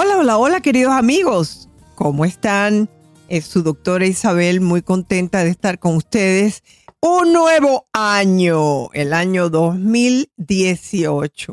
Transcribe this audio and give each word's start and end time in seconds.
Hola, 0.00 0.16
hola, 0.16 0.38
hola 0.38 0.60
queridos 0.60 0.92
amigos. 0.92 1.68
¿Cómo 1.96 2.24
están? 2.24 2.88
Es 3.26 3.46
su 3.46 3.64
doctora 3.64 4.06
Isabel, 4.06 4.60
muy 4.60 4.80
contenta 4.80 5.42
de 5.42 5.50
estar 5.50 5.80
con 5.80 5.96
ustedes. 5.96 6.62
Un 7.00 7.32
nuevo 7.32 7.88
año, 7.92 8.92
el 8.92 9.12
año 9.12 9.50
2018. 9.50 11.52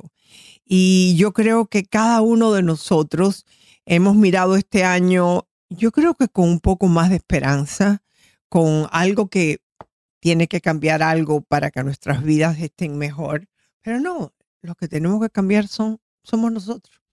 Y 0.64 1.16
yo 1.18 1.34
creo 1.34 1.66
que 1.66 1.86
cada 1.86 2.22
uno 2.22 2.54
de 2.54 2.62
nosotros 2.62 3.48
hemos 3.88 4.16
mirado 4.16 4.58
este 4.58 4.84
año, 4.84 5.48
yo 5.70 5.92
creo 5.92 6.14
que 6.14 6.28
con 6.28 6.48
un 6.48 6.60
poco 6.60 6.88
más 6.88 7.10
de 7.10 7.16
esperanza, 7.16 8.04
con 8.48 8.86
algo 8.92 9.28
que 9.28 9.58
tiene 10.20 10.48
que 10.48 10.62
cambiar 10.62 11.02
algo 11.02 11.42
para 11.42 11.72
que 11.72 11.84
nuestras 11.84 12.24
vidas 12.24 12.60
estén 12.60 13.00
mejor. 13.00 13.48
Pero 13.82 14.00
no, 14.00 14.36
lo 14.62 14.76
que 14.76 14.88
tenemos 14.88 15.20
que 15.20 15.32
cambiar 15.32 15.68
son, 15.68 16.00
somos 16.22 16.52
nosotros 16.52 17.05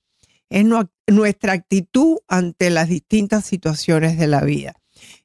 es 0.53 0.67
nuestra 1.06 1.55
actitud 1.55 2.19
ante 2.28 2.69
las 2.69 2.89
distintas 2.89 3.47
situaciones 3.47 4.19
de 4.19 4.27
la 4.27 4.42
vida. 4.42 4.75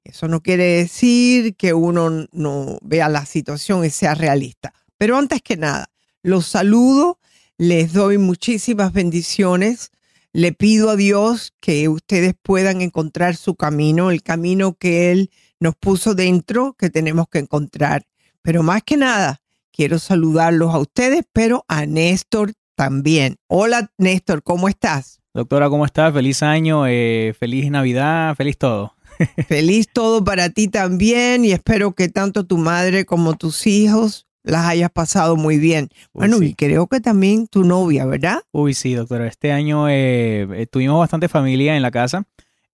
Eso 0.05 0.29
no 0.29 0.41
quiere 0.41 0.63
decir 0.63 1.55
que 1.57 1.73
uno 1.73 2.27
no 2.31 2.79
vea 2.81 3.09
la 3.09 3.25
situación 3.25 3.83
y 3.83 3.89
sea 3.89 4.15
realista. 4.15 4.73
Pero 4.97 5.17
antes 5.17 5.41
que 5.41 5.57
nada, 5.57 5.91
los 6.23 6.47
saludo, 6.47 7.19
les 7.57 7.91
doy 7.91 8.17
muchísimas 8.17 8.93
bendiciones. 8.93 9.91
Le 10.31 10.53
pido 10.53 10.91
a 10.91 10.95
Dios 10.95 11.53
que 11.59 11.89
ustedes 11.89 12.33
puedan 12.41 12.81
encontrar 12.81 13.35
su 13.35 13.55
camino, 13.55 14.11
el 14.11 14.23
camino 14.23 14.75
que 14.75 15.11
Él 15.11 15.29
nos 15.59 15.75
puso 15.75 16.15
dentro, 16.15 16.73
que 16.73 16.89
tenemos 16.89 17.27
que 17.27 17.39
encontrar. 17.39 18.07
Pero 18.41 18.63
más 18.63 18.81
que 18.83 18.95
nada, 18.95 19.41
quiero 19.73 19.99
saludarlos 19.99 20.73
a 20.73 20.79
ustedes, 20.79 21.23
pero 21.33 21.65
a 21.67 21.85
Néstor 21.85 22.53
también. 22.75 23.37
Hola 23.47 23.91
Néstor, 23.97 24.41
¿cómo 24.41 24.69
estás? 24.69 25.16
Doctora, 25.37 25.69
¿cómo 25.69 25.85
estás? 25.85 26.11
Feliz 26.15 26.41
año, 26.41 26.87
eh, 26.87 27.31
feliz 27.39 27.69
Navidad, 27.69 28.33
feliz 28.35 28.57
todo. 28.57 28.95
feliz 29.47 29.87
todo 29.87 30.23
para 30.23 30.49
ti 30.49 30.67
también 30.67 31.45
y 31.45 31.51
espero 31.51 31.91
que 31.91 32.09
tanto 32.09 32.47
tu 32.47 32.57
madre 32.57 33.05
como 33.05 33.35
tus 33.35 33.67
hijos 33.67 34.25
las 34.41 34.65
hayas 34.65 34.89
pasado 34.89 35.35
muy 35.35 35.59
bien. 35.59 35.89
bueno, 36.11 36.41
y 36.41 36.55
creo 36.55 36.87
que 36.87 37.01
también 37.01 37.45
tu 37.45 37.63
novia, 37.63 38.07
¿verdad? 38.07 38.39
Uy, 38.51 38.73
sí, 38.73 38.95
doctora. 38.95 39.27
Este 39.27 39.51
año 39.51 39.87
eh, 39.87 40.47
eh, 40.55 40.65
tuvimos 40.65 40.97
bastante 40.97 41.27
familia 41.27 41.75
en 41.75 41.83
la 41.83 41.91
casa. 41.91 42.23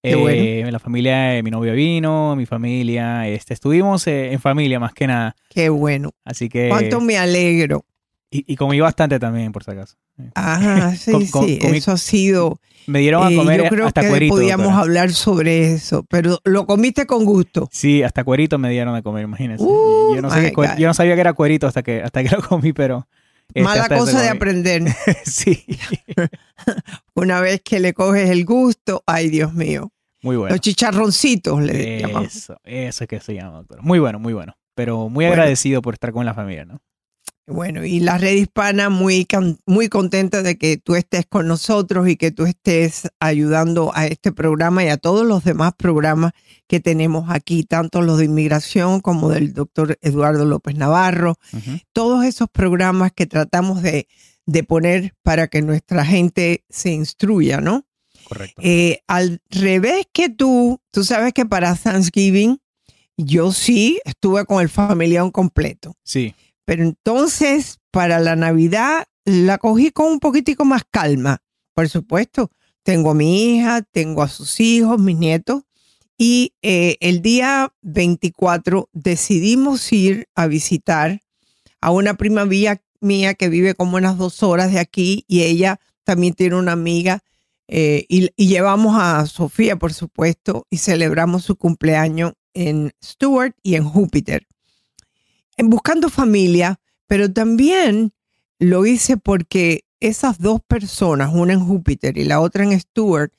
Qué 0.01 0.15
bueno. 0.15 0.71
La 0.71 0.79
familia, 0.79 1.17
de 1.31 1.43
mi 1.43 1.51
novia 1.51 1.73
vino, 1.73 2.33
mi 2.37 2.45
familia, 2.45 3.27
este, 3.27 3.55
estuvimos 3.55 4.07
en 4.07 4.39
familia 4.39 4.79
más 4.79 4.93
que 4.93 5.07
nada. 5.07 5.35
Qué 5.49 5.67
bueno. 5.67 6.11
Así 6.23 6.47
que. 6.47 6.69
Cuánto 6.69 7.01
me 7.01 7.17
alegro. 7.17 7.83
Y, 8.33 8.43
y 8.47 8.55
comí 8.55 8.79
bastante 8.79 9.19
también, 9.19 9.51
por 9.51 9.63
si 9.63 9.71
acaso. 9.71 9.95
Ajá, 10.33 10.95
sí, 10.95 11.27
sí, 11.27 11.59
eso 11.61 11.91
ha 11.91 11.97
sido. 11.97 12.59
Me 12.87 12.99
dieron 12.99 13.23
a 13.23 13.29
eh, 13.29 13.35
comer 13.35 13.63
yo 13.63 13.69
creo 13.69 13.85
hasta 13.85 14.01
que 14.01 14.09
cuerito. 14.09 14.33
Podíamos 14.33 14.73
hablar 14.73 15.13
sobre 15.13 15.73
eso, 15.73 16.03
pero 16.09 16.39
lo 16.43 16.65
comiste 16.65 17.05
con 17.05 17.25
gusto. 17.25 17.69
Sí, 17.71 18.01
hasta 18.01 18.23
cuerito 18.23 18.57
me 18.57 18.71
dieron 18.71 18.95
a 18.95 19.03
comer, 19.03 19.25
imagínense. 19.25 19.63
yo, 19.63 20.19
no 20.19 20.75
yo, 20.77 20.87
no 20.87 20.93
sabía 20.95 21.13
que 21.13 21.21
era 21.21 21.33
cuerito 21.33 21.67
hasta 21.67 21.83
que, 21.83 22.01
hasta 22.01 22.23
que 22.23 22.29
lo 22.29 22.41
comí, 22.41 22.73
pero. 22.73 23.07
Este, 23.49 23.61
Mala 23.61 23.87
cosa 23.87 24.19
de 24.19 24.29
aprender. 24.29 24.83
sí. 25.25 25.63
Una 27.13 27.39
vez 27.39 27.61
que 27.63 27.79
le 27.79 27.93
coges 27.93 28.31
el 28.31 28.45
gusto, 28.45 29.03
ay 29.05 29.29
Dios 29.29 29.53
mío. 29.53 29.91
Muy 30.23 30.37
bueno. 30.37 30.55
Los 30.55 30.61
chicharroncitos 30.61 31.61
le 31.61 31.97
eso, 31.97 32.07
llamamos. 32.07 32.35
Eso, 32.35 32.57
eso 32.63 33.03
es 33.03 33.07
que 33.07 33.19
se 33.19 33.35
llama, 33.35 33.57
doctor. 33.57 33.83
Muy 33.83 33.99
bueno, 33.99 34.17
muy 34.17 34.33
bueno. 34.33 34.55
Pero 34.73 35.07
muy 35.09 35.25
agradecido 35.25 35.83
por 35.83 35.93
estar 35.93 36.11
con 36.11 36.25
la 36.25 36.33
familia, 36.33 36.65
¿no? 36.65 36.81
Bueno, 37.45 37.83
y 37.83 37.99
la 37.99 38.17
red 38.17 38.35
hispana 38.35 38.89
muy, 38.89 39.27
muy 39.65 39.89
contenta 39.89 40.43
de 40.43 40.57
que 40.57 40.77
tú 40.77 40.95
estés 40.95 41.25
con 41.25 41.45
nosotros 41.45 42.07
y 42.07 42.15
que 42.15 42.31
tú 42.31 42.45
estés 42.45 43.09
ayudando 43.19 43.91
a 43.93 44.07
este 44.07 44.31
programa 44.31 44.85
y 44.85 44.87
a 44.87 44.97
todos 44.97 45.25
los 45.25 45.43
demás 45.43 45.73
programas 45.77 46.31
que 46.67 46.79
tenemos 46.79 47.29
aquí, 47.29 47.63
tanto 47.63 48.01
los 48.01 48.19
de 48.19 48.25
inmigración 48.25 49.01
como 49.01 49.29
del 49.29 49.53
doctor 49.53 49.97
Eduardo 50.01 50.45
López 50.45 50.75
Navarro, 50.75 51.35
todos 51.91 52.23
esos 52.23 52.47
programas 52.49 53.11
que 53.11 53.25
tratamos 53.25 53.81
de, 53.81 54.07
poner 54.65 55.13
para 55.21 55.47
que 55.47 55.61
nuestra 55.61 56.05
gente 56.05 56.63
se 56.69 56.91
instruya, 56.91 57.59
¿no? 57.59 57.85
Correcto. 58.23 58.61
Eh, 58.63 59.01
al 59.07 59.41
revés 59.49 60.05
que 60.13 60.29
tú, 60.29 60.79
tú 60.91 61.03
sabes 61.03 61.33
que 61.33 61.45
para 61.45 61.75
Thanksgiving 61.75 62.61
yo 63.17 63.51
sí 63.51 63.99
estuve 64.05 64.45
con 64.45 64.61
el 64.61 64.69
familión 64.69 65.29
completo. 65.29 65.97
Sí. 66.03 66.33
Pero 66.65 66.83
entonces, 66.83 67.79
para 67.91 68.19
la 68.19 68.35
Navidad, 68.35 69.05
la 69.25 69.57
cogí 69.57 69.91
con 69.91 70.11
un 70.11 70.19
poquitico 70.19 70.65
más 70.65 70.83
calma. 70.89 71.41
Por 71.73 71.89
supuesto, 71.89 72.51
tengo 72.83 73.11
a 73.11 73.15
mi 73.15 73.55
hija, 73.55 73.81
tengo 73.81 74.21
a 74.21 74.27
sus 74.27 74.59
hijos, 74.59 74.99
mis 74.99 75.17
nietos. 75.17 75.63
Y 76.17 76.53
eh, 76.61 76.97
el 76.99 77.21
día 77.21 77.73
24 77.81 78.89
decidimos 78.93 79.91
ir 79.91 80.27
a 80.35 80.47
visitar 80.47 81.21
a 81.81 81.91
una 81.91 82.13
prima 82.13 82.45
mía, 82.45 83.33
que 83.33 83.49
vive 83.49 83.75
como 83.75 83.97
unas 83.97 84.17
dos 84.17 84.43
horas 84.43 84.71
de 84.71 84.79
aquí 84.79 85.25
y 85.27 85.41
ella 85.41 85.79
también 86.05 86.33
tiene 86.33 86.55
una 86.55 86.73
amiga. 86.73 87.19
Eh, 87.67 88.05
y, 88.07 88.29
llevamos 88.37 88.95
a 88.97 89.25
Sofía, 89.25 89.77
por 89.77 89.93
supuesto, 89.93 90.67
y 90.69 90.77
celebramos 90.77 91.43
su 91.43 91.55
cumpleaños 91.55 92.33
en 92.53 92.93
Stuart 93.03 93.55
y 93.63 93.75
en 93.75 93.83
Júpiter 93.83 94.47
buscando 95.57 96.09
familia, 96.09 96.79
pero 97.07 97.31
también 97.31 98.13
lo 98.59 98.85
hice 98.85 99.17
porque 99.17 99.85
esas 99.99 100.39
dos 100.39 100.61
personas, 100.65 101.31
una 101.33 101.53
en 101.53 101.65
Júpiter 101.65 102.17
y 102.17 102.23
la 102.23 102.41
otra 102.41 102.63
en 102.63 102.79
Stuart, 102.79 103.31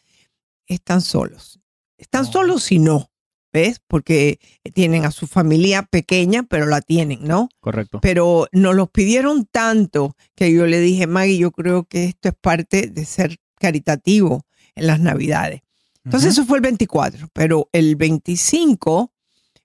están 0.66 1.00
solos. 1.00 1.60
Están 1.98 2.24
solos 2.24 2.70
y 2.72 2.78
no, 2.78 3.10
¿ves? 3.52 3.80
Porque 3.86 4.38
tienen 4.74 5.04
a 5.04 5.10
su 5.10 5.26
familia 5.26 5.82
pequeña, 5.82 6.42
pero 6.42 6.66
la 6.66 6.80
tienen, 6.80 7.24
¿no? 7.24 7.48
Correcto. 7.60 8.00
Pero 8.00 8.46
nos 8.52 8.74
los 8.74 8.90
pidieron 8.90 9.46
tanto 9.46 10.16
que 10.34 10.52
yo 10.52 10.66
le 10.66 10.80
dije, 10.80 11.06
Maggie, 11.06 11.38
yo 11.38 11.50
creo 11.52 11.84
que 11.84 12.04
esto 12.04 12.28
es 12.28 12.34
parte 12.34 12.88
de 12.88 13.04
ser 13.04 13.36
caritativo 13.58 14.44
en 14.74 14.86
las 14.86 15.00
Navidades. 15.00 15.62
Entonces 16.04 16.32
eso 16.32 16.44
fue 16.44 16.58
el 16.58 16.62
24, 16.62 17.28
pero 17.32 17.68
el 17.72 17.96
25 17.96 19.12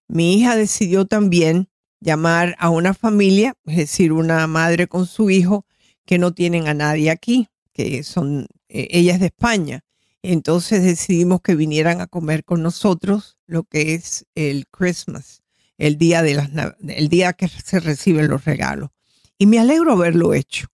mi 0.09 0.33
hija 0.33 0.55
decidió 0.55 1.05
también 1.05 1.68
llamar 1.99 2.55
a 2.59 2.69
una 2.69 2.93
familia, 2.93 3.55
es 3.65 3.77
decir, 3.77 4.11
una 4.11 4.45
madre 4.47 4.87
con 4.87 5.05
su 5.05 5.29
hijo 5.29 5.65
que 6.05 6.17
no 6.17 6.33
tienen 6.33 6.67
a 6.67 6.73
nadie 6.73 7.11
aquí, 7.11 7.49
que 7.73 8.03
son, 8.03 8.47
eh, 8.67 8.87
ella 8.91 9.13
es 9.13 9.19
de 9.19 9.27
España. 9.27 9.83
Entonces 10.21 10.83
decidimos 10.83 11.41
que 11.41 11.55
vinieran 11.55 12.01
a 12.01 12.07
comer 12.07 12.43
con 12.43 12.61
nosotros 12.61 13.37
lo 13.45 13.63
que 13.63 13.93
es 13.93 14.25
el 14.35 14.67
Christmas, 14.67 15.43
el 15.77 15.97
día, 15.97 16.21
de 16.21 16.33
las, 16.35 16.49
el 16.87 17.09
día 17.09 17.33
que 17.33 17.47
se 17.47 17.79
reciben 17.79 18.27
los 18.27 18.43
regalos. 18.45 18.89
Y 19.37 19.45
me 19.45 19.59
alegro 19.59 19.93
haberlo 19.93 20.33
hecho. 20.33 20.67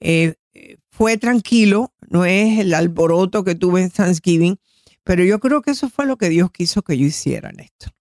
Eh, 0.00 0.36
fue 0.90 1.16
tranquilo, 1.18 1.92
no 2.08 2.24
es 2.24 2.58
el 2.58 2.72
alboroto 2.74 3.44
que 3.44 3.54
tuve 3.54 3.82
en 3.82 3.90
Thanksgiving, 3.90 4.58
pero 5.04 5.24
yo 5.24 5.38
creo 5.38 5.62
que 5.62 5.72
eso 5.72 5.88
fue 5.88 6.06
lo 6.06 6.16
que 6.16 6.28
Dios 6.28 6.50
quiso 6.50 6.82
que 6.82 6.96
yo 6.96 7.06
hiciera, 7.06 7.52
Néstor. 7.52 7.92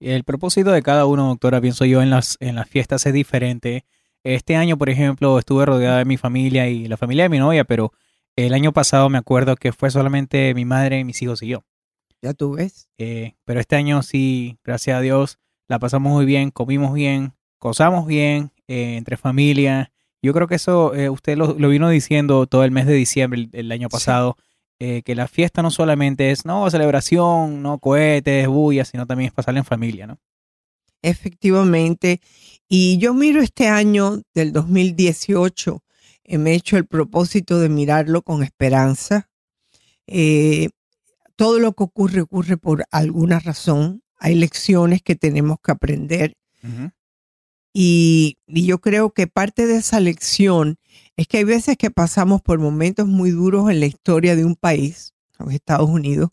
El 0.00 0.24
propósito 0.24 0.72
de 0.72 0.82
cada 0.82 1.04
uno, 1.06 1.28
doctora, 1.28 1.60
pienso 1.60 1.84
yo, 1.84 2.02
en 2.02 2.10
las, 2.10 2.38
en 2.40 2.54
las 2.54 2.68
fiestas 2.68 3.04
es 3.06 3.12
diferente. 3.12 3.84
Este 4.24 4.56
año, 4.56 4.78
por 4.78 4.88
ejemplo, 4.88 5.38
estuve 5.38 5.66
rodeada 5.66 5.98
de 5.98 6.04
mi 6.06 6.16
familia 6.16 6.68
y 6.68 6.88
la 6.88 6.96
familia 6.96 7.24
de 7.24 7.28
mi 7.28 7.38
novia, 7.38 7.64
pero 7.64 7.92
el 8.36 8.54
año 8.54 8.72
pasado 8.72 9.08
me 9.10 9.18
acuerdo 9.18 9.56
que 9.56 9.72
fue 9.72 9.90
solamente 9.90 10.54
mi 10.54 10.64
madre, 10.64 11.04
mis 11.04 11.20
hijos 11.22 11.42
y 11.42 11.48
yo. 11.48 11.64
Ya 12.22 12.34
tú 12.34 12.52
ves. 12.52 12.88
Eh, 12.98 13.34
pero 13.44 13.60
este 13.60 13.76
año 13.76 14.02
sí, 14.02 14.58
gracias 14.64 14.96
a 14.96 15.00
Dios, 15.00 15.38
la 15.68 15.78
pasamos 15.78 16.12
muy 16.12 16.24
bien, 16.24 16.50
comimos 16.50 16.92
bien, 16.92 17.34
gozamos 17.58 18.06
bien 18.06 18.52
eh, 18.68 18.96
entre 18.96 19.16
familia. 19.16 19.92
Yo 20.22 20.32
creo 20.34 20.48
que 20.48 20.56
eso 20.56 20.94
eh, 20.94 21.08
usted 21.08 21.36
lo, 21.36 21.54
vino 21.54 21.88
diciendo 21.88 22.46
todo 22.46 22.64
el 22.64 22.70
mes 22.70 22.86
de 22.86 22.94
diciembre 22.94 23.48
el, 23.52 23.72
año 23.72 23.88
pasado. 23.88 24.36
Eh, 24.82 25.02
que 25.02 25.14
la 25.14 25.28
fiesta 25.28 25.62
no 25.62 25.70
solamente 25.70 26.30
es, 26.30 26.46
no, 26.46 26.68
celebración, 26.70 27.62
no 27.62 27.78
cohetes, 27.78 28.48
bullas, 28.48 28.88
sino 28.88 29.06
también 29.06 29.28
es 29.28 29.34
pasarla 29.34 29.60
en 29.60 29.66
familia, 29.66 30.06
¿no? 30.06 30.18
efectivamente. 31.02 32.20
Y 32.68 32.98
yo 32.98 33.14
miro 33.14 33.40
este 33.40 33.68
año 33.68 34.22
del 34.34 34.52
2018, 34.52 35.82
eh, 36.24 36.38
me 36.38 36.52
he 36.52 36.54
hecho 36.54 36.76
el 36.76 36.86
propósito 36.86 37.58
de 37.58 37.68
mirarlo 37.68 38.22
con 38.22 38.42
esperanza. 38.42 39.28
Eh, 40.06 40.70
todo 41.36 41.58
lo 41.58 41.72
que 41.72 41.84
ocurre 41.84 42.20
ocurre 42.20 42.56
por 42.56 42.84
alguna 42.90 43.38
razón. 43.40 44.02
Hay 44.18 44.34
lecciones 44.34 45.02
que 45.02 45.16
tenemos 45.16 45.58
que 45.62 45.72
aprender. 45.72 46.36
Y, 47.72 48.38
yo 48.46 48.80
creo 48.80 49.12
que 49.12 49.26
parte 49.26 49.66
de 49.66 49.76
esa 49.76 50.00
lección 50.00 50.78
es 51.16 51.28
que 51.28 51.38
hay 51.38 51.44
veces 51.44 51.76
que 51.76 51.90
pasamos 51.90 52.42
por 52.42 52.58
momentos 52.58 53.06
muy 53.06 53.30
duros 53.30 53.70
en 53.70 53.80
la 53.80 53.86
historia 53.86 54.36
de 54.36 54.44
un 54.44 54.56
país, 54.56 55.14
los 55.38 55.52
Estados 55.52 55.88
Unidos, 55.88 56.30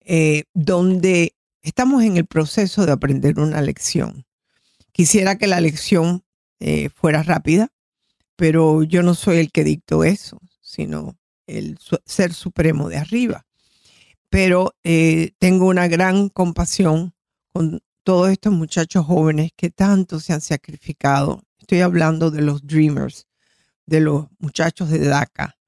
eh, 0.00 0.44
donde 0.54 1.34
estamos 1.62 2.02
en 2.02 2.16
el 2.16 2.26
proceso 2.26 2.86
de 2.86 2.92
aprender 2.92 3.38
una 3.40 3.60
lección. 3.60 4.24
Quisiera 4.92 5.36
que 5.36 5.46
la 5.46 5.60
lección 5.60 6.24
eh, 6.60 6.90
fuera 6.90 7.22
rápida, 7.22 7.70
pero 8.36 8.82
yo 8.84 9.02
no 9.02 9.14
soy 9.14 9.38
el 9.38 9.50
que 9.52 9.64
dicto 9.64 10.04
eso, 10.04 10.40
sino 10.60 11.16
el 11.46 11.78
ser 12.04 12.34
supremo 12.34 12.88
de 12.88 12.98
arriba. 12.98 13.46
Pero 14.30 14.74
eh, 14.84 15.32
tengo 15.38 15.66
una 15.66 15.88
gran 15.88 16.28
compasión 16.28 17.14
con 17.52 17.80
todos 18.08 18.30
estos 18.30 18.54
muchachos 18.54 19.04
jóvenes 19.04 19.50
que 19.54 19.68
tanto 19.68 20.18
se 20.18 20.32
han 20.32 20.40
sacrificado. 20.40 21.42
Estoy 21.58 21.82
hablando 21.82 22.30
de 22.30 22.40
los 22.40 22.66
Dreamers, 22.66 23.26
de 23.84 24.00
los 24.00 24.28
muchachos 24.38 24.88
de 24.88 25.00
DACA. 25.00 25.58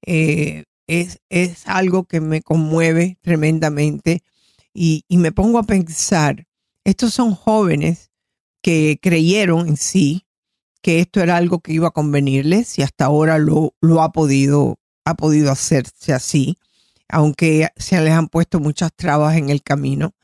Eh, 0.00 0.64
es, 0.86 1.20
es, 1.28 1.66
algo 1.66 2.04
que 2.04 2.22
me 2.22 2.40
conmueve 2.40 3.18
tremendamente 3.20 4.22
y, 4.72 5.04
y, 5.06 5.18
me 5.18 5.32
pongo 5.32 5.58
a 5.58 5.64
pensar, 5.64 6.46
estos 6.82 7.12
son 7.12 7.34
jóvenes 7.34 8.10
que 8.62 8.98
creyeron 9.02 9.68
en 9.68 9.76
sí 9.76 10.24
que 10.80 11.00
esto 11.00 11.20
era 11.20 11.36
algo 11.36 11.60
que 11.60 11.74
iba 11.74 11.88
a 11.88 11.90
convenirles 11.90 12.78
y 12.78 12.82
hasta 12.82 13.04
ahora 13.04 13.36
lo, 13.36 13.74
lo 13.82 14.00
ha, 14.00 14.12
podido, 14.12 14.78
ha 15.04 15.12
podido 15.12 15.52
hacerse 15.52 16.14
así, 16.14 16.56
aunque 17.10 17.68
se 17.76 18.00
les 18.00 18.14
han 18.14 18.28
puesto 18.28 18.60
muchas 18.60 18.94
trabas 18.96 19.36
en 19.36 19.50
el 19.50 19.62
camino, 19.62 20.14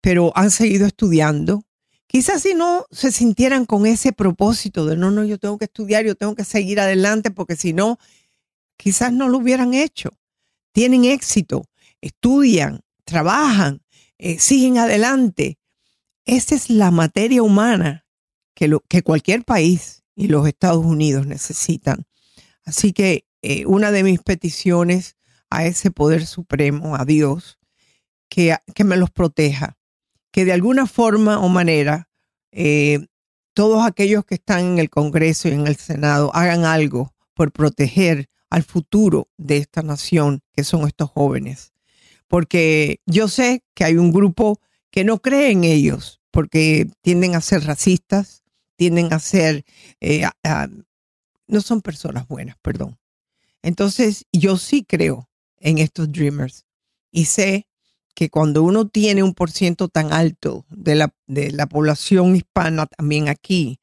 pero 0.00 0.32
han 0.34 0.50
seguido 0.50 0.86
estudiando. 0.86 1.64
Quizás 2.06 2.42
si 2.42 2.54
no 2.54 2.86
se 2.90 3.12
sintieran 3.12 3.66
con 3.66 3.86
ese 3.86 4.12
propósito 4.12 4.84
de 4.86 4.96
no, 4.96 5.10
no, 5.10 5.24
yo 5.24 5.38
tengo 5.38 5.58
que 5.58 5.66
estudiar, 5.66 6.04
yo 6.04 6.14
tengo 6.16 6.34
que 6.34 6.44
seguir 6.44 6.80
adelante, 6.80 7.30
porque 7.30 7.56
si 7.56 7.72
no, 7.72 7.98
quizás 8.76 9.12
no 9.12 9.28
lo 9.28 9.38
hubieran 9.38 9.74
hecho. 9.74 10.10
Tienen 10.72 11.04
éxito, 11.04 11.64
estudian, 12.00 12.80
trabajan, 13.04 13.82
eh, 14.18 14.38
siguen 14.38 14.78
adelante. 14.78 15.58
Esa 16.24 16.54
es 16.54 16.70
la 16.70 16.90
materia 16.90 17.42
humana 17.42 18.06
que, 18.54 18.68
lo, 18.68 18.80
que 18.80 19.02
cualquier 19.02 19.44
país 19.44 20.02
y 20.14 20.28
los 20.28 20.46
Estados 20.46 20.84
Unidos 20.84 21.26
necesitan. 21.26 22.06
Así 22.64 22.92
que 22.92 23.24
eh, 23.42 23.66
una 23.66 23.90
de 23.90 24.02
mis 24.02 24.20
peticiones 24.20 25.16
a 25.48 25.64
ese 25.66 25.90
poder 25.90 26.26
supremo, 26.26 26.96
a 26.96 27.04
Dios, 27.04 27.58
que, 28.28 28.56
que 28.74 28.84
me 28.84 28.96
los 28.96 29.10
proteja, 29.10 29.78
que 30.30 30.44
de 30.44 30.52
alguna 30.52 30.86
forma 30.86 31.38
o 31.38 31.48
manera 31.48 32.08
eh, 32.52 33.06
todos 33.54 33.84
aquellos 33.84 34.24
que 34.24 34.36
están 34.36 34.60
en 34.60 34.78
el 34.78 34.90
Congreso 34.90 35.48
y 35.48 35.52
en 35.52 35.66
el 35.66 35.76
Senado 35.76 36.30
hagan 36.34 36.64
algo 36.64 37.14
por 37.34 37.52
proteger 37.52 38.28
al 38.48 38.62
futuro 38.62 39.28
de 39.36 39.58
esta 39.58 39.82
nación, 39.82 40.40
que 40.52 40.64
son 40.64 40.86
estos 40.86 41.10
jóvenes. 41.10 41.72
Porque 42.26 43.00
yo 43.06 43.28
sé 43.28 43.64
que 43.74 43.84
hay 43.84 43.96
un 43.96 44.12
grupo 44.12 44.60
que 44.90 45.04
no 45.04 45.20
cree 45.20 45.50
en 45.50 45.64
ellos, 45.64 46.20
porque 46.30 46.90
tienden 47.02 47.34
a 47.34 47.40
ser 47.40 47.64
racistas, 47.64 48.44
tienden 48.76 49.12
a 49.12 49.18
ser, 49.18 49.64
eh, 50.00 50.24
no 51.46 51.60
son 51.60 51.82
personas 51.82 52.26
buenas, 52.28 52.56
perdón. 52.62 52.98
Entonces, 53.62 54.24
yo 54.32 54.56
sí 54.56 54.84
creo 54.84 55.28
en 55.58 55.78
estos 55.78 56.10
dreamers 56.10 56.64
y 57.12 57.26
sé 57.26 57.66
que 58.14 58.30
cuando 58.30 58.62
uno 58.62 58.88
tiene 58.88 59.22
un 59.22 59.34
por 59.34 59.50
ciento 59.50 59.88
tan 59.88 60.12
alto 60.12 60.66
de 60.68 60.94
la, 60.94 61.14
de 61.26 61.52
la 61.52 61.66
población 61.66 62.36
hispana 62.36 62.86
también 62.86 63.28
aquí, 63.28 63.80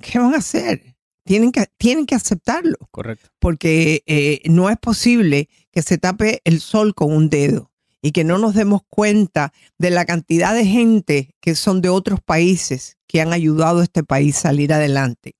¿qué 0.00 0.18
van 0.18 0.34
a 0.34 0.38
hacer? 0.38 0.94
tienen 1.24 1.52
que, 1.52 1.66
tienen 1.76 2.06
que 2.06 2.14
aceptarlo. 2.14 2.76
Correcto. 2.90 3.28
Porque 3.38 4.02
eh, 4.06 4.42
no 4.44 4.70
es 4.70 4.76
posible 4.78 5.48
que 5.72 5.82
se 5.82 5.98
tape 5.98 6.40
el 6.44 6.60
sol 6.60 6.94
con 6.94 7.12
un 7.12 7.28
dedo 7.28 7.70
y 8.00 8.12
que 8.12 8.24
no 8.24 8.38
nos 8.38 8.54
demos 8.54 8.82
cuenta 8.88 9.52
de 9.78 9.90
la 9.90 10.04
cantidad 10.04 10.54
de 10.54 10.66
gente 10.66 11.34
que 11.40 11.54
son 11.54 11.80
de 11.80 11.88
otros 11.88 12.20
países 12.20 12.98
que 13.06 13.20
han 13.20 13.32
ayudado 13.32 13.80
a 13.80 13.84
este 13.84 14.04
país 14.04 14.36
a 14.36 14.40
salir 14.42 14.72
adelante. 14.72 15.34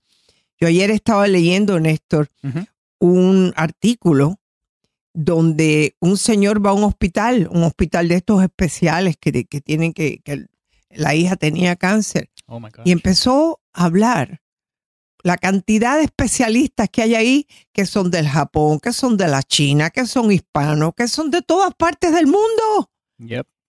Yo 0.58 0.68
ayer 0.68 0.90
estaba 0.90 1.26
leyendo, 1.26 1.78
Néstor, 1.78 2.28
un 2.98 3.52
artículo 3.56 4.40
donde 5.14 5.96
un 6.00 6.18
señor 6.18 6.64
va 6.64 6.70
a 6.70 6.74
un 6.74 6.84
hospital, 6.84 7.48
un 7.50 7.62
hospital 7.62 8.08
de 8.08 8.16
estos 8.16 8.42
especiales 8.42 9.16
que, 9.16 9.44
que 9.44 9.60
tienen 9.60 9.92
que, 9.92 10.18
que 10.18 10.46
la 10.90 11.14
hija 11.14 11.36
tenía 11.36 11.76
cáncer. 11.76 12.30
Oh 12.46 12.60
y 12.84 12.92
empezó 12.92 13.60
a 13.72 13.86
hablar 13.86 14.42
la 15.22 15.38
cantidad 15.38 15.96
de 15.96 16.04
especialistas 16.04 16.90
que 16.90 17.00
hay 17.00 17.14
ahí, 17.14 17.46
que 17.72 17.86
son 17.86 18.10
del 18.10 18.28
Japón, 18.28 18.78
que 18.78 18.92
son 18.92 19.16
de 19.16 19.26
la 19.26 19.42
China, 19.42 19.88
que 19.88 20.06
son 20.06 20.30
hispanos, 20.30 20.92
que 20.94 21.08
son 21.08 21.30
de 21.30 21.40
todas 21.40 21.74
partes 21.74 22.12
del 22.12 22.26
mundo. 22.26 22.90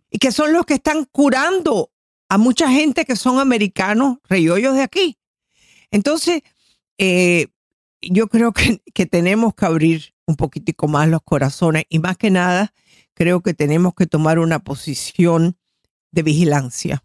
Y 0.09 0.18
que 0.18 0.31
son 0.31 0.51
los 0.51 0.65
que 0.65 0.74
están 0.74 1.06
curando 1.06 1.91
a 2.27 2.38
mucha 2.38 2.69
gente 2.69 3.06
que 3.06 3.15
son 3.15 3.39
americanos, 3.39 4.18
reyollos 4.27 4.75
de 4.75 4.81
aquí. 4.81 5.18
Entonces, 5.91 6.41
eh, 6.98 7.48
yo 8.01 8.27
creo 8.27 8.51
que, 8.51 8.81
que 8.94 9.06
tenemos 9.06 9.53
que 9.56 9.65
abrir 9.65 10.14
un 10.27 10.36
poquitico 10.36 10.88
más 10.88 11.07
los 11.07 11.22
corazones 11.24 11.86
y 11.89 12.00
más 12.00 12.18
que 12.18 12.31
nada, 12.31 12.74
creo 13.13 13.42
que 13.42 13.54
tenemos 13.54 13.94
que 13.94 14.07
tomar 14.07 14.39
una 14.39 14.60
posición 14.60 15.57
de 16.12 16.24
vigilancia. 16.24 17.04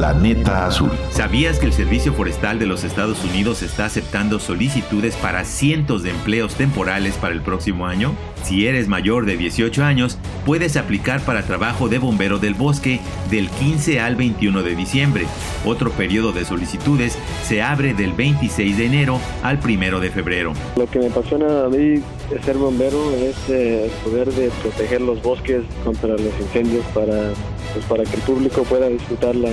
Planeta 0.00 0.64
Azul. 0.64 0.90
¿Sabías 1.10 1.58
que 1.58 1.66
el 1.66 1.74
Servicio 1.74 2.14
Forestal 2.14 2.58
de 2.58 2.64
los 2.64 2.84
Estados 2.84 3.22
Unidos 3.22 3.60
está 3.62 3.84
aceptando 3.84 4.40
solicitudes 4.40 5.14
para 5.16 5.44
cientos 5.44 6.02
de 6.02 6.08
empleos 6.08 6.54
temporales 6.54 7.18
para 7.18 7.34
el 7.34 7.42
próximo 7.42 7.86
año? 7.86 8.14
Si 8.42 8.66
eres 8.66 8.88
mayor 8.88 9.26
de 9.26 9.36
18 9.36 9.84
años, 9.84 10.16
puedes 10.46 10.78
aplicar 10.78 11.20
para 11.20 11.42
trabajo 11.42 11.90
de 11.90 11.98
bombero 11.98 12.38
del 12.38 12.54
bosque 12.54 12.98
del 13.30 13.50
15 13.50 14.00
al 14.00 14.16
21 14.16 14.62
de 14.62 14.74
diciembre. 14.74 15.26
Otro 15.66 15.90
periodo 15.90 16.32
de 16.32 16.46
solicitudes 16.46 17.18
se 17.44 17.60
abre 17.60 17.92
del 17.92 18.14
26 18.14 18.78
de 18.78 18.86
enero 18.86 19.20
al 19.42 19.60
1 19.62 20.00
de 20.00 20.10
febrero. 20.10 20.54
Lo 20.76 20.86
que 20.86 20.98
me 20.98 21.08
apasiona 21.08 21.64
a 21.66 21.68
mí 21.68 22.02
de 22.30 22.42
ser 22.42 22.56
bombero 22.56 23.12
es 23.16 23.36
eh, 23.50 23.84
el 23.84 23.90
poder 24.02 24.32
de 24.32 24.48
proteger 24.62 25.02
los 25.02 25.20
bosques 25.20 25.62
contra 25.84 26.08
los 26.08 26.40
incendios 26.40 26.86
para, 26.94 27.34
pues, 27.72 27.84
para 27.86 28.04
que 28.04 28.16
el 28.16 28.22
público 28.22 28.62
pueda 28.64 28.88
disfrutar 28.88 29.34
la, 29.34 29.50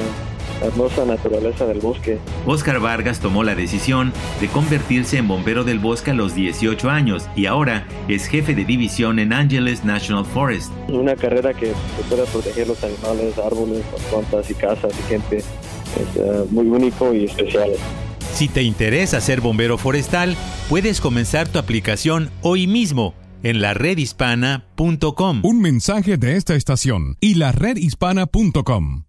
la 0.60 0.68
hermosa 0.68 1.06
naturaleza 1.06 1.66
del 1.66 1.80
bosque. 1.80 2.20
Oscar 2.46 2.80
Vargas 2.80 3.20
tomó 3.20 3.44
la 3.44 3.56
decisión 3.56 4.14
de 4.42 4.48
convertirse 4.48 5.18
en 5.18 5.28
bombero 5.28 5.64
del 5.64 5.80
bosque 5.80 6.12
a 6.12 6.14
los 6.14 6.36
18 6.36 6.90
años 6.90 7.28
y 7.36 7.46
ahora 7.46 7.86
es 8.08 8.28
jefe 8.28 8.56
de 8.56 8.66
división 8.66 9.20
en 9.20 9.34
Angeles 9.34 9.84
National 9.84 10.26
Forest. 10.26 10.72
Una 10.90 11.16
carrera 11.16 11.54
que 11.54 11.74
pueda 12.10 12.26
proteger 12.26 12.68
los 12.68 12.84
animales, 12.84 13.38
árboles, 13.38 13.84
plantas 14.10 14.50
y 14.50 14.54
casas 14.54 14.94
y 15.00 15.10
gente 15.10 15.38
es 15.38 15.46
uh, 16.16 16.48
muy 16.50 16.68
único 16.68 17.14
y 17.14 17.26
especial. 17.26 17.72
Si 18.34 18.48
te 18.48 18.62
interesa 18.62 19.20
ser 19.20 19.42
bombero 19.42 19.78
forestal, 19.78 20.36
puedes 20.70 21.02
comenzar 21.02 21.48
tu 21.48 21.58
aplicación 21.58 22.30
hoy 22.42 22.68
mismo 22.68 23.16
en 23.44 23.62
la 23.62 23.74
redhispana.com. 23.74 25.42
Un 25.44 25.62
mensaje 25.62 26.18
de 26.18 26.38
esta 26.38 26.56
estación 26.56 27.18
y 27.20 27.36
la 27.36 27.52
redhispana.com. 27.52 29.08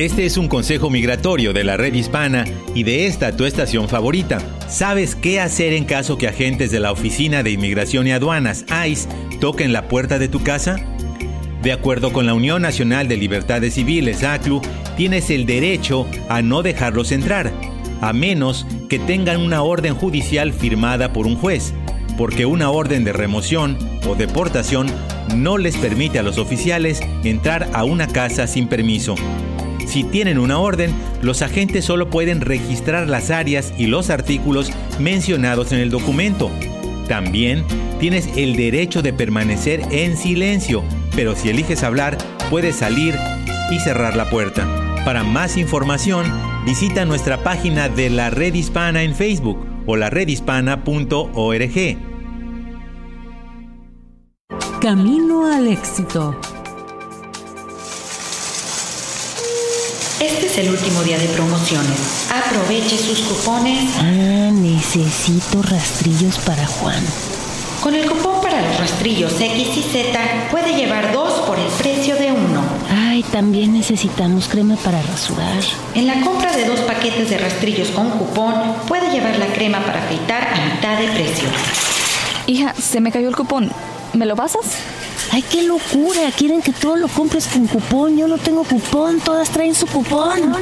Este 0.00 0.24
es 0.24 0.38
un 0.38 0.48
consejo 0.48 0.88
migratorio 0.88 1.52
de 1.52 1.62
la 1.62 1.76
red 1.76 1.92
hispana 1.92 2.46
y 2.74 2.84
de 2.84 3.06
esta 3.06 3.36
tu 3.36 3.44
estación 3.44 3.86
favorita. 3.86 4.38
¿Sabes 4.66 5.14
qué 5.14 5.40
hacer 5.40 5.74
en 5.74 5.84
caso 5.84 6.16
que 6.16 6.26
agentes 6.26 6.70
de 6.70 6.80
la 6.80 6.90
Oficina 6.90 7.42
de 7.42 7.50
Inmigración 7.50 8.06
y 8.06 8.12
Aduanas, 8.12 8.64
ICE, 8.86 9.10
toquen 9.42 9.74
la 9.74 9.88
puerta 9.88 10.18
de 10.18 10.28
tu 10.28 10.42
casa? 10.42 10.76
De 11.62 11.72
acuerdo 11.72 12.14
con 12.14 12.24
la 12.24 12.32
Unión 12.32 12.62
Nacional 12.62 13.08
de 13.08 13.18
Libertades 13.18 13.74
Civiles, 13.74 14.24
ACLU, 14.24 14.62
tienes 14.96 15.28
el 15.28 15.44
derecho 15.44 16.06
a 16.30 16.40
no 16.40 16.62
dejarlos 16.62 17.12
entrar, 17.12 17.52
a 18.00 18.12
menos 18.12 18.66
que 18.88 18.98
tengan 18.98 19.40
una 19.40 19.62
orden 19.62 19.94
judicial 19.94 20.52
firmada 20.52 21.12
por 21.12 21.26
un 21.26 21.36
juez, 21.36 21.72
porque 22.16 22.46
una 22.46 22.70
orden 22.70 23.04
de 23.04 23.12
remoción 23.12 23.78
o 24.06 24.14
deportación 24.14 24.86
no 25.34 25.58
les 25.58 25.76
permite 25.76 26.18
a 26.18 26.22
los 26.22 26.38
oficiales 26.38 27.00
entrar 27.24 27.68
a 27.72 27.84
una 27.84 28.06
casa 28.06 28.46
sin 28.46 28.68
permiso. 28.68 29.14
Si 29.86 30.04
tienen 30.04 30.38
una 30.38 30.58
orden, 30.58 30.92
los 31.22 31.42
agentes 31.42 31.84
solo 31.84 32.10
pueden 32.10 32.40
registrar 32.40 33.08
las 33.08 33.30
áreas 33.30 33.72
y 33.76 33.86
los 33.86 34.10
artículos 34.10 34.70
mencionados 34.98 35.72
en 35.72 35.80
el 35.80 35.90
documento. 35.90 36.50
También 37.08 37.64
tienes 37.98 38.28
el 38.36 38.54
derecho 38.54 39.02
de 39.02 39.12
permanecer 39.12 39.82
en 39.90 40.16
silencio, 40.16 40.84
pero 41.16 41.34
si 41.34 41.50
eliges 41.50 41.82
hablar, 41.82 42.16
puedes 42.50 42.76
salir 42.76 43.16
y 43.72 43.80
cerrar 43.80 44.16
la 44.16 44.30
puerta. 44.30 44.68
Para 45.04 45.24
más 45.24 45.56
información, 45.56 46.24
visita 46.64 47.04
nuestra 47.04 47.42
página 47.42 47.88
de 47.88 48.10
la 48.10 48.30
Red 48.30 48.54
Hispana 48.54 49.02
en 49.02 49.14
Facebook 49.14 49.58
o 49.86 49.96
la 49.96 50.10
redhispana.org. 50.10 51.98
Camino 54.80 55.46
al 55.52 55.68
éxito. 55.68 56.34
Este 60.20 60.46
es 60.46 60.58
el 60.58 60.70
último 60.70 61.02
día 61.02 61.18
de 61.18 61.28
promociones. 61.28 62.28
Aproveche 62.30 62.96
sus 62.96 63.20
cupones. 63.20 63.90
Ah, 63.98 64.50
necesito 64.52 65.62
rastrillos 65.62 66.38
para 66.40 66.66
Juan. 66.66 67.02
Con 67.82 67.94
el 67.94 68.06
cupón 68.10 68.42
para 68.42 68.60
los 68.60 68.78
rastrillos 68.78 69.40
X 69.40 69.76
y 69.76 69.82
Z 69.82 70.18
puede 70.50 70.74
llevar 70.76 71.12
dos 71.12 71.32
por 71.46 71.58
el 71.58 71.66
precio 71.78 72.14
de 72.16 72.30
uno. 72.30 72.60
Ay, 72.90 73.22
también 73.22 73.72
necesitamos 73.72 74.48
crema 74.48 74.76
para 74.76 75.00
rasurar. 75.00 75.62
En 75.94 76.06
la 76.06 76.20
compra 76.20 76.54
de 76.54 76.66
dos 76.66 76.80
paquetes 76.80 77.30
de 77.30 77.38
rastrillos 77.38 77.88
con 77.88 78.10
cupón 78.10 78.52
puede 78.86 79.10
llevar 79.10 79.38
la 79.38 79.46
crema 79.46 79.80
para 79.80 80.04
afeitar 80.04 80.48
a 80.52 80.74
mitad 80.74 80.98
de 80.98 81.08
precio. 81.08 81.48
Hija, 82.46 82.74
se 82.74 83.00
me 83.00 83.10
cayó 83.10 83.28
el 83.28 83.36
cupón. 83.36 83.70
¿Me 84.12 84.26
lo 84.26 84.36
pasas? 84.36 84.66
¡Ay, 85.32 85.42
qué 85.42 85.62
locura! 85.62 86.30
Quieren 86.36 86.60
que 86.60 86.72
todo 86.72 86.96
lo 86.96 87.08
compres 87.08 87.46
con 87.46 87.66
cupón. 87.66 88.18
Yo 88.18 88.28
no 88.28 88.36
tengo 88.36 88.62
cupón, 88.64 89.20
todas 89.20 89.48
traen 89.48 89.74
su 89.74 89.86
cupón. 89.86 90.52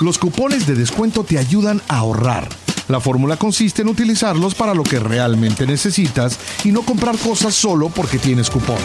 Los 0.00 0.18
cupones 0.18 0.66
de 0.66 0.74
descuento 0.74 1.24
te 1.24 1.38
ayudan 1.38 1.82
a 1.88 1.98
ahorrar. 1.98 2.48
La 2.92 3.00
fórmula 3.00 3.38
consiste 3.38 3.80
en 3.80 3.88
utilizarlos 3.88 4.54
para 4.54 4.74
lo 4.74 4.82
que 4.82 4.98
realmente 4.98 5.66
necesitas 5.66 6.38
y 6.62 6.72
no 6.72 6.82
comprar 6.82 7.16
cosas 7.16 7.54
solo 7.54 7.88
porque 7.88 8.18
tienes 8.18 8.50
cupón. 8.50 8.76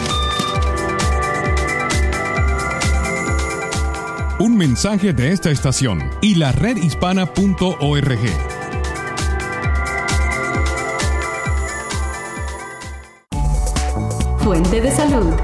Un 4.40 4.56
mensaje 4.56 5.12
de 5.12 5.32
esta 5.32 5.50
estación 5.50 6.10
y 6.22 6.36
la 6.36 6.52
redhispana.org. 6.52 8.18
Fuente 14.38 14.80
de 14.80 14.90
salud. 14.90 15.34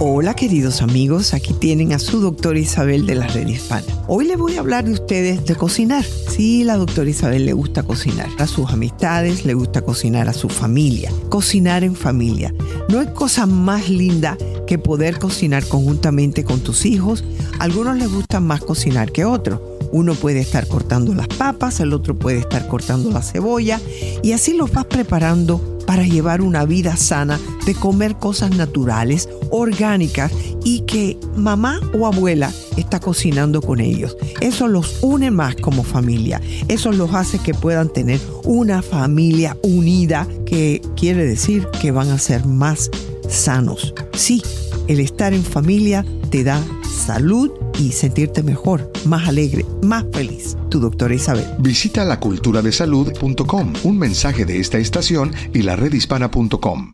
Hola 0.00 0.34
queridos 0.34 0.82
amigos, 0.82 1.32
aquí 1.32 1.52
tienen 1.52 1.92
a 1.92 2.00
su 2.00 2.20
doctora 2.20 2.58
Isabel 2.58 3.06
de 3.06 3.14
la 3.14 3.28
Red 3.28 3.46
Hispana. 3.46 3.86
Hoy 4.08 4.26
les 4.26 4.36
voy 4.36 4.56
a 4.56 4.60
hablar 4.60 4.84
de 4.84 4.94
ustedes 4.94 5.46
de 5.46 5.54
cocinar. 5.54 6.04
Sí, 6.34 6.64
la 6.64 6.76
doctora 6.76 7.08
Isabel 7.08 7.46
le 7.46 7.52
gusta 7.52 7.84
cocinar 7.84 8.28
a 8.38 8.48
sus 8.48 8.68
amistades, 8.72 9.44
le 9.44 9.54
gusta 9.54 9.82
cocinar 9.82 10.28
a 10.28 10.32
su 10.32 10.48
familia. 10.48 11.12
Cocinar 11.28 11.84
en 11.84 11.94
familia. 11.94 12.52
No 12.88 12.98
hay 12.98 13.06
cosa 13.14 13.46
más 13.46 13.88
linda 13.88 14.36
que 14.66 14.76
poder 14.76 15.20
cocinar 15.20 15.64
conjuntamente 15.68 16.42
con 16.42 16.58
tus 16.58 16.86
hijos. 16.86 17.22
algunos 17.60 17.96
les 17.98 18.12
gusta 18.12 18.40
más 18.40 18.62
cocinar 18.62 19.12
que 19.12 19.24
otros. 19.24 19.60
Uno 19.92 20.14
puede 20.14 20.40
estar 20.40 20.66
cortando 20.66 21.14
las 21.14 21.28
papas, 21.28 21.78
el 21.78 21.92
otro 21.92 22.16
puede 22.16 22.38
estar 22.38 22.66
cortando 22.66 23.12
la 23.12 23.22
cebolla 23.22 23.80
y 24.24 24.32
así 24.32 24.54
los 24.54 24.72
vas 24.72 24.86
preparando 24.86 25.73
para 25.86 26.04
llevar 26.04 26.40
una 26.40 26.64
vida 26.64 26.96
sana 26.96 27.38
de 27.66 27.74
comer 27.74 28.16
cosas 28.16 28.56
naturales, 28.56 29.28
orgánicas 29.50 30.32
y 30.64 30.80
que 30.80 31.18
mamá 31.36 31.80
o 31.98 32.06
abuela 32.06 32.52
está 32.76 33.00
cocinando 33.00 33.60
con 33.60 33.80
ellos. 33.80 34.16
Eso 34.40 34.68
los 34.68 34.98
une 35.02 35.30
más 35.30 35.56
como 35.56 35.82
familia. 35.82 36.40
Eso 36.68 36.92
los 36.92 37.14
hace 37.14 37.38
que 37.38 37.54
puedan 37.54 37.88
tener 37.88 38.20
una 38.44 38.82
familia 38.82 39.56
unida 39.62 40.26
que 40.46 40.82
quiere 40.96 41.24
decir 41.24 41.68
que 41.80 41.90
van 41.90 42.10
a 42.10 42.18
ser 42.18 42.44
más 42.46 42.90
sanos. 43.28 43.94
Sí, 44.14 44.42
el 44.88 45.00
estar 45.00 45.32
en 45.32 45.44
familia 45.44 46.04
te 46.30 46.44
da 46.44 46.62
salud 47.06 47.50
y 47.78 47.92
sentirte 47.92 48.42
mejor, 48.42 48.90
más 49.04 49.28
alegre, 49.28 49.64
más 49.82 50.04
feliz. 50.12 50.56
Tu 50.70 50.80
doctora 50.80 51.14
Isabel. 51.14 51.46
Visita 51.58 52.04
laculturadesalud.com. 52.04 53.72
Un 53.84 53.98
mensaje 53.98 54.44
de 54.44 54.58
esta 54.60 54.78
estación 54.78 55.32
y 55.52 55.62
la 55.62 55.76
redhispana.com. 55.76 56.92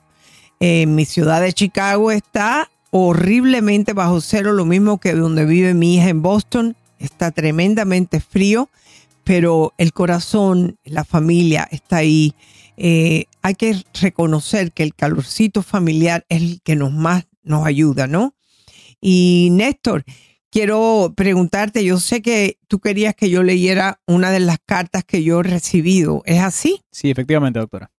En 0.60 0.94
mi 0.94 1.04
ciudad 1.04 1.40
de 1.40 1.52
Chicago 1.52 2.12
está 2.12 2.70
horriblemente 2.90 3.94
bajo 3.94 4.20
cero, 4.20 4.52
lo 4.52 4.64
mismo 4.64 4.98
que 4.98 5.14
donde 5.14 5.44
vive 5.44 5.74
mi 5.74 5.96
hija 5.96 6.10
en 6.10 6.22
Boston. 6.22 6.76
Está 7.02 7.32
tremendamente 7.32 8.20
frío, 8.20 8.70
pero 9.24 9.74
el 9.76 9.92
corazón, 9.92 10.78
la 10.84 11.04
familia 11.04 11.68
está 11.70 11.96
ahí. 11.96 12.34
Eh, 12.76 13.26
hay 13.42 13.54
que 13.54 13.82
reconocer 14.00 14.72
que 14.72 14.82
el 14.82 14.94
calorcito 14.94 15.62
familiar 15.62 16.24
es 16.28 16.42
el 16.42 16.60
que 16.62 16.76
nos 16.76 16.92
más 16.92 17.26
nos 17.42 17.66
ayuda, 17.66 18.06
¿no? 18.06 18.34
Y 19.00 19.48
Néstor, 19.50 20.04
quiero 20.50 21.12
preguntarte, 21.16 21.84
yo 21.84 21.98
sé 21.98 22.22
que 22.22 22.58
tú 22.68 22.78
querías 22.78 23.16
que 23.16 23.30
yo 23.30 23.42
leyera 23.42 24.00
una 24.06 24.30
de 24.30 24.40
las 24.40 24.58
cartas 24.64 25.02
que 25.02 25.24
yo 25.24 25.40
he 25.40 25.42
recibido, 25.42 26.22
¿es 26.24 26.40
así? 26.40 26.82
Sí, 26.92 27.10
efectivamente, 27.10 27.58
doctora. 27.58 27.90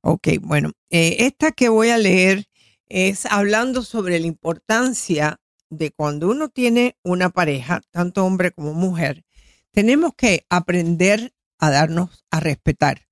Ok, 0.00 0.28
bueno, 0.40 0.72
eh, 0.90 1.16
esta 1.20 1.52
que 1.52 1.68
voy 1.68 1.90
a 1.90 1.98
leer 1.98 2.46
es 2.88 3.24
hablando 3.26 3.82
sobre 3.82 4.18
la 4.18 4.26
importancia 4.26 5.38
de 5.72 5.90
cuando 5.90 6.30
uno 6.30 6.50
tiene 6.50 6.98
una 7.02 7.30
pareja, 7.30 7.80
tanto 7.90 8.26
hombre 8.26 8.52
como 8.52 8.74
mujer, 8.74 9.24
tenemos 9.70 10.12
que 10.14 10.44
aprender 10.50 11.32
a 11.58 11.70
darnos 11.70 12.24
a 12.30 12.40
respetar, 12.40 13.08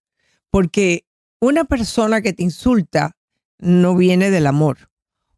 porque 0.50 1.06
una 1.40 1.64
persona 1.64 2.20
que 2.20 2.34
te 2.34 2.42
insulta 2.42 3.16
no 3.58 3.96
viene 3.96 4.30
del 4.30 4.46
amor. 4.46 4.90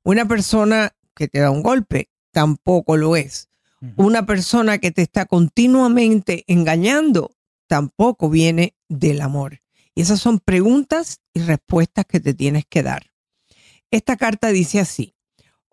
Una 0.03 0.27
persona 0.27 0.97
que 1.15 1.29
te 1.29 1.39
da 1.39 1.51
un 1.51 1.63
golpe 1.63 2.11
tampoco 2.33 2.97
lo 2.97 3.15
es. 3.17 3.49
Una 3.97 4.27
persona 4.27 4.79
que 4.79 4.93
te 4.93 5.03
está 5.03 5.27
continuamente 5.27 6.45
engañando 6.47 7.37
tampoco 7.67 8.31
viene 8.31 8.77
del 8.89 9.21
amor. 9.21 9.61
Y 9.95 10.03
esas 10.03 10.21
son 10.21 10.39
preguntas 10.39 11.21
y 11.35 11.41
respuestas 11.41 12.07
que 12.07 12.21
te 12.21 12.33
tienes 12.33 12.65
que 12.69 12.83
dar. 12.83 13.11
Esta 13.91 14.17
carta 14.17 14.49
dice 14.49 14.79
así. 14.81 15.15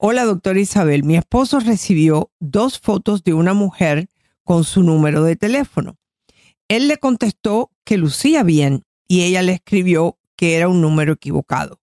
Hola, 0.02 0.24
doctora 0.24 0.62
Isabel. 0.62 1.04
Mi 1.04 1.18
esposo 1.18 1.60
recibió 1.60 2.32
dos 2.40 2.80
fotos 2.80 3.22
de 3.26 3.34
una 3.34 3.54
mujer 3.54 4.08
con 4.46 4.64
su 4.64 4.82
número 4.82 5.24
de 5.24 5.36
teléfono. 5.36 5.98
Él 6.70 6.88
le 6.88 6.96
contestó 7.00 7.74
que 7.84 7.98
lucía 7.98 8.44
bien 8.44 8.86
y 9.10 9.24
ella 9.24 9.42
le 9.42 9.52
escribió 9.52 10.18
que 10.38 10.56
era 10.56 10.70
un 10.70 10.80
número 10.80 11.12
equivocado. 11.12 11.82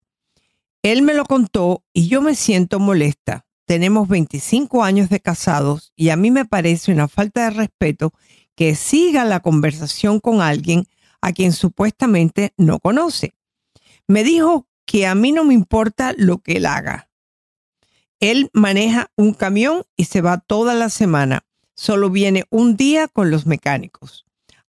Él 0.82 1.02
me 1.02 1.12
lo 1.12 1.26
contó 1.26 1.84
y 1.92 2.08
yo 2.08 2.22
me 2.22 2.34
siento 2.34 2.80
molesta. 2.80 3.44
Tenemos 3.66 4.08
25 4.08 4.82
años 4.82 5.10
de 5.10 5.20
casados 5.20 5.92
y 5.94 6.08
a 6.08 6.16
mí 6.16 6.30
me 6.30 6.46
parece 6.46 6.92
una 6.92 7.08
falta 7.08 7.44
de 7.44 7.50
respeto 7.50 8.14
que 8.54 8.76
siga 8.76 9.26
la 9.26 9.40
conversación 9.40 10.20
con 10.20 10.40
alguien 10.40 10.86
a 11.20 11.34
quien 11.34 11.52
supuestamente 11.52 12.54
no 12.56 12.78
conoce. 12.78 13.34
Me 14.08 14.24
dijo 14.24 14.68
que 14.86 15.06
a 15.06 15.14
mí 15.14 15.32
no 15.32 15.44
me 15.44 15.52
importa 15.52 16.14
lo 16.16 16.38
que 16.38 16.52
él 16.52 16.64
haga. 16.64 17.05
Él 18.20 18.50
maneja 18.52 19.10
un 19.16 19.34
camión 19.34 19.84
y 19.96 20.04
se 20.04 20.20
va 20.20 20.38
toda 20.38 20.74
la 20.74 20.88
semana. 20.88 21.44
Solo 21.74 22.10
viene 22.10 22.44
un 22.50 22.76
día 22.76 23.08
con 23.08 23.30
los 23.30 23.46
mecánicos. 23.46 24.24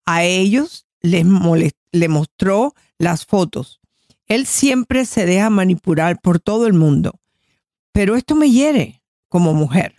A 0.05 0.23
ellos 0.23 0.85
les 1.01 1.25
le 1.91 2.07
mostró 2.09 2.75
las 2.97 3.25
fotos. 3.25 3.79
Él 4.25 4.45
siempre 4.45 5.05
se 5.05 5.25
deja 5.25 5.49
manipular 5.49 6.19
por 6.19 6.39
todo 6.39 6.67
el 6.67 6.73
mundo. 6.73 7.19
Pero 7.93 8.15
esto 8.15 8.35
me 8.35 8.51
hiere 8.51 9.01
como 9.29 9.53
mujer. 9.53 9.95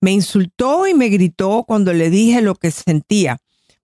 Me 0.00 0.12
insultó 0.12 0.86
y 0.86 0.94
me 0.94 1.08
gritó 1.08 1.64
cuando 1.66 1.92
le 1.92 2.08
dije 2.08 2.40
lo 2.40 2.54
que 2.54 2.70
sentía. 2.70 3.38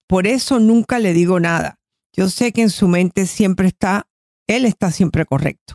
Por 0.07 0.27
eso 0.27 0.59
nunca 0.59 0.99
le 0.99 1.13
digo 1.13 1.41
nada. 1.41 1.79
Yo 2.13 2.29
sé 2.29 2.53
que 2.53 2.63
en 2.63 2.71
su 2.71 2.89
mente 2.89 3.27
siempre 3.27 3.69
está, 3.69 4.07
él 4.47 4.65
está 4.65 4.91
siempre 4.91 5.25
correcto. 5.25 5.75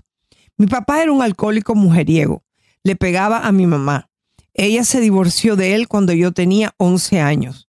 Mi 0.58 0.66
papá 0.68 1.02
era 1.02 1.12
un 1.12 1.22
alcohólico 1.22 1.76
mujeriego. 1.76 2.44
Le 2.84 2.96
pegaba 2.96 3.46
a 3.46 3.52
mi 3.52 3.66
mamá. 3.66 4.10
Ella 4.54 4.84
se 4.84 5.00
divorció 5.00 5.56
de 5.56 5.76
él 5.76 5.88
cuando 5.88 6.14
yo 6.14 6.32
tenía 6.32 6.74
11 6.78 7.20
años. 7.22 7.70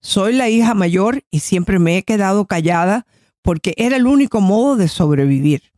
Soy 0.00 0.32
la 0.32 0.48
hija 0.48 0.74
mayor 0.74 1.24
y 1.30 1.40
siempre 1.40 1.78
me 1.78 1.98
he 1.98 2.02
quedado 2.02 2.46
callada 2.46 3.06
porque 3.42 3.74
era 3.76 3.96
el 3.96 4.06
único 4.06 4.40
modo 4.40 4.76
de 4.76 4.88
sobrevivir. 4.88 5.72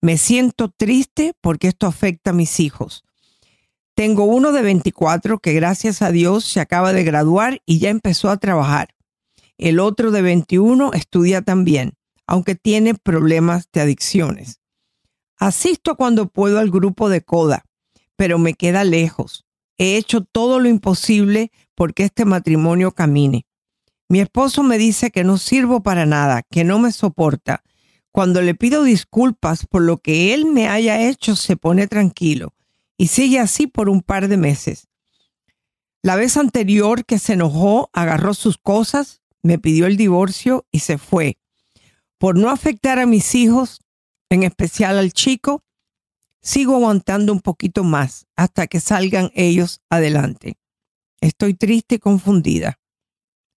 Me 0.00 0.18
siento 0.18 0.68
triste 0.68 1.32
porque 1.40 1.68
esto 1.68 1.86
afecta 1.86 2.30
a 2.30 2.34
mis 2.34 2.60
hijos. 2.60 3.04
Tengo 3.94 4.24
uno 4.24 4.52
de 4.52 4.62
24 4.62 5.38
que 5.38 5.52
gracias 5.52 6.02
a 6.02 6.10
Dios 6.10 6.44
se 6.44 6.60
acaba 6.60 6.92
de 6.92 7.04
graduar 7.04 7.62
y 7.64 7.78
ya 7.78 7.90
empezó 7.90 8.30
a 8.30 8.36
trabajar. 8.36 8.94
El 9.56 9.78
otro 9.78 10.10
de 10.10 10.22
21 10.22 10.92
estudia 10.92 11.42
también, 11.42 11.94
aunque 12.26 12.56
tiene 12.56 12.94
problemas 12.94 13.68
de 13.72 13.82
adicciones. 13.82 14.60
Asisto 15.36 15.96
cuando 15.96 16.28
puedo 16.28 16.58
al 16.58 16.70
grupo 16.70 17.08
de 17.08 17.22
CODA, 17.22 17.64
pero 18.16 18.38
me 18.38 18.54
queda 18.54 18.84
lejos. 18.84 19.44
He 19.78 19.96
hecho 19.96 20.22
todo 20.22 20.60
lo 20.60 20.68
imposible 20.68 21.50
porque 21.74 22.04
este 22.04 22.24
matrimonio 22.24 22.92
camine. 22.92 23.46
Mi 24.08 24.20
esposo 24.20 24.62
me 24.62 24.78
dice 24.78 25.10
que 25.10 25.24
no 25.24 25.38
sirvo 25.38 25.82
para 25.82 26.06
nada, 26.06 26.42
que 26.50 26.62
no 26.64 26.78
me 26.78 26.92
soporta. 26.92 27.64
Cuando 28.12 28.42
le 28.42 28.54
pido 28.54 28.84
disculpas 28.84 29.66
por 29.66 29.82
lo 29.82 29.98
que 29.98 30.34
él 30.34 30.46
me 30.46 30.68
haya 30.68 31.08
hecho, 31.08 31.34
se 31.34 31.56
pone 31.56 31.88
tranquilo 31.88 32.54
y 32.96 33.08
sigue 33.08 33.40
así 33.40 33.66
por 33.66 33.88
un 33.88 34.02
par 34.02 34.28
de 34.28 34.36
meses. 34.36 34.88
La 36.02 36.16
vez 36.16 36.36
anterior 36.36 37.04
que 37.04 37.18
se 37.18 37.32
enojó, 37.32 37.90
agarró 37.92 38.34
sus 38.34 38.58
cosas, 38.58 39.22
me 39.42 39.58
pidió 39.58 39.86
el 39.86 39.96
divorcio 39.96 40.66
y 40.70 40.80
se 40.80 40.98
fue. 40.98 41.38
Por 42.18 42.38
no 42.38 42.50
afectar 42.50 42.98
a 42.98 43.06
mis 43.06 43.34
hijos, 43.34 43.80
en 44.30 44.42
especial 44.42 44.98
al 44.98 45.12
chico, 45.12 45.63
sigo 46.44 46.76
aguantando 46.76 47.32
un 47.32 47.40
poquito 47.40 47.82
más 47.82 48.26
hasta 48.36 48.66
que 48.66 48.78
salgan 48.78 49.30
ellos 49.34 49.80
adelante. 49.88 50.58
Estoy 51.20 51.54
triste 51.54 51.96
y 51.96 51.98
confundida. 51.98 52.78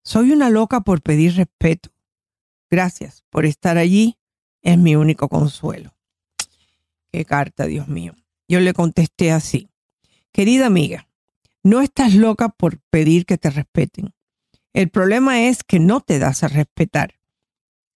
Soy 0.04 0.32
una 0.32 0.50
loca 0.50 0.82
por 0.82 1.02
pedir 1.02 1.36
respeto. 1.36 1.91
Gracias 2.71 3.23
por 3.30 3.45
estar 3.45 3.78
allí. 3.78 4.17
Es 4.62 4.78
mi 4.78 4.95
único 4.95 5.28
consuelo. 5.28 5.93
Qué 7.12 7.26
carta, 7.26 7.65
Dios 7.65 7.89
mío. 7.89 8.15
Yo 8.47 8.62
le 8.62 8.73
contesté 8.73 9.32
así. 9.32 9.69
Querida 10.32 10.65
amiga, 10.65 11.10
no 11.63 11.82
estás 11.82 12.13
loca 12.13 12.50
por 12.50 12.80
pedir 12.89 13.26
que 13.26 13.38
te 13.38 13.50
respeten. 13.50 14.13
El 14.71 14.89
problema 14.89 15.41
es 15.41 15.63
que 15.63 15.80
no 15.80 16.00
te 16.00 16.19
das 16.19 16.43
a 16.43 16.47
respetar. 16.47 17.19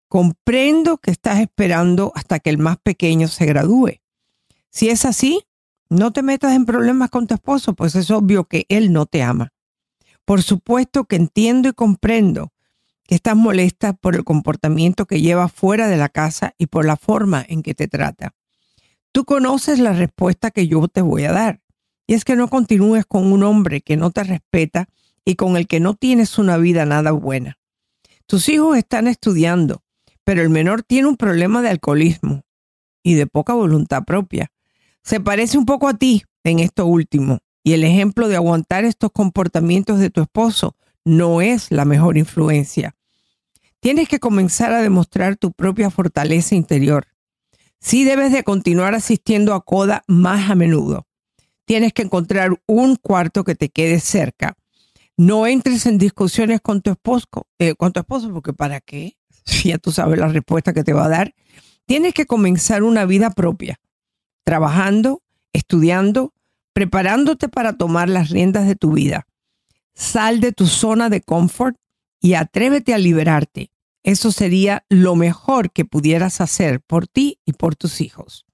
Comprendo 0.09 0.97
que 0.97 1.11
estás 1.11 1.39
esperando 1.39 2.11
hasta 2.15 2.39
que 2.39 2.49
el 2.49 2.57
más 2.57 2.77
pequeño 2.77 3.29
se 3.29 3.45
gradúe. 3.45 4.01
Si 4.71 4.89
es 4.89 5.05
así, 5.05 5.43
no 5.89 6.11
te 6.11 6.23
metas 6.23 6.53
en 6.53 6.65
problemas 6.65 7.09
con 7.09 7.27
tu 7.27 7.35
esposo, 7.35 7.73
pues 7.73 7.95
es 7.95 8.09
obvio 8.09 8.45
que 8.45 8.65
él 8.69 8.93
no 8.93 9.05
te 9.05 9.21
ama. 9.21 9.53
Por 10.25 10.41
supuesto 10.41 11.03
que 11.03 11.17
entiendo 11.17 11.69
y 11.69 11.73
comprendo 11.73 12.53
que 13.03 13.15
estás 13.15 13.35
molesta 13.35 13.91
por 13.93 14.15
el 14.15 14.23
comportamiento 14.23 15.05
que 15.05 15.19
lleva 15.19 15.49
fuera 15.49 15.87
de 15.87 15.97
la 15.97 16.07
casa 16.07 16.55
y 16.57 16.67
por 16.67 16.85
la 16.85 16.95
forma 16.95 17.45
en 17.47 17.61
que 17.61 17.75
te 17.75 17.89
trata. 17.89 18.33
Tú 19.11 19.25
conoces 19.25 19.79
la 19.79 19.91
respuesta 19.91 20.51
que 20.51 20.67
yo 20.67 20.87
te 20.87 21.01
voy 21.01 21.25
a 21.25 21.33
dar. 21.33 21.61
Y 22.07 22.13
es 22.13 22.23
que 22.23 22.37
no 22.37 22.47
continúes 22.47 23.05
con 23.05 23.31
un 23.31 23.43
hombre 23.43 23.81
que 23.81 23.97
no 23.97 24.11
te 24.11 24.23
respeta 24.23 24.87
y 25.25 25.35
con 25.35 25.57
el 25.57 25.67
que 25.67 25.81
no 25.81 25.95
tienes 25.95 26.37
una 26.37 26.57
vida 26.57 26.85
nada 26.85 27.11
buena. 27.11 27.57
Tus 28.25 28.47
hijos 28.47 28.77
están 28.77 29.07
estudiando, 29.07 29.83
pero 30.23 30.41
el 30.41 30.49
menor 30.49 30.83
tiene 30.83 31.09
un 31.09 31.17
problema 31.17 31.61
de 31.61 31.69
alcoholismo 31.69 32.43
y 33.03 33.15
de 33.15 33.27
poca 33.27 33.53
voluntad 33.53 34.03
propia. 34.05 34.51
Se 35.03 35.19
parece 35.19 35.57
un 35.57 35.65
poco 35.65 35.87
a 35.87 35.95
ti 35.95 36.23
en 36.43 36.59
esto 36.59 36.85
último 36.85 37.39
y 37.63 37.73
el 37.73 37.83
ejemplo 37.83 38.27
de 38.27 38.35
aguantar 38.35 38.85
estos 38.85 39.11
comportamientos 39.11 39.99
de 39.99 40.09
tu 40.09 40.21
esposo 40.21 40.75
no 41.03 41.41
es 41.41 41.71
la 41.71 41.85
mejor 41.85 42.17
influencia. 42.17 42.95
Tienes 43.79 44.07
que 44.07 44.19
comenzar 44.19 44.73
a 44.73 44.81
demostrar 44.81 45.37
tu 45.37 45.51
propia 45.51 45.89
fortaleza 45.89 46.55
interior. 46.55 47.07
Sí 47.79 48.03
debes 48.03 48.31
de 48.31 48.43
continuar 48.43 48.93
asistiendo 48.93 49.55
a 49.55 49.65
CODA 49.65 50.03
más 50.07 50.51
a 50.51 50.55
menudo. 50.55 51.07
Tienes 51.65 51.93
que 51.93 52.03
encontrar 52.03 52.51
un 52.67 52.95
cuarto 52.95 53.43
que 53.43 53.55
te 53.55 53.69
quede 53.69 53.99
cerca. 53.99 54.55
No 55.17 55.47
entres 55.47 55.85
en 55.87 55.97
discusiones 55.97 56.61
con 56.61 56.81
tu 56.81 56.91
esposo, 56.91 57.27
eh, 57.57 57.73
con 57.75 57.91
tu 57.91 57.99
esposo 57.99 58.31
porque 58.31 58.53
¿para 58.53 58.81
qué? 58.81 59.17
Ya 59.63 59.79
tú 59.79 59.91
sabes 59.91 60.19
la 60.19 60.27
respuesta 60.27 60.73
que 60.73 60.83
te 60.83 60.93
va 60.93 61.05
a 61.05 61.09
dar. 61.09 61.33
Tienes 61.85 62.13
que 62.13 62.25
comenzar 62.25 62.83
una 62.83 63.05
vida 63.05 63.31
propia, 63.31 63.79
trabajando, 64.43 65.21
estudiando, 65.53 66.33
preparándote 66.73 67.49
para 67.49 67.73
tomar 67.73 68.09
las 68.09 68.29
riendas 68.29 68.67
de 68.67 68.75
tu 68.75 68.93
vida. 68.93 69.27
Sal 69.93 70.39
de 70.39 70.51
tu 70.51 70.67
zona 70.67 71.09
de 71.09 71.21
confort 71.21 71.77
y 72.19 72.33
atrévete 72.33 72.93
a 72.93 72.97
liberarte. 72.97 73.71
Eso 74.03 74.31
sería 74.31 74.85
lo 74.89 75.15
mejor 75.15 75.71
que 75.71 75.85
pudieras 75.85 76.41
hacer 76.41 76.81
por 76.81 77.07
ti 77.07 77.39
y 77.45 77.53
por 77.53 77.75
tus 77.75 78.01
hijos. 78.01 78.45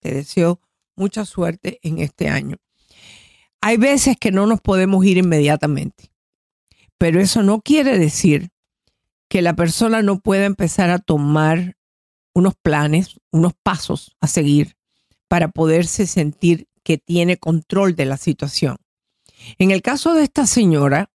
Te 0.00 0.12
deseo 0.12 0.60
mucha 0.96 1.24
suerte 1.24 1.78
en 1.82 1.98
este 1.98 2.28
año. 2.28 2.56
Hay 3.60 3.76
veces 3.76 4.16
que 4.18 4.32
no 4.32 4.46
nos 4.46 4.60
podemos 4.60 5.04
ir 5.04 5.18
inmediatamente, 5.18 6.12
pero 6.98 7.20
eso 7.20 7.42
no 7.42 7.60
quiere 7.60 7.98
decir 7.98 8.50
que 9.28 9.42
la 9.42 9.54
persona 9.54 10.02
no 10.02 10.20
pueda 10.20 10.44
empezar 10.44 10.90
a 10.90 10.98
tomar 10.98 11.76
unos 12.32 12.54
planes, 12.54 13.20
unos 13.30 13.54
pasos 13.54 14.16
a 14.20 14.26
seguir 14.26 14.75
para 15.28 15.48
poderse 15.48 16.06
sentir 16.06 16.68
que 16.86 16.98
tiene 16.98 17.36
control 17.36 17.96
de 17.96 18.04
la 18.04 18.16
situación. 18.16 18.76
En 19.58 19.72
el 19.72 19.82
caso 19.82 20.14
de 20.14 20.22
esta 20.22 20.46
señora, 20.46 21.10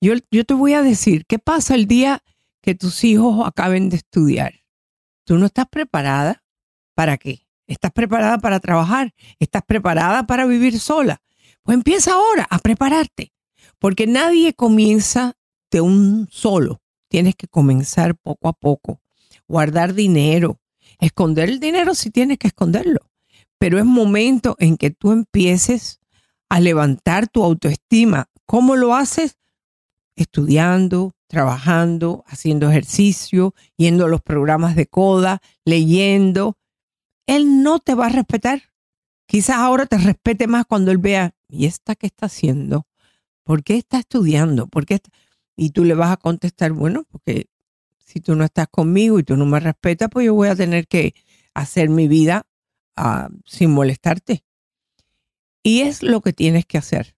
yo, 0.00 0.14
yo 0.30 0.44
te 0.44 0.54
voy 0.54 0.72
a 0.72 0.82
decir, 0.82 1.26
¿qué 1.26 1.38
pasa 1.38 1.74
el 1.74 1.86
día 1.86 2.22
que 2.62 2.74
tus 2.74 3.04
hijos 3.04 3.46
acaben 3.46 3.90
de 3.90 3.96
estudiar? 3.96 4.54
¿Tú 5.24 5.36
no 5.36 5.46
estás 5.46 5.66
preparada? 5.70 6.42
¿Para 6.94 7.18
qué? 7.18 7.46
¿Estás 7.66 7.92
preparada 7.92 8.38
para 8.38 8.58
trabajar? 8.58 9.14
¿Estás 9.38 9.62
preparada 9.64 10.26
para 10.26 10.46
vivir 10.46 10.80
sola? 10.80 11.20
Pues 11.62 11.74
empieza 11.76 12.14
ahora 12.14 12.46
a 12.48 12.58
prepararte, 12.58 13.32
porque 13.78 14.06
nadie 14.06 14.54
comienza 14.54 15.34
de 15.70 15.82
un 15.82 16.26
solo. 16.30 16.80
Tienes 17.08 17.36
que 17.36 17.48
comenzar 17.48 18.16
poco 18.16 18.48
a 18.48 18.54
poco, 18.54 19.02
guardar 19.46 19.92
dinero, 19.92 20.58
esconder 20.98 21.50
el 21.50 21.60
dinero 21.60 21.94
si 21.94 22.10
tienes 22.10 22.38
que 22.38 22.48
esconderlo 22.48 23.09
pero 23.60 23.78
es 23.78 23.84
momento 23.84 24.56
en 24.58 24.78
que 24.78 24.90
tú 24.90 25.12
empieces 25.12 26.00
a 26.48 26.60
levantar 26.60 27.28
tu 27.28 27.44
autoestima. 27.44 28.30
¿Cómo 28.46 28.74
lo 28.74 28.94
haces? 28.94 29.36
Estudiando, 30.16 31.12
trabajando, 31.26 32.24
haciendo 32.26 32.70
ejercicio, 32.70 33.54
yendo 33.76 34.06
a 34.06 34.08
los 34.08 34.22
programas 34.22 34.76
de 34.76 34.86
coda, 34.86 35.42
leyendo. 35.66 36.56
Él 37.26 37.62
no 37.62 37.80
te 37.80 37.94
va 37.94 38.06
a 38.06 38.08
respetar. 38.08 38.62
Quizás 39.26 39.58
ahora 39.58 39.84
te 39.84 39.98
respete 39.98 40.46
más 40.46 40.64
cuando 40.64 40.90
él 40.90 40.98
vea, 40.98 41.34
¿y 41.46 41.66
esta 41.66 41.94
qué 41.96 42.06
está 42.06 42.26
haciendo? 42.26 42.86
¿Por 43.44 43.62
qué 43.62 43.76
está 43.76 43.98
estudiando? 43.98 44.68
¿Por 44.68 44.86
qué 44.86 45.00
Y 45.54 45.70
tú 45.70 45.84
le 45.84 45.94
vas 45.94 46.12
a 46.12 46.16
contestar, 46.16 46.72
bueno, 46.72 47.04
porque 47.10 47.50
si 47.98 48.20
tú 48.20 48.36
no 48.36 48.44
estás 48.44 48.68
conmigo 48.68 49.18
y 49.18 49.22
tú 49.22 49.36
no 49.36 49.44
me 49.44 49.60
respetas, 49.60 50.08
pues 50.10 50.24
yo 50.24 50.34
voy 50.34 50.48
a 50.48 50.56
tener 50.56 50.88
que 50.88 51.14
hacer 51.52 51.90
mi 51.90 52.08
vida 52.08 52.46
sin 53.44 53.70
molestarte. 53.70 54.44
Y 55.62 55.82
es 55.82 56.02
lo 56.02 56.20
que 56.20 56.32
tienes 56.32 56.66
que 56.66 56.78
hacer. 56.78 57.16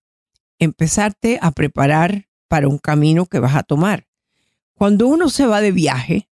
Empezarte 0.59 1.39
a 1.41 1.53
preparar 1.53 2.29
para 2.49 2.69
un 2.69 2.79
camino 2.79 3.27
que 3.27 3.39
vas 3.39 3.55
a 3.55 3.63
tomar. 3.63 4.07
Cuando 4.75 5.07
uno 5.07 5.29
se 5.29 5.47
va 5.47 5.61
de 5.61 5.73
viaje, 5.73 6.29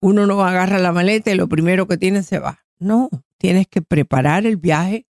uno 0.00 0.26
no 0.26 0.42
agarra 0.44 0.78
la 0.78 0.92
maleta 0.92 1.30
y 1.30 1.34
lo 1.34 1.48
primero 1.48 1.86
que 1.86 1.96
tiene 1.96 2.22
se 2.22 2.38
va. 2.38 2.64
No, 2.78 3.08
tienes 3.36 3.66
que 3.66 3.82
preparar 3.82 4.46
el 4.46 4.56
viaje, 4.56 5.06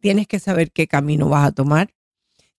tienes 0.00 0.26
que 0.26 0.38
saber 0.38 0.72
qué 0.72 0.86
camino 0.86 1.28
vas 1.28 1.48
a 1.48 1.52
tomar, 1.52 1.94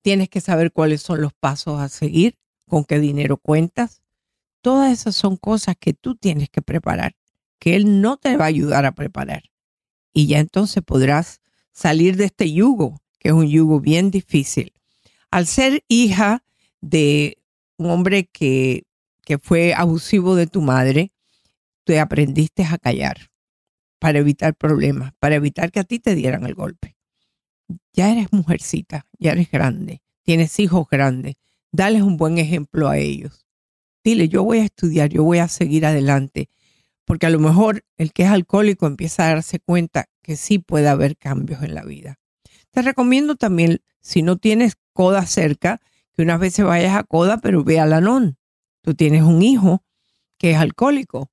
tienes 0.01 0.29
que 0.29 0.41
saber 0.41 0.71
cuáles 0.71 1.01
son 1.01 1.21
los 1.21 1.33
pasos 1.33 1.79
a 1.79 1.89
seguir, 1.89 2.37
con 2.67 2.83
qué 2.83 2.99
dinero 2.99 3.37
cuentas. 3.37 4.01
Todas 4.61 4.91
esas 4.91 5.15
son 5.15 5.37
cosas 5.37 5.75
que 5.79 5.93
tú 5.93 6.15
tienes 6.15 6.49
que 6.49 6.61
preparar, 6.61 7.15
que 7.59 7.75
Él 7.75 8.01
no 8.01 8.17
te 8.17 8.35
va 8.35 8.45
a 8.45 8.49
ayudar 8.49 8.85
a 8.85 8.93
preparar 8.93 9.43
y 10.13 10.27
ya 10.27 10.39
entonces 10.39 10.83
podrás 10.83 11.41
salir 11.71 12.17
de 12.17 12.25
este 12.25 12.51
yugo, 12.51 13.01
que 13.19 13.29
es 13.29 13.33
un 13.33 13.47
yugo 13.47 13.79
bien 13.79 14.11
difícil. 14.11 14.73
Al 15.31 15.47
ser 15.47 15.83
hija 15.87 16.43
de 16.81 17.37
un 17.77 17.91
hombre 17.91 18.25
que, 18.25 18.83
que 19.23 19.37
fue 19.37 19.73
abusivo 19.73 20.35
de 20.35 20.47
tu 20.47 20.61
madre, 20.61 21.11
te 21.83 21.99
aprendiste 21.99 22.63
a 22.63 22.77
callar 22.77 23.29
para 23.99 24.19
evitar 24.19 24.55
problemas, 24.55 25.13
para 25.19 25.35
evitar 25.35 25.71
que 25.71 25.79
a 25.79 25.83
ti 25.83 25.99
te 25.99 26.15
dieran 26.15 26.45
el 26.45 26.55
golpe. 26.55 26.95
Ya 27.93 28.11
eres 28.11 28.31
mujercita, 28.31 29.05
ya 29.19 29.33
eres 29.33 29.51
grande, 29.51 30.01
tienes 30.23 30.59
hijos 30.59 30.87
grandes, 30.89 31.35
dales 31.71 32.01
un 32.01 32.17
buen 32.17 32.37
ejemplo 32.37 32.89
a 32.89 32.97
ellos. 32.97 33.45
Dile, 34.03 34.29
yo 34.29 34.43
voy 34.43 34.59
a 34.59 34.65
estudiar, 34.65 35.09
yo 35.09 35.23
voy 35.23 35.39
a 35.39 35.47
seguir 35.47 35.85
adelante, 35.85 36.49
porque 37.09 37.25
a 37.25 37.31
lo 37.31 37.39
mejor 37.39 37.83
el 37.97 38.13
que 38.13 38.21
es 38.21 38.29
alcohólico 38.29 38.85
empieza 38.85 39.23
a 39.25 39.29
darse 39.29 39.59
cuenta 39.59 40.05
que 40.21 40.35
sí 40.35 40.59
puede 40.59 40.89
haber 40.89 41.17
cambios 41.17 41.63
en 41.63 41.73
la 41.73 41.83
vida. 41.83 42.19
Te 42.69 42.83
recomiendo 42.83 43.35
también, 43.35 43.81
si 43.99 44.21
no 44.21 44.37
tienes 44.37 44.75
coda 44.93 45.25
cerca, 45.25 45.81
que 46.13 46.21
unas 46.21 46.39
veces 46.39 46.65
vayas 46.65 46.95
a 46.95 47.03
coda, 47.03 47.39
pero 47.39 47.63
ve 47.63 47.79
al 47.79 47.93
Anón. 47.93 48.37
Tú 48.83 48.93
tienes 48.93 49.23
un 49.23 49.41
hijo 49.41 49.83
que 50.37 50.51
es 50.51 50.57
alcohólico, 50.57 51.31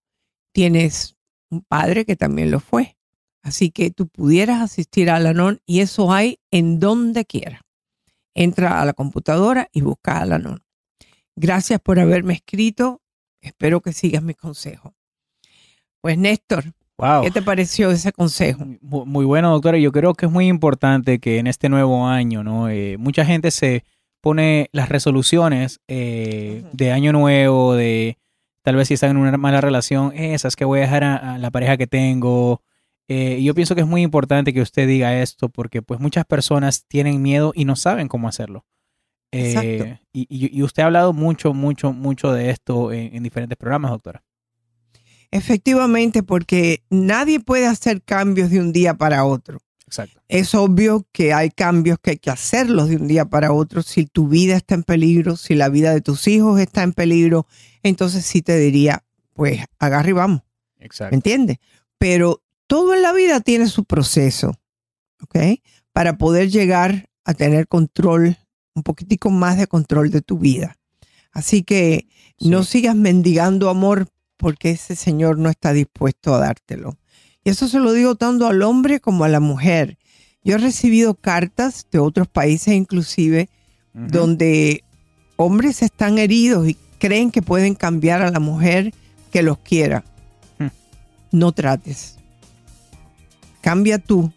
tienes 0.50 1.14
un 1.50 1.60
padre 1.60 2.06
que 2.06 2.16
también 2.16 2.50
lo 2.50 2.60
fue. 2.60 2.96
Así 3.42 3.70
que 3.70 3.90
tú 3.90 4.08
pudieras 4.08 4.62
asistir 4.62 5.10
al 5.10 5.26
Anón 5.26 5.60
y 5.66 5.80
eso 5.80 6.10
hay 6.10 6.38
en 6.50 6.80
donde 6.80 7.26
quiera. 7.26 7.66
Entra 8.32 8.80
a 8.80 8.86
la 8.86 8.94
computadora 8.94 9.68
y 9.72 9.82
busca 9.82 10.22
al 10.22 10.32
Anón. 10.32 10.64
Gracias 11.34 11.80
por 11.80 12.00
haberme 12.00 12.32
escrito. 12.32 13.02
Espero 13.42 13.82
que 13.82 13.92
sigas 13.92 14.22
mi 14.22 14.32
consejo. 14.32 14.95
Pues 16.06 16.18
Néstor, 16.18 16.62
¿qué 17.24 17.32
te 17.32 17.42
pareció 17.42 17.90
ese 17.90 18.12
consejo? 18.12 18.64
Muy, 18.80 19.24
bueno, 19.24 19.50
doctora. 19.50 19.76
Yo 19.76 19.90
creo 19.90 20.14
que 20.14 20.26
es 20.26 20.30
muy 20.30 20.46
importante 20.46 21.18
que 21.18 21.38
en 21.38 21.48
este 21.48 21.68
nuevo 21.68 22.06
año, 22.06 22.44
¿no? 22.44 22.68
Eh, 22.68 22.96
mucha 22.96 23.24
gente 23.24 23.50
se 23.50 23.82
pone 24.20 24.68
las 24.70 24.88
resoluciones 24.88 25.80
eh, 25.88 26.62
de 26.72 26.92
año 26.92 27.10
nuevo, 27.10 27.74
de 27.74 28.18
tal 28.62 28.76
vez 28.76 28.86
si 28.86 28.94
están 28.94 29.10
en 29.10 29.16
una 29.16 29.36
mala 29.36 29.60
relación, 29.60 30.12
esas 30.14 30.54
que 30.54 30.64
voy 30.64 30.78
a 30.78 30.82
dejar 30.82 31.02
a, 31.02 31.38
la 31.38 31.50
pareja 31.50 31.76
que 31.76 31.88
tengo. 31.88 32.62
Eh, 33.08 33.42
yo 33.42 33.52
pienso 33.52 33.74
que 33.74 33.80
es 33.80 33.86
muy 33.88 34.02
importante 34.02 34.52
que 34.52 34.60
usted 34.60 34.86
diga 34.86 35.20
esto 35.20 35.48
porque 35.48 35.82
pues 35.82 35.98
muchas 35.98 36.24
personas 36.24 36.84
tienen 36.86 37.20
miedo 37.20 37.50
y 37.52 37.64
no 37.64 37.74
saben 37.74 38.06
cómo 38.06 38.28
hacerlo. 38.28 38.64
y, 39.32 39.98
y, 40.12 40.62
usted 40.62 40.84
ha 40.84 40.86
hablado 40.86 41.12
mucho, 41.12 41.52
mucho, 41.52 41.92
mucho 41.92 42.32
de 42.32 42.50
esto 42.50 42.92
en 42.92 43.24
diferentes 43.24 43.58
programas, 43.58 43.90
doctora. 43.90 44.22
Efectivamente, 45.30 46.22
porque 46.22 46.84
nadie 46.90 47.40
puede 47.40 47.66
hacer 47.66 48.02
cambios 48.02 48.50
de 48.50 48.60
un 48.60 48.72
día 48.72 48.94
para 48.94 49.24
otro. 49.24 49.58
Exacto. 49.86 50.20
Es 50.28 50.54
obvio 50.54 51.06
que 51.12 51.32
hay 51.32 51.50
cambios 51.50 51.98
que 52.00 52.12
hay 52.12 52.18
que 52.18 52.30
hacerlos 52.30 52.88
de 52.88 52.96
un 52.96 53.06
día 53.06 53.24
para 53.24 53.52
otro. 53.52 53.82
Si 53.82 54.06
tu 54.06 54.28
vida 54.28 54.56
está 54.56 54.74
en 54.74 54.82
peligro, 54.82 55.36
si 55.36 55.54
la 55.54 55.68
vida 55.68 55.92
de 55.92 56.00
tus 56.00 56.26
hijos 56.26 56.60
está 56.60 56.82
en 56.82 56.92
peligro, 56.92 57.46
entonces 57.82 58.24
sí 58.24 58.42
te 58.42 58.58
diría, 58.58 59.04
pues 59.32 59.60
agarra 59.78 60.10
y 60.10 60.12
vamos. 60.12 60.42
Exacto. 60.78 61.12
¿Me 61.12 61.16
entiendes? 61.16 61.58
Pero 61.98 62.42
todo 62.66 62.94
en 62.94 63.02
la 63.02 63.12
vida 63.12 63.40
tiene 63.40 63.68
su 63.68 63.84
proceso, 63.84 64.58
¿ok? 65.22 65.60
Para 65.92 66.18
poder 66.18 66.50
llegar 66.50 67.08
a 67.24 67.34
tener 67.34 67.68
control, 67.68 68.36
un 68.74 68.82
poquitico 68.82 69.30
más 69.30 69.56
de 69.56 69.66
control 69.66 70.10
de 70.10 70.20
tu 70.20 70.38
vida. 70.38 70.76
Así 71.32 71.62
que 71.62 72.08
no 72.40 72.64
sigas 72.64 72.96
mendigando 72.96 73.68
amor 73.68 74.08
porque 74.36 74.70
ese 74.70 74.96
Señor 74.96 75.38
no 75.38 75.48
está 75.48 75.72
dispuesto 75.72 76.34
a 76.34 76.38
dártelo. 76.38 76.96
Y 77.44 77.50
eso 77.50 77.68
se 77.68 77.78
lo 77.78 77.92
digo 77.92 78.16
tanto 78.16 78.46
al 78.46 78.62
hombre 78.62 79.00
como 79.00 79.24
a 79.24 79.28
la 79.28 79.40
mujer. 79.40 79.98
Yo 80.44 80.56
he 80.56 80.58
recibido 80.58 81.14
cartas 81.14 81.86
de 81.90 81.98
otros 81.98 82.28
países 82.28 82.74
inclusive 82.74 83.48
donde 83.92 84.84
hombres 85.36 85.82
están 85.82 86.18
heridos 86.18 86.68
y 86.68 86.76
creen 86.98 87.30
que 87.30 87.40
pueden 87.40 87.74
cambiar 87.74 88.20
a 88.20 88.30
la 88.30 88.40
mujer 88.40 88.92
que 89.32 89.42
los 89.42 89.58
quiera. 89.58 90.04
Hmm. 90.58 90.68
No 91.32 91.52
trates. 91.52 92.18
Cambia 93.62 93.98
tú 93.98 94.32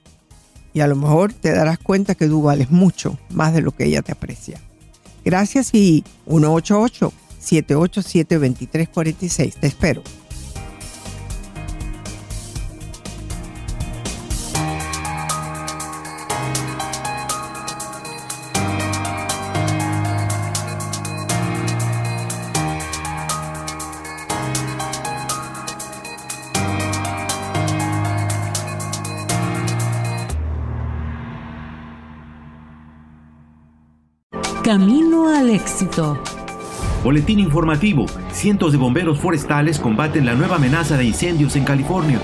y 0.73 0.79
a 0.79 0.87
lo 0.87 0.95
mejor 0.95 1.33
te 1.33 1.51
darás 1.51 1.77
cuenta 1.79 2.15
que 2.15 2.27
tú 2.27 2.41
vales 2.41 2.71
mucho 2.71 3.19
más 3.29 3.53
de 3.53 3.61
lo 3.61 3.71
que 3.71 3.85
ella 3.85 4.01
te 4.01 4.11
aprecia. 4.11 4.61
Gracias 5.25 5.73
y 5.73 6.03
188 6.25 7.11
787-2346. 7.49 9.55
Te 9.55 9.67
espero. 9.67 10.03
Camino 34.63 35.35
al 35.35 35.49
éxito. 35.49 36.17
Boletín 37.03 37.39
informativo. 37.39 38.07
Cientos 38.33 38.73
de 38.73 38.77
bomberos 38.77 39.19
forestales 39.19 39.79
combaten 39.79 40.25
la 40.25 40.35
nueva 40.35 40.57
amenaza 40.57 40.97
de 40.97 41.05
incendios 41.05 41.55
en 41.55 41.63
California. 41.63 42.19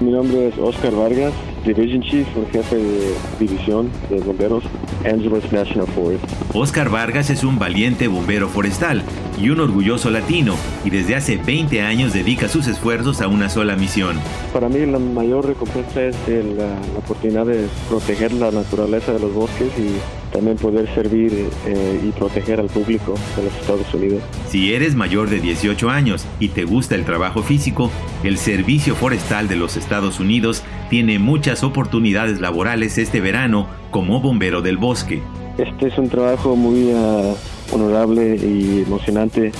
Mi 0.00 0.12
nombre 0.12 0.48
es 0.48 0.58
Oscar 0.58 0.94
Vargas 0.94 1.32
Division 1.64 2.02
Chief, 2.02 2.26
un 2.36 2.46
jefe 2.46 2.76
de 2.76 3.14
división 3.40 3.90
de 4.08 4.20
bomberos, 4.20 4.64
Angeles 5.04 5.50
National 5.52 5.86
Forest. 5.88 6.24
Oscar 6.54 6.90
Vargas 6.90 7.30
es 7.30 7.44
un 7.44 7.58
valiente 7.58 8.08
bombero 8.08 8.48
forestal 8.48 9.02
y 9.40 9.50
un 9.50 9.60
orgulloso 9.60 10.10
latino, 10.10 10.56
y 10.84 10.90
desde 10.90 11.16
hace 11.16 11.36
20 11.36 11.82
años 11.82 12.12
dedica 12.12 12.48
sus 12.48 12.66
esfuerzos 12.66 13.20
a 13.20 13.28
una 13.28 13.48
sola 13.48 13.76
misión. 13.76 14.16
Para 14.52 14.68
mí 14.68 14.84
la 14.86 14.98
mayor 14.98 15.46
recompensa 15.46 16.02
es 16.02 16.16
el, 16.28 16.56
la, 16.56 16.66
la, 16.66 16.98
oportunidad 16.98 17.46
de 17.46 17.66
proteger 17.88 18.32
la 18.32 18.50
naturaleza 18.50 19.12
de 19.12 19.20
los 19.20 19.32
bosques 19.32 19.72
y 19.78 20.21
también 20.32 20.56
poder 20.56 20.92
servir 20.94 21.48
eh, 21.66 22.00
y 22.02 22.10
proteger 22.10 22.58
al 22.58 22.66
público 22.66 23.14
de 23.36 23.44
los 23.44 23.54
Estados 23.54 23.94
Unidos. 23.94 24.22
Si 24.48 24.74
eres 24.74 24.94
mayor 24.94 25.28
de 25.28 25.40
18 25.40 25.90
años 25.90 26.26
y 26.40 26.48
te 26.48 26.64
gusta 26.64 26.94
el 26.94 27.04
trabajo 27.04 27.42
físico, 27.42 27.90
el 28.24 28.38
Servicio 28.38 28.94
Forestal 28.94 29.48
de 29.48 29.56
los 29.56 29.76
Estados 29.76 30.18
Unidos 30.20 30.62
tiene 30.90 31.18
muchas 31.18 31.62
oportunidades 31.62 32.40
laborales 32.40 32.98
este 32.98 33.20
verano 33.20 33.68
como 33.90 34.20
bombero 34.20 34.62
del 34.62 34.78
bosque. 34.78 35.22
Este 35.58 35.88
es 35.88 35.98
un 35.98 36.08
trabajo 36.08 36.56
muy 36.56 36.92
uh, 36.92 37.36
honorable 37.72 38.36
y 38.36 38.82
emocionante. 38.86 39.52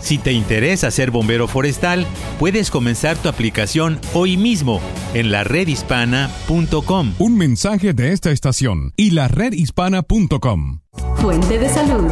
Si 0.00 0.18
te 0.18 0.32
interesa 0.32 0.90
ser 0.90 1.10
bombero 1.10 1.46
forestal, 1.46 2.06
puedes 2.38 2.70
comenzar 2.70 3.16
tu 3.16 3.28
aplicación 3.28 4.00
hoy 4.14 4.36
mismo 4.36 4.80
en 5.14 5.30
la 5.30 5.44
redhispana.com. 5.44 7.14
Un 7.18 7.36
mensaje 7.36 7.92
de 7.92 8.12
esta 8.12 8.30
estación 8.30 8.92
y 8.96 9.10
la 9.10 9.28
redhispana.com. 9.28 10.80
Fuente 11.16 11.58
de 11.58 11.68
salud. 11.68 12.10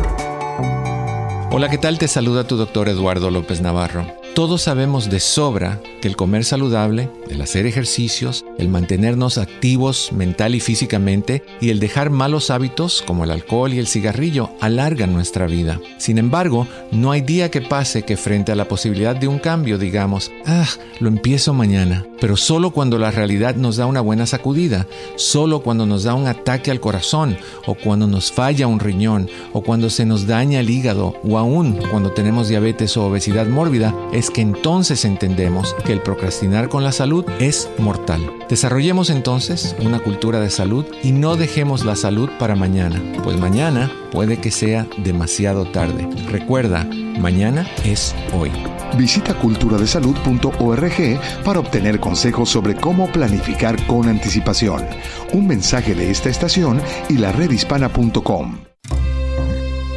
Hola, 1.50 1.70
¿qué 1.70 1.78
tal? 1.78 1.98
Te 1.98 2.08
saluda 2.08 2.46
tu 2.46 2.56
doctor 2.56 2.88
Eduardo 2.88 3.30
López 3.30 3.62
Navarro. 3.62 4.17
Todos 4.38 4.62
sabemos 4.62 5.10
de 5.10 5.18
sobra 5.18 5.82
que 6.00 6.06
el 6.06 6.14
comer 6.14 6.44
saludable, 6.44 7.10
el 7.28 7.42
hacer 7.42 7.66
ejercicios, 7.66 8.44
el 8.56 8.68
mantenernos 8.68 9.36
activos 9.36 10.12
mental 10.12 10.54
y 10.54 10.60
físicamente 10.60 11.42
y 11.60 11.70
el 11.70 11.80
dejar 11.80 12.10
malos 12.10 12.52
hábitos 12.52 13.02
como 13.04 13.24
el 13.24 13.32
alcohol 13.32 13.74
y 13.74 13.80
el 13.80 13.88
cigarrillo 13.88 14.50
alargan 14.60 15.12
nuestra 15.12 15.48
vida. 15.48 15.80
Sin 15.96 16.18
embargo, 16.18 16.68
no 16.92 17.10
hay 17.10 17.20
día 17.20 17.50
que 17.50 17.62
pase 17.62 18.04
que 18.04 18.16
frente 18.16 18.52
a 18.52 18.54
la 18.54 18.68
posibilidad 18.68 19.16
de 19.16 19.26
un 19.26 19.40
cambio 19.40 19.76
digamos, 19.76 20.30
ah, 20.46 20.68
lo 21.00 21.08
empiezo 21.08 21.52
mañana. 21.52 22.06
Pero 22.20 22.36
solo 22.36 22.70
cuando 22.70 22.98
la 22.98 23.10
realidad 23.10 23.54
nos 23.54 23.76
da 23.76 23.86
una 23.86 24.00
buena 24.00 24.26
sacudida, 24.26 24.86
solo 25.16 25.62
cuando 25.62 25.86
nos 25.86 26.02
da 26.02 26.14
un 26.14 26.26
ataque 26.26 26.70
al 26.70 26.80
corazón 26.80 27.36
o 27.66 27.74
cuando 27.74 28.06
nos 28.06 28.32
falla 28.32 28.66
un 28.66 28.80
riñón 28.80 29.28
o 29.52 29.62
cuando 29.62 29.88
se 29.88 30.04
nos 30.04 30.26
daña 30.26 30.60
el 30.60 30.70
hígado 30.70 31.14
o 31.22 31.38
aún 31.38 31.78
cuando 31.90 32.10
tenemos 32.10 32.48
diabetes 32.48 32.96
o 32.96 33.06
obesidad 33.06 33.46
mórbida, 33.46 33.94
es 34.12 34.27
que 34.30 34.40
entonces 34.40 35.04
entendemos 35.04 35.74
que 35.84 35.92
el 35.92 36.00
procrastinar 36.00 36.68
con 36.68 36.84
la 36.84 36.92
salud 36.92 37.24
es 37.38 37.68
mortal. 37.78 38.20
Desarrollemos 38.48 39.10
entonces 39.10 39.76
una 39.80 40.00
cultura 40.00 40.40
de 40.40 40.50
salud 40.50 40.84
y 41.02 41.12
no 41.12 41.36
dejemos 41.36 41.84
la 41.84 41.96
salud 41.96 42.30
para 42.38 42.54
mañana, 42.54 43.02
pues 43.22 43.38
mañana 43.38 43.90
puede 44.10 44.38
que 44.38 44.50
sea 44.50 44.86
demasiado 44.98 45.66
tarde. 45.66 46.08
Recuerda, 46.30 46.84
mañana 47.18 47.66
es 47.84 48.14
hoy. 48.32 48.50
Visita 48.96 49.34
culturadesalud.org 49.34 51.20
para 51.44 51.60
obtener 51.60 52.00
consejos 52.00 52.48
sobre 52.48 52.74
cómo 52.74 53.06
planificar 53.12 53.76
con 53.86 54.08
anticipación. 54.08 54.86
Un 55.32 55.46
mensaje 55.46 55.94
de 55.94 56.10
esta 56.10 56.30
estación 56.30 56.80
y 57.08 57.18
la 57.18 57.32
redhispana.com. 57.32 58.58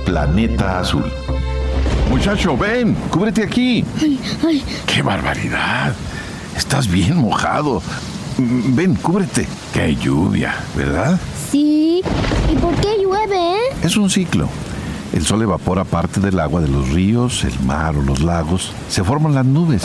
Planeta 0.05 0.79
Azul. 0.79 1.05
Muchacho, 2.11 2.57
ven, 2.57 2.93
cúbrete 3.09 3.41
aquí. 3.41 3.85
Ay, 3.99 4.19
ay. 4.45 4.63
¡Qué 4.85 5.01
barbaridad! 5.01 5.93
Estás 6.57 6.91
bien 6.91 7.15
mojado. 7.17 7.81
Ven, 8.37 8.95
cúbrete. 8.95 9.47
Que 9.73 9.81
hay 9.81 9.95
lluvia, 9.95 10.53
¿verdad? 10.75 11.17
Sí. 11.49 12.01
¿Y 12.51 12.55
por 12.57 12.75
qué 12.75 12.97
llueve? 13.01 13.55
Eh? 13.55 13.75
Es 13.81 13.95
un 13.95 14.09
ciclo. 14.09 14.49
El 15.13 15.25
sol 15.25 15.41
evapora 15.41 15.85
parte 15.85 16.19
del 16.19 16.39
agua 16.39 16.59
de 16.59 16.67
los 16.67 16.89
ríos, 16.89 17.45
el 17.45 17.57
mar 17.61 17.95
o 17.95 18.01
los 18.01 18.21
lagos. 18.21 18.73
Se 18.89 19.05
forman 19.05 19.33
las 19.33 19.45
nubes. 19.45 19.83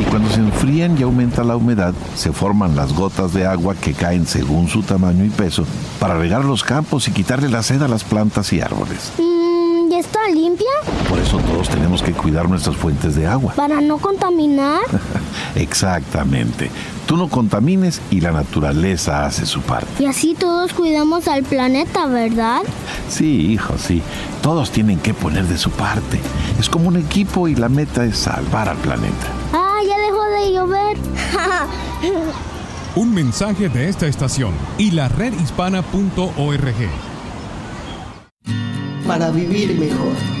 Y 0.00 0.04
cuando 0.04 0.30
se 0.30 0.40
enfrían 0.40 0.98
y 0.98 1.02
aumenta 1.02 1.44
la 1.44 1.56
humedad, 1.56 1.92
se 2.16 2.32
forman 2.32 2.76
las 2.76 2.94
gotas 2.94 3.34
de 3.34 3.46
agua 3.46 3.74
que 3.74 3.92
caen 3.92 4.26
según 4.26 4.68
su 4.68 4.82
tamaño 4.82 5.24
y 5.24 5.30
peso 5.30 5.66
para 6.00 6.18
regar 6.18 6.46
los 6.46 6.64
campos 6.64 7.08
y 7.08 7.12
quitarle 7.12 7.50
la 7.50 7.62
sed 7.62 7.82
a 7.82 7.88
las 7.88 8.04
plantas 8.04 8.52
y 8.54 8.60
árboles. 8.62 9.12
Mm, 9.18 9.92
¿Y 9.92 9.96
está 9.96 10.18
limpia? 10.32 10.66
Por 11.08 11.18
eso 11.18 11.38
todos 11.38 11.68
tenemos 11.68 12.02
que 12.02 12.12
cuidar 12.12 12.48
nuestras 12.48 12.76
fuentes 12.76 13.16
de 13.16 13.26
agua. 13.26 13.54
¿Para 13.54 13.80
no 13.80 13.98
contaminar? 13.98 14.82
Exactamente. 15.54 16.70
Tú 17.06 17.16
no 17.16 17.28
contamines 17.28 18.02
y 18.10 18.20
la 18.20 18.32
naturaleza 18.32 19.24
hace 19.24 19.46
su 19.46 19.62
parte. 19.62 20.02
Y 20.02 20.06
así 20.06 20.34
todos 20.34 20.74
cuidamos 20.74 21.26
al 21.26 21.42
planeta, 21.44 22.06
¿verdad? 22.06 22.60
Sí, 23.08 23.52
hijo, 23.52 23.78
sí. 23.78 24.02
Todos 24.42 24.70
tienen 24.70 24.98
que 24.98 25.14
poner 25.14 25.46
de 25.46 25.56
su 25.56 25.70
parte. 25.70 26.20
Es 26.60 26.68
como 26.68 26.88
un 26.88 26.96
equipo 26.96 27.48
y 27.48 27.54
la 27.54 27.70
meta 27.70 28.04
es 28.04 28.18
salvar 28.18 28.68
al 28.68 28.76
planeta. 28.76 29.26
Ah, 29.54 29.78
ya 29.88 29.96
dejó 29.98 30.22
de 30.24 30.52
llover. 30.52 30.96
Un 32.96 33.14
mensaje 33.14 33.68
de 33.68 33.88
esta 33.88 34.06
estación 34.06 34.52
y 34.76 34.90
la 34.90 35.08
redhispana.org. 35.08 36.74
Para 39.06 39.30
vivir 39.30 39.78
mejor. 39.78 40.37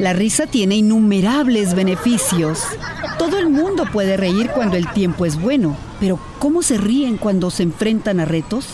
La 0.00 0.14
risa 0.14 0.46
tiene 0.46 0.76
innumerables 0.76 1.74
beneficios. 1.74 2.62
Todo 3.18 3.38
el 3.38 3.50
mundo 3.50 3.84
puede 3.92 4.16
reír 4.16 4.48
cuando 4.48 4.78
el 4.78 4.90
tiempo 4.94 5.26
es 5.26 5.38
bueno, 5.38 5.76
pero 6.00 6.18
¿cómo 6.38 6.62
se 6.62 6.78
ríen 6.78 7.18
cuando 7.18 7.50
se 7.50 7.64
enfrentan 7.64 8.18
a 8.18 8.24
retos? 8.24 8.64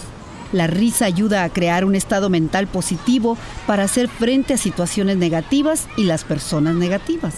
La 0.52 0.68
risa 0.68 1.04
ayuda 1.04 1.42
a 1.42 1.48
crear 1.48 1.84
un 1.84 1.96
estado 1.96 2.30
mental 2.30 2.68
positivo 2.68 3.36
para 3.66 3.82
hacer 3.82 4.06
frente 4.06 4.54
a 4.54 4.56
situaciones 4.56 5.16
negativas 5.16 5.88
y 5.96 6.04
las 6.04 6.22
personas 6.22 6.76
negativas. 6.76 7.34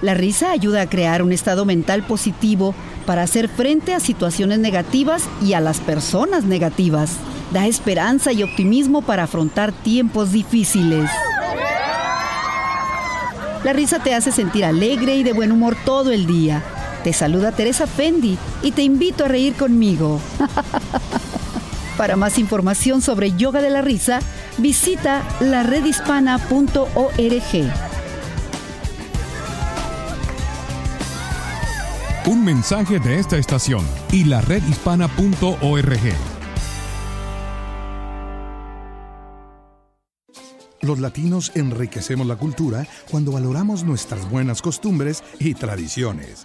La 0.00 0.14
risa 0.14 0.50
ayuda 0.50 0.80
a 0.80 0.88
crear 0.88 1.22
un 1.22 1.30
estado 1.30 1.66
mental 1.66 2.06
positivo 2.06 2.74
para 3.04 3.22
hacer 3.22 3.50
frente 3.50 3.92
a 3.92 4.00
situaciones 4.00 4.60
negativas 4.60 5.28
y 5.42 5.52
a 5.52 5.60
las 5.60 5.80
personas 5.80 6.44
negativas. 6.44 7.12
Da 7.52 7.66
esperanza 7.66 8.32
y 8.32 8.42
optimismo 8.42 9.02
para 9.02 9.24
afrontar 9.24 9.72
tiempos 9.72 10.32
difíciles. 10.32 11.10
La 13.64 13.72
risa 13.72 13.98
te 13.98 14.14
hace 14.14 14.32
sentir 14.32 14.64
alegre 14.64 15.16
y 15.16 15.22
de 15.22 15.32
buen 15.32 15.52
humor 15.52 15.76
todo 15.84 16.12
el 16.12 16.26
día. 16.26 16.62
Te 17.02 17.12
saluda 17.12 17.52
Teresa 17.52 17.86
Fendi 17.86 18.38
y 18.62 18.72
te 18.72 18.82
invito 18.82 19.24
a 19.24 19.28
reír 19.28 19.54
conmigo. 19.54 20.20
Para 21.96 22.16
más 22.16 22.38
información 22.38 23.00
sobre 23.00 23.32
yoga 23.32 23.62
de 23.62 23.70
la 23.70 23.80
risa, 23.80 24.20
visita 24.58 25.22
laredhispana.org. 25.40 27.72
Un 32.26 32.44
mensaje 32.44 32.98
de 32.98 33.20
esta 33.20 33.38
estación 33.38 33.86
y 34.10 34.24
la 34.24 34.42
Los 40.82 40.98
latinos 40.98 41.52
enriquecemos 41.54 42.26
la 42.26 42.36
cultura 42.36 42.86
cuando 43.10 43.32
valoramos 43.32 43.84
nuestras 43.84 44.28
buenas 44.30 44.60
costumbres 44.60 45.24
y 45.38 45.54
tradiciones. 45.54 46.44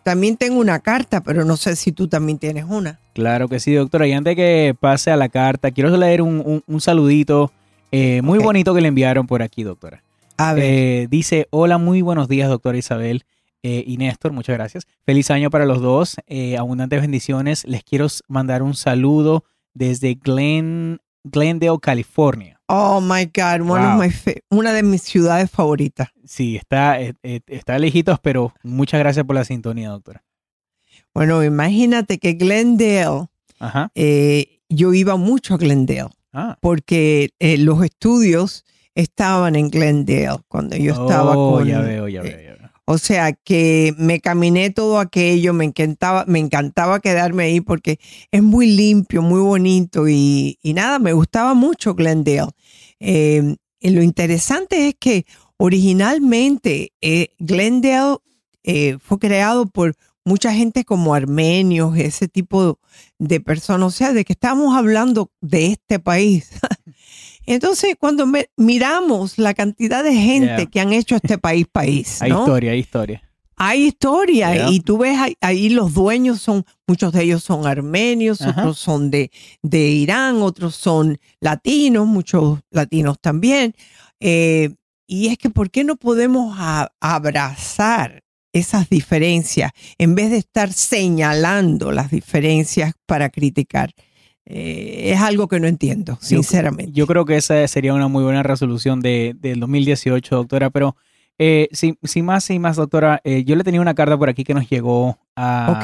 También 0.05 0.37
tengo 0.37 0.61
una 0.61 0.79
carta, 0.79 1.25
pero 1.25 1.45
no 1.45 1.57
sé 1.57 1.75
si 1.75 1.91
tú 1.91 2.07
también 2.07 2.39
tienes 2.39 2.67
una. 2.69 3.01
Claro 3.15 3.49
que 3.49 3.59
sí, 3.59 3.75
doctora. 3.75 4.07
Y 4.07 4.13
antes 4.13 4.37
que 4.37 4.77
pase 4.79 5.11
a 5.11 5.17
la 5.17 5.29
carta, 5.29 5.73
quiero 5.73 5.97
leer 5.97 6.23
un, 6.23 6.63
saludito 6.79 7.51
eh, 7.97 8.23
muy 8.23 8.39
bonito 8.39 8.75
que 8.75 8.81
le 8.81 8.89
enviaron 8.89 9.27
por 9.27 9.43
aquí, 9.43 9.63
doctora. 9.63 10.03
A 10.37 10.53
ver. 10.55 10.65
Eh, 10.65 11.07
dice, 11.11 11.49
hola, 11.51 11.79
muy 11.79 12.03
buenos 12.03 12.29
días, 12.29 12.49
doctora 12.49 12.79
Isabel. 12.79 13.25
Eh, 13.63 13.83
y 13.87 13.97
Néstor, 13.97 14.33
muchas 14.33 14.55
gracias. 14.55 14.87
Feliz 15.05 15.31
año 15.31 15.51
para 15.51 15.67
los 15.67 15.81
dos. 15.81 16.17
abundantes 16.59 17.01
bendiciones. 17.01 17.65
Les 17.65 17.83
quiero 17.83 18.07
mandar 18.29 18.63
un 18.63 18.75
saludo 18.75 19.45
desde 19.75 20.15
Glen, 20.15 21.01
Glendale, 21.25 21.79
California. 21.81 22.61
Oh 22.69 23.01
my 23.01 23.27
God, 23.27 23.61
una 24.51 24.73
de 24.73 24.83
mis 24.83 25.03
ciudades 25.03 25.51
favoritas. 25.51 26.09
Sí, 26.25 26.57
está, 26.57 26.99
está 27.23 27.79
lejitos, 27.79 28.19
pero 28.21 28.53
muchas 28.63 28.99
gracias 29.01 29.25
por 29.25 29.37
la 29.37 29.45
sintonía, 29.45 29.91
doctora. 29.91 30.25
Bueno, 31.17 31.43
imagínate 31.43 32.19
que 32.19 32.35
Glendale, 32.35 33.29
eh, 33.95 34.61
yo 34.69 34.93
iba 34.93 35.17
mucho 35.17 35.55
a 35.55 35.57
Glendale, 35.57 36.11
ah. 36.37 36.59
porque 36.61 37.31
los 37.41 37.83
estudios 37.83 38.65
estaban 38.95 39.57
en 39.57 39.71
Glendale 39.71 40.39
cuando 40.49 40.77
yo 40.77 40.93
estaba 40.93 41.37
oh, 41.37 41.57
con... 41.57 41.67
Ya 41.67 41.81
veo, 41.81 42.09
ya 42.09 42.23
veo, 42.23 42.41
ya 42.41 42.53
veo. 42.53 42.57
O 42.89 42.99
sea 42.99 43.33
que 43.33 43.95
me 43.99 44.21
caminé 44.21 44.71
todo 44.71 45.01
aquello, 45.01 45.53
me 45.53 45.65
encantaba, 45.65 46.25
me 46.29 46.39
encantaba 46.39 47.01
quedarme 47.01 47.45
ahí 47.45 47.61
porque 47.61 47.99
es 48.31 48.43
muy 48.45 48.69
limpio, 48.69 49.23
muy 49.23 49.41
bonito 49.41 50.09
y, 50.09 50.57
nada, 50.63 51.01
me 51.01 51.13
gustaba 51.13 51.55
mucho 51.55 51.97
Glendale. 51.97 52.53
Eh, 53.01 53.57
lo 53.81 54.03
interesante 54.03 54.87
es 54.89 54.95
que 55.01 55.27
originalmente 55.57 56.93
eh, 57.01 57.31
Glendale 57.41 58.19
eh, 58.63 58.99
fue 59.01 59.19
creado 59.19 59.67
por 59.67 59.97
mucha 60.27 60.53
gente 60.53 60.85
como 60.85 61.15
armenios, 61.15 61.97
ese 61.97 62.27
tipo 62.27 62.81
de 63.19 63.41
personas, 63.41 63.87
o 63.87 63.91
sea, 63.97 64.13
de 64.13 64.25
que 64.25 64.33
estamos 64.33 64.77
hablando 64.77 65.31
de 65.41 65.69
este 65.69 66.01
país. 66.01 66.51
Entonces, 67.47 67.95
cuando 67.99 68.27
miramos 68.57 69.39
la 69.39 69.55
cantidad 69.55 70.03
de 70.03 70.15
gente 70.15 70.67
que 70.67 70.81
han 70.81 70.93
hecho 70.93 71.15
este 71.15 71.39
país 71.39 71.67
país, 71.73 72.21
hay 72.21 72.33
historia, 72.33 72.73
hay 72.73 72.79
historia. 72.81 73.23
Hay 73.59 73.85
historia 73.85 74.69
y 74.69 74.81
tú 74.81 74.99
ves 74.99 75.17
ahí, 75.41 75.69
los 75.71 75.95
dueños 75.95 76.43
son, 76.43 76.67
muchos 76.87 77.13
de 77.13 77.23
ellos 77.23 77.45
son 77.45 77.67
armenios, 77.67 78.43
otros 78.43 78.79
son 78.79 79.11
de, 79.11 79.31
de, 79.63 79.79
Irán, 79.79 80.43
otros 80.43 80.75
son 80.75 81.19
latinos, 81.41 82.07
muchos 82.07 82.59
latinos 82.71 83.19
también. 83.19 83.75
Eh, 84.21 84.75
y 85.07 85.29
es 85.29 85.39
que, 85.39 85.49
¿por 85.49 85.71
qué 85.71 85.85
no 85.85 85.97
podemos 85.97 86.55
abrazar 87.01 88.26
esas 88.59 88.89
diferencias 88.89 89.73
en 89.99 90.15
vez 90.15 90.31
de 90.31 90.39
estar 90.39 90.73
señalando 90.73 91.93
las 91.93 92.11
diferencias 92.11 92.95
para 93.07 93.29
criticar? 93.29 93.93
Eh, 94.49 95.13
es 95.13 95.21
algo 95.21 95.49
que 95.49 95.59
no 95.59 95.67
entiendo, 95.67 96.19
sinceramente. 96.21 96.93
Yo, 96.93 97.07
creo 97.07 97.25
que 97.25 97.37
esa 97.37 97.67
sería 97.67 97.93
una 97.93 98.07
muy 98.07 98.23
buena 98.23 98.45
resolución 98.45 99.01
de, 99.01 99.35
del 99.39 99.59
2018, 99.59 100.37
doctora, 100.37 100.71
pero 100.71 100.97
eh, 101.39 101.69
sin, 101.73 101.97
más, 102.25 102.49
y 102.51 102.59
más, 102.61 102.77
doctora, 102.77 103.21
eh, 103.25 103.43
yo 103.45 103.57
le 103.57 103.65
tenía 103.65 103.81
una 103.81 103.95
carta 103.95 104.17
por 104.17 104.29
aquí 104.29 104.45
que 104.45 104.55
nos 104.55 104.69
llegó 104.71 105.19
a, 105.35 105.83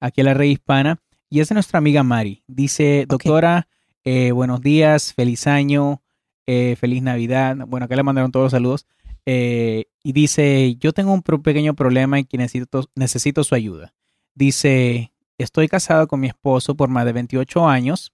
aquí 0.00 0.20
a 0.20 0.24
la 0.24 0.34
red 0.34 0.46
hispana 0.46 1.00
y 1.28 1.40
es 1.40 1.48
de 1.48 1.54
nuestra 1.54 1.78
amiga 1.78 2.04
Mari. 2.04 2.44
Dice, 2.46 3.06
doctora, 3.08 3.66
buenos 4.04 4.60
días, 4.60 5.12
feliz 5.12 5.48
año, 5.48 6.00
feliz 6.46 7.02
Navidad. 7.02 7.56
Bueno, 7.66 7.86
acá 7.86 7.96
le 7.96 8.04
mandaron 8.04 8.30
todos 8.30 8.44
los 8.44 8.52
saludos. 8.52 8.86
Y 9.26 10.12
dice, 10.12 10.76
yo 10.76 10.92
tengo 10.92 11.12
un 11.12 11.22
pequeño 11.22 11.74
problema 11.74 12.20
y 12.20 12.24
que 12.24 12.38
necesito, 12.38 12.88
necesito 12.94 13.42
su 13.42 13.56
ayuda. 13.56 13.92
Dice, 14.34 15.12
estoy 15.38 15.68
casado 15.68 16.06
con 16.08 16.20
mi 16.20 16.28
esposo 16.28 16.76
por 16.76 16.88
más 16.88 17.04
de 17.04 17.12
28 17.12 17.68
años, 17.68 18.12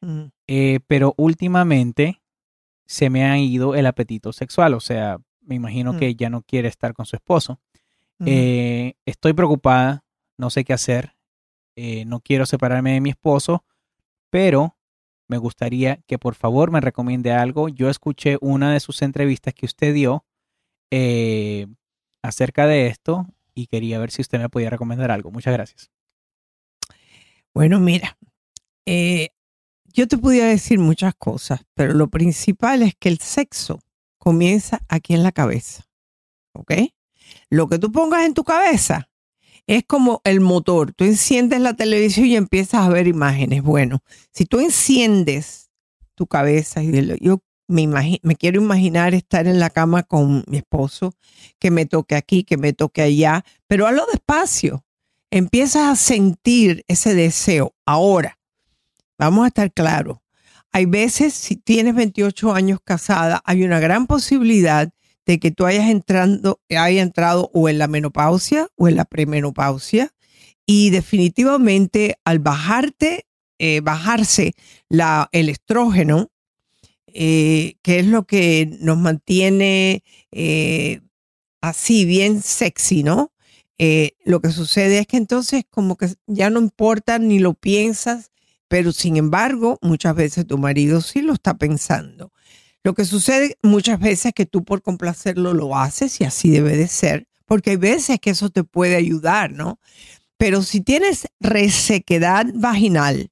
mm. 0.00 0.24
eh, 0.46 0.80
pero 0.86 1.14
últimamente 1.16 2.22
se 2.86 3.10
me 3.10 3.24
ha 3.24 3.38
ido 3.38 3.74
el 3.74 3.86
apetito 3.86 4.32
sexual, 4.32 4.74
o 4.74 4.80
sea, 4.80 5.18
me 5.40 5.54
imagino 5.54 5.94
mm. 5.94 5.98
que 5.98 6.14
ya 6.14 6.30
no 6.30 6.42
quiere 6.42 6.68
estar 6.68 6.94
con 6.94 7.06
su 7.06 7.16
esposo. 7.16 7.60
Mm. 8.18 8.24
Eh, 8.28 8.94
estoy 9.06 9.32
preocupada, 9.32 10.04
no 10.36 10.50
sé 10.50 10.64
qué 10.64 10.72
hacer, 10.72 11.14
eh, 11.76 12.04
no 12.04 12.20
quiero 12.20 12.46
separarme 12.46 12.92
de 12.92 13.00
mi 13.00 13.10
esposo, 13.10 13.64
pero 14.30 14.76
me 15.28 15.38
gustaría 15.38 16.02
que 16.06 16.18
por 16.18 16.34
favor 16.34 16.70
me 16.70 16.80
recomiende 16.80 17.32
algo. 17.32 17.68
Yo 17.68 17.88
escuché 17.88 18.36
una 18.40 18.72
de 18.72 18.80
sus 18.80 19.02
entrevistas 19.02 19.54
que 19.54 19.66
usted 19.66 19.94
dio 19.94 20.24
acerca 22.22 22.66
de 22.66 22.86
esto 22.86 23.26
y 23.54 23.66
quería 23.66 23.98
ver 23.98 24.10
si 24.10 24.22
usted 24.22 24.38
me 24.38 24.48
podía 24.48 24.70
recomendar 24.70 25.10
algo. 25.10 25.30
Muchas 25.30 25.52
gracias. 25.52 25.90
Bueno, 27.54 27.78
mira, 27.78 28.18
eh, 28.86 29.28
yo 29.84 30.08
te 30.08 30.18
podía 30.18 30.46
decir 30.46 30.78
muchas 30.78 31.14
cosas, 31.14 31.60
pero 31.74 31.94
lo 31.94 32.08
principal 32.08 32.82
es 32.82 32.94
que 32.96 33.08
el 33.08 33.18
sexo 33.18 33.78
comienza 34.18 34.80
aquí 34.88 35.14
en 35.14 35.22
la 35.22 35.32
cabeza. 35.32 35.84
¿Ok? 36.52 36.72
Lo 37.50 37.68
que 37.68 37.78
tú 37.78 37.92
pongas 37.92 38.24
en 38.24 38.34
tu 38.34 38.42
cabeza 38.42 39.08
es 39.66 39.84
como 39.86 40.20
el 40.24 40.40
motor. 40.40 40.92
Tú 40.92 41.04
enciendes 41.04 41.60
la 41.60 41.74
televisión 41.74 42.26
y 42.26 42.36
empiezas 42.36 42.86
a 42.86 42.88
ver 42.88 43.06
imágenes. 43.06 43.62
Bueno, 43.62 44.00
si 44.32 44.46
tú 44.46 44.60
enciendes 44.60 45.70
tu 46.14 46.26
cabeza 46.26 46.82
y 46.82 47.18
yo 47.20 47.42
me, 47.66 47.86
me 47.86 48.36
quiero 48.36 48.60
imaginar 48.60 49.14
estar 49.14 49.46
en 49.46 49.58
la 49.58 49.70
cama 49.70 50.02
con 50.02 50.44
mi 50.46 50.58
esposo, 50.58 51.14
que 51.58 51.70
me 51.70 51.86
toque 51.86 52.14
aquí, 52.14 52.44
que 52.44 52.56
me 52.56 52.72
toque 52.72 53.02
allá, 53.02 53.44
pero 53.66 53.86
hazlo 53.86 54.06
despacio 54.12 54.84
empiezas 55.34 55.88
a 55.88 55.96
sentir 55.96 56.84
ese 56.86 57.12
deseo. 57.12 57.74
Ahora, 57.84 58.38
vamos 59.18 59.44
a 59.44 59.48
estar 59.48 59.72
claros. 59.72 60.18
Hay 60.70 60.86
veces, 60.86 61.34
si 61.34 61.56
tienes 61.56 61.96
28 61.96 62.54
años 62.54 62.78
casada, 62.84 63.42
hay 63.44 63.64
una 63.64 63.80
gran 63.80 64.06
posibilidad 64.06 64.92
de 65.26 65.40
que 65.40 65.50
tú 65.50 65.66
hayas, 65.66 65.90
entrando, 65.90 66.60
hayas 66.70 67.02
entrado 67.02 67.50
o 67.52 67.68
en 67.68 67.78
la 67.78 67.88
menopausia 67.88 68.68
o 68.76 68.86
en 68.86 68.94
la 68.94 69.04
premenopausia. 69.04 70.12
Y 70.66 70.90
definitivamente 70.90 72.16
al 72.24 72.38
bajarte, 72.38 73.26
eh, 73.58 73.80
bajarse 73.80 74.52
la, 74.88 75.28
el 75.32 75.48
estrógeno, 75.48 76.30
eh, 77.14 77.76
que 77.82 78.00
es 78.00 78.06
lo 78.06 78.26
que 78.26 78.76
nos 78.80 78.98
mantiene 78.98 80.02
eh, 80.32 81.00
así 81.60 82.04
bien 82.04 82.42
sexy, 82.42 83.04
¿no? 83.04 83.32
Eh, 83.78 84.16
lo 84.24 84.40
que 84.40 84.50
sucede 84.50 84.98
es 84.98 85.06
que 85.06 85.16
entonces 85.16 85.64
como 85.70 85.96
que 85.96 86.08
ya 86.26 86.50
no 86.50 86.60
importa 86.60 87.20
ni 87.20 87.38
lo 87.38 87.54
piensas, 87.54 88.32
pero 88.66 88.90
sin 88.92 89.16
embargo 89.16 89.78
muchas 89.80 90.16
veces 90.16 90.46
tu 90.46 90.58
marido 90.58 91.00
sí 91.00 91.22
lo 91.22 91.34
está 91.34 91.56
pensando. 91.56 92.32
Lo 92.82 92.94
que 92.94 93.04
sucede 93.04 93.58
muchas 93.62 94.00
veces 94.00 94.26
es 94.26 94.32
que 94.34 94.46
tú 94.46 94.64
por 94.64 94.82
complacerlo 94.82 95.54
lo 95.54 95.76
haces 95.76 96.20
y 96.20 96.24
así 96.24 96.50
debe 96.50 96.76
de 96.76 96.88
ser, 96.88 97.28
porque 97.46 97.70
hay 97.70 97.76
veces 97.76 98.18
que 98.20 98.30
eso 98.30 98.50
te 98.50 98.64
puede 98.64 98.96
ayudar, 98.96 99.52
¿no? 99.52 99.78
Pero 100.36 100.62
si 100.62 100.80
tienes 100.80 101.28
resequedad 101.38 102.46
vaginal, 102.54 103.30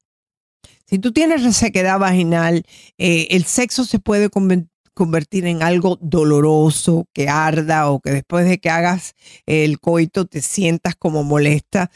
si 0.92 0.98
tú 0.98 1.10
tienes 1.10 1.42
resequedad 1.42 1.98
vaginal, 1.98 2.66
eh, 2.98 3.28
el 3.30 3.44
sexo 3.44 3.86
se 3.86 3.98
puede 3.98 4.28
convertir 4.28 5.46
en 5.46 5.62
algo 5.62 5.98
doloroso, 6.02 7.08
que 7.14 7.30
arda 7.30 7.88
o 7.88 8.00
que 8.00 8.10
después 8.10 8.46
de 8.46 8.58
que 8.58 8.68
hagas 8.68 9.14
el 9.46 9.80
coito 9.80 10.26
te 10.26 10.42
sientas 10.42 10.94
como 10.94 11.24
molesta, 11.24 11.90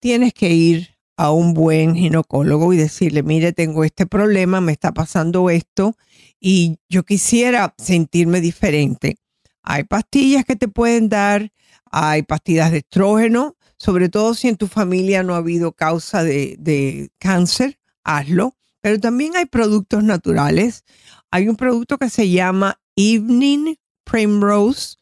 tienes 0.00 0.34
que 0.34 0.50
ir 0.50 0.96
a 1.16 1.30
un 1.30 1.54
buen 1.54 1.94
ginecólogo 1.94 2.72
y 2.72 2.76
decirle, 2.76 3.22
mire, 3.22 3.52
tengo 3.52 3.84
este 3.84 4.04
problema, 4.04 4.60
me 4.60 4.72
está 4.72 4.90
pasando 4.90 5.48
esto 5.48 5.94
y 6.40 6.80
yo 6.88 7.04
quisiera 7.04 7.72
sentirme 7.78 8.40
diferente. 8.40 9.14
Hay 9.62 9.84
pastillas 9.84 10.44
que 10.44 10.56
te 10.56 10.66
pueden 10.66 11.08
dar, 11.08 11.52
hay 11.84 12.24
pastillas 12.24 12.72
de 12.72 12.78
estrógeno, 12.78 13.54
sobre 13.76 14.08
todo 14.08 14.34
si 14.34 14.48
en 14.48 14.56
tu 14.56 14.66
familia 14.66 15.22
no 15.22 15.34
ha 15.36 15.38
habido 15.38 15.70
causa 15.70 16.24
de, 16.24 16.56
de 16.58 17.10
cáncer, 17.20 17.79
hazlo. 18.04 18.56
Pero 18.80 18.98
también 18.98 19.36
hay 19.36 19.44
productos 19.44 20.02
naturales 20.02 20.84
hay 21.30 21.48
un 21.48 21.56
producto 21.56 21.98
que 21.98 22.10
se 22.10 22.28
llama 22.28 22.80
Evening 22.96 23.76
Primrose 24.04 24.96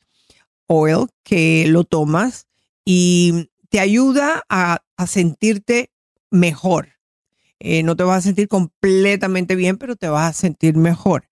Oil 0.67 1.07
que 1.23 1.67
lo 1.69 1.85
tomas 1.85 2.47
y 2.85 3.51
te 3.71 3.81
ayuda 3.81 4.45
a, 4.49 4.83
a 4.97 5.07
sentirte 5.07 5.91
mejor. 6.31 6.91
Eh, 7.61 7.83
no 7.83 7.97
te 7.97 8.05
vas 8.05 8.19
a 8.19 8.23
sentir 8.23 8.49
completamente 8.49 9.57
bien, 9.57 9.79
pero 9.79 9.97
te 9.97 10.09
vas 10.09 10.29
a 10.29 10.39
sentir 10.39 10.77
mejor. 10.77 11.29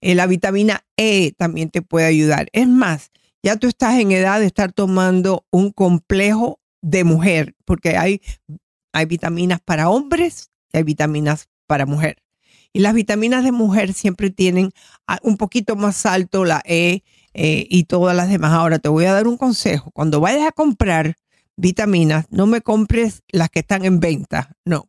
Eh, 0.00 0.14
la 0.14 0.26
vitamina 0.26 0.84
E 0.96 1.32
también 1.36 1.70
te 1.70 1.82
puede 1.82 2.06
ayudar. 2.06 2.48
Es 2.52 2.66
más, 2.66 3.10
ya 3.42 3.56
tú 3.56 3.68
estás 3.68 4.00
en 4.00 4.12
edad 4.12 4.40
de 4.40 4.46
estar 4.46 4.72
tomando 4.72 5.46
un 5.50 5.70
complejo 5.70 6.58
de 6.80 7.04
mujer, 7.04 7.54
porque 7.64 7.96
hay, 7.96 8.22
hay 8.92 9.04
vitaminas 9.04 9.60
para 9.60 9.90
hombres 9.90 10.50
hay 10.76 10.82
vitaminas 10.82 11.48
para 11.66 11.86
mujer. 11.86 12.22
Y 12.72 12.80
las 12.80 12.94
vitaminas 12.94 13.44
de 13.44 13.52
mujer 13.52 13.94
siempre 13.94 14.30
tienen 14.30 14.70
un 15.22 15.36
poquito 15.36 15.74
más 15.74 16.04
alto 16.06 16.44
la 16.44 16.62
E 16.64 17.02
eh, 17.34 17.66
y 17.70 17.84
todas 17.84 18.14
las 18.14 18.28
demás. 18.28 18.52
Ahora 18.52 18.78
te 18.78 18.88
voy 18.88 19.06
a 19.06 19.12
dar 19.12 19.26
un 19.26 19.36
consejo. 19.36 19.90
Cuando 19.92 20.20
vayas 20.20 20.46
a 20.46 20.52
comprar 20.52 21.16
vitaminas, 21.56 22.26
no 22.30 22.46
me 22.46 22.60
compres 22.60 23.22
las 23.28 23.48
que 23.50 23.60
están 23.60 23.84
en 23.84 24.00
venta. 24.00 24.56
No. 24.64 24.88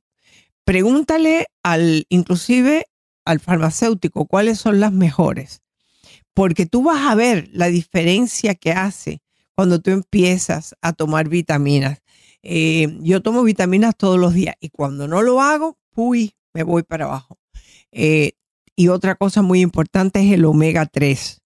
Pregúntale 0.66 1.48
al, 1.64 2.06
inclusive 2.10 2.86
al 3.26 3.40
farmacéutico, 3.40 4.26
cuáles 4.26 4.60
son 4.60 4.80
las 4.80 4.92
mejores. 4.92 5.62
Porque 6.34 6.66
tú 6.66 6.84
vas 6.84 7.10
a 7.10 7.16
ver 7.16 7.50
la 7.52 7.68
diferencia 7.68 8.56
que 8.56 8.72
hace 8.72 9.22
cuando 9.56 9.80
tú 9.80 9.92
empiezas 9.92 10.76
a 10.82 10.94
tomar 10.94 11.28
vitaminas. 11.28 12.00
Eh, 12.44 12.98
yo 13.02 13.22
tomo 13.22 13.44
vitaminas 13.44 13.96
todos 13.96 14.18
los 14.18 14.34
días 14.34 14.56
y 14.60 14.70
cuando 14.70 15.08
no 15.08 15.22
lo 15.22 15.42
hago, 15.42 15.78
uy, 15.96 16.36
me 16.54 16.64
voy 16.64 16.84
para 16.84 17.06
abajo. 17.06 17.38
Eh, 17.92 18.34
y 18.76 18.88
otra 18.88 19.16
cosa 19.16 19.42
muy 19.42 19.62
importante 19.62 20.22
es 20.22 20.32
el 20.32 20.46
omega 20.46 20.86
3, 20.86 21.42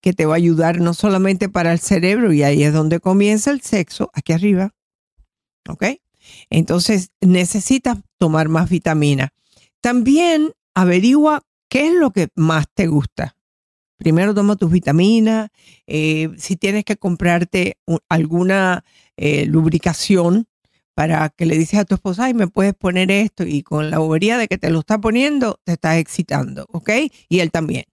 que 0.00 0.12
te 0.12 0.26
va 0.26 0.34
a 0.34 0.36
ayudar 0.36 0.80
no 0.80 0.94
solamente 0.94 1.48
para 1.48 1.72
el 1.72 1.80
cerebro, 1.80 2.32
y 2.32 2.42
ahí 2.42 2.62
es 2.62 2.72
donde 2.72 3.00
comienza 3.00 3.50
el 3.50 3.60
sexo, 3.60 4.10
aquí 4.14 4.32
arriba. 4.32 4.74
¿Ok? 5.68 5.84
Entonces 6.50 7.10
necesitas 7.20 7.98
tomar 8.16 8.48
más 8.48 8.70
vitamina. 8.70 9.34
También 9.80 10.52
averigua 10.74 11.42
qué 11.68 11.88
es 11.88 11.94
lo 11.94 12.10
que 12.10 12.28
más 12.34 12.66
te 12.72 12.86
gusta. 12.86 13.36
Primero 13.98 14.32
toma 14.32 14.56
tus 14.56 14.70
vitaminas. 14.70 15.50
Eh, 15.86 16.30
si 16.38 16.56
tienes 16.56 16.84
que 16.84 16.96
comprarte 16.96 17.78
alguna 18.08 18.84
eh, 19.18 19.46
lubricación 19.46 20.46
para 20.94 21.28
que 21.28 21.44
le 21.44 21.58
dices 21.58 21.80
a 21.80 21.84
tu 21.84 21.96
esposa, 21.96 22.24
ay, 22.24 22.34
me 22.34 22.46
puedes 22.46 22.74
poner 22.74 23.10
esto 23.10 23.44
y 23.44 23.62
con 23.62 23.90
la 23.90 23.98
bobería 23.98 24.38
de 24.38 24.48
que 24.48 24.58
te 24.58 24.70
lo 24.70 24.80
está 24.80 24.98
poniendo, 25.00 25.60
te 25.64 25.72
estás 25.72 25.98
excitando, 25.98 26.66
¿ok? 26.70 26.90
Y 27.28 27.40
él 27.40 27.50
también. 27.50 27.84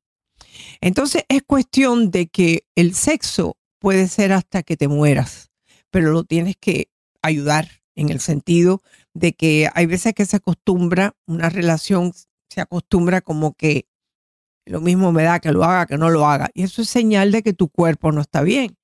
Entonces 0.82 1.24
es 1.28 1.42
cuestión 1.44 2.12
de 2.12 2.28
que 2.28 2.66
el 2.76 2.94
sexo 2.94 3.58
puede 3.80 4.08
ser 4.08 4.34
hasta 4.34 4.64
que 4.64 4.78
te 4.78 4.88
mueras, 4.88 5.52
pero 5.90 6.12
lo 6.12 6.24
tienes 6.24 6.56
que 6.60 6.90
ayudar 7.22 7.68
en 7.96 8.10
el 8.10 8.20
sentido 8.20 8.84
de 9.14 9.34
que 9.34 9.68
hay 9.74 9.88
veces 9.88 10.14
que 10.14 10.26
se 10.26 10.38
acostumbra, 10.38 11.16
una 11.26 11.50
relación 11.50 12.14
se 12.50 12.62
acostumbra 12.62 13.22
como 13.22 13.54
que 13.54 13.88
lo 14.66 14.80
mismo 14.80 15.12
me 15.12 15.24
da 15.24 15.40
que 15.40 15.52
lo 15.52 15.64
haga, 15.64 15.88
que 15.88 15.98
no 15.98 16.10
lo 16.10 16.28
haga. 16.28 16.50
Y 16.54 16.64
eso 16.64 16.84
es 16.84 16.90
señal 16.90 17.32
de 17.32 17.42
que 17.42 17.54
tu 17.54 17.70
cuerpo 17.70 18.12
no 18.12 18.22
está 18.22 18.42
bien. 18.42 18.78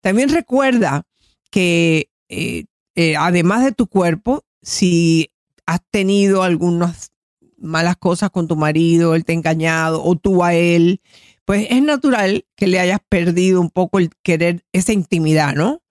También 0.00 0.28
recuerda 0.28 1.07
que 1.50 2.10
eh, 2.28 2.64
eh, 2.94 3.16
además 3.16 3.64
de 3.64 3.72
tu 3.72 3.86
cuerpo, 3.86 4.44
si 4.62 5.30
has 5.66 5.80
tenido 5.90 6.42
algunas 6.42 7.12
malas 7.56 7.96
cosas 7.96 8.30
con 8.30 8.48
tu 8.48 8.56
marido, 8.56 9.14
él 9.14 9.24
te 9.24 9.32
ha 9.32 9.36
engañado 9.36 10.02
o 10.02 10.16
tú 10.16 10.44
a 10.44 10.54
él, 10.54 11.00
pues 11.44 11.66
es 11.70 11.82
natural 11.82 12.44
que 12.56 12.66
le 12.66 12.78
hayas 12.78 13.00
perdido 13.08 13.60
un 13.60 13.70
poco 13.70 13.98
el 13.98 14.10
querer 14.22 14.64
esa 14.72 14.92
intimidad, 14.92 15.54
¿no? 15.54 15.82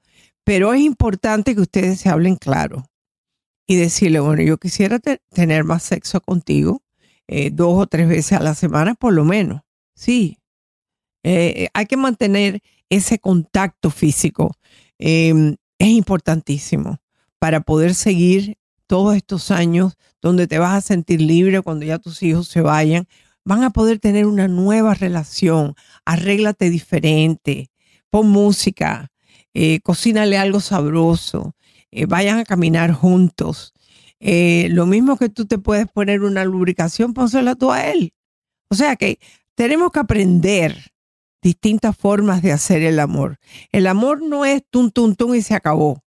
Pero 0.43 0.73
es 0.73 0.81
importante 0.81 1.55
que 1.55 1.61
ustedes 1.61 1.99
se 1.99 2.09
hablen 2.09 2.35
claro 2.35 2.85
y 3.65 3.75
decirle, 3.75 4.19
bueno, 4.19 4.43
yo 4.43 4.57
quisiera 4.57 4.99
tener 4.99 5.63
más 5.65 5.83
sexo 5.83 6.21
contigo 6.21 6.83
eh, 7.27 7.49
dos 7.51 7.83
o 7.83 7.87
tres 7.87 8.07
veces 8.07 8.33
a 8.33 8.43
la 8.43 8.55
semana 8.55 8.95
por 8.95 9.13
lo 9.13 9.25
menos. 9.25 9.61
Sí, 9.93 10.37
hay 11.23 11.85
que 11.87 11.97
mantener 11.97 12.61
ese 12.89 13.19
contacto 13.19 13.89
físico. 13.89 14.51
Em, 14.99 15.55
es 15.79 15.89
importantísimo 15.89 16.97
para 17.39 17.61
poder 17.61 17.93
seguir 17.93 18.57
todos 18.87 19.15
estos 19.15 19.51
años 19.51 19.93
donde 20.21 20.47
te 20.47 20.59
vas 20.59 20.73
a 20.73 20.81
sentir 20.81 21.21
libre 21.21 21.61
cuando 21.61 21.85
ya 21.85 21.99
tus 21.99 22.23
hijos 22.23 22.47
se 22.47 22.61
vayan. 22.61 23.07
Van 23.43 23.63
a 23.63 23.69
poder 23.69 23.99
tener 23.99 24.25
una 24.25 24.47
nueva 24.47 24.93
relación. 24.93 25.75
Arréglate 26.05 26.69
diferente. 26.69 27.69
Pon 28.09 28.29
música. 28.29 29.11
Eh, 29.53 29.79
cocínale 29.81 30.37
algo 30.37 30.59
sabroso. 30.59 31.55
Eh, 31.91 32.05
vayan 32.05 32.39
a 32.39 32.45
caminar 32.45 32.91
juntos. 32.91 33.73
Eh, 34.19 34.67
lo 34.71 34.85
mismo 34.85 35.17
que 35.17 35.29
tú 35.29 35.45
te 35.45 35.57
puedes 35.57 35.87
poner 35.87 36.21
una 36.23 36.43
lubricación, 36.43 37.13
pónsela 37.13 37.55
tú 37.55 37.71
a 37.71 37.87
él. 37.87 38.13
O 38.69 38.75
sea 38.75 38.95
que 38.95 39.19
tenemos 39.55 39.91
que 39.91 39.99
aprender 39.99 40.91
distintas 41.41 41.95
formas 41.95 42.41
de 42.41 42.51
hacer 42.51 42.81
el 42.83 42.99
amor. 42.99 43.37
El 43.71 43.87
amor 43.87 44.21
no 44.21 44.45
es 44.45 44.63
tum, 44.69 44.91
tum, 44.91 45.15
tum 45.15 45.35
y 45.35 45.41
se 45.41 45.55
acabó. 45.55 46.03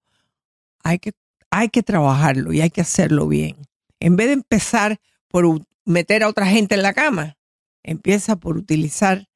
Hay 0.83 0.99
que, 0.99 1.13
hay 1.51 1.69
que 1.69 1.83
trabajarlo 1.83 2.53
y 2.53 2.61
hay 2.61 2.71
que 2.71 2.81
hacerlo 2.81 3.29
bien. 3.29 3.57
En 4.01 4.17
vez 4.17 4.29
de 4.29 4.35
empezar 4.35 4.99
por 5.29 5.45
meter 5.85 6.23
a 6.23 6.29
otra 6.29 6.47
gente 6.47 6.75
en 6.75 6.83
la 6.83 6.93
cama, 6.93 7.37
empieza 7.83 8.37
por 8.37 8.57
utilizar 8.57 9.29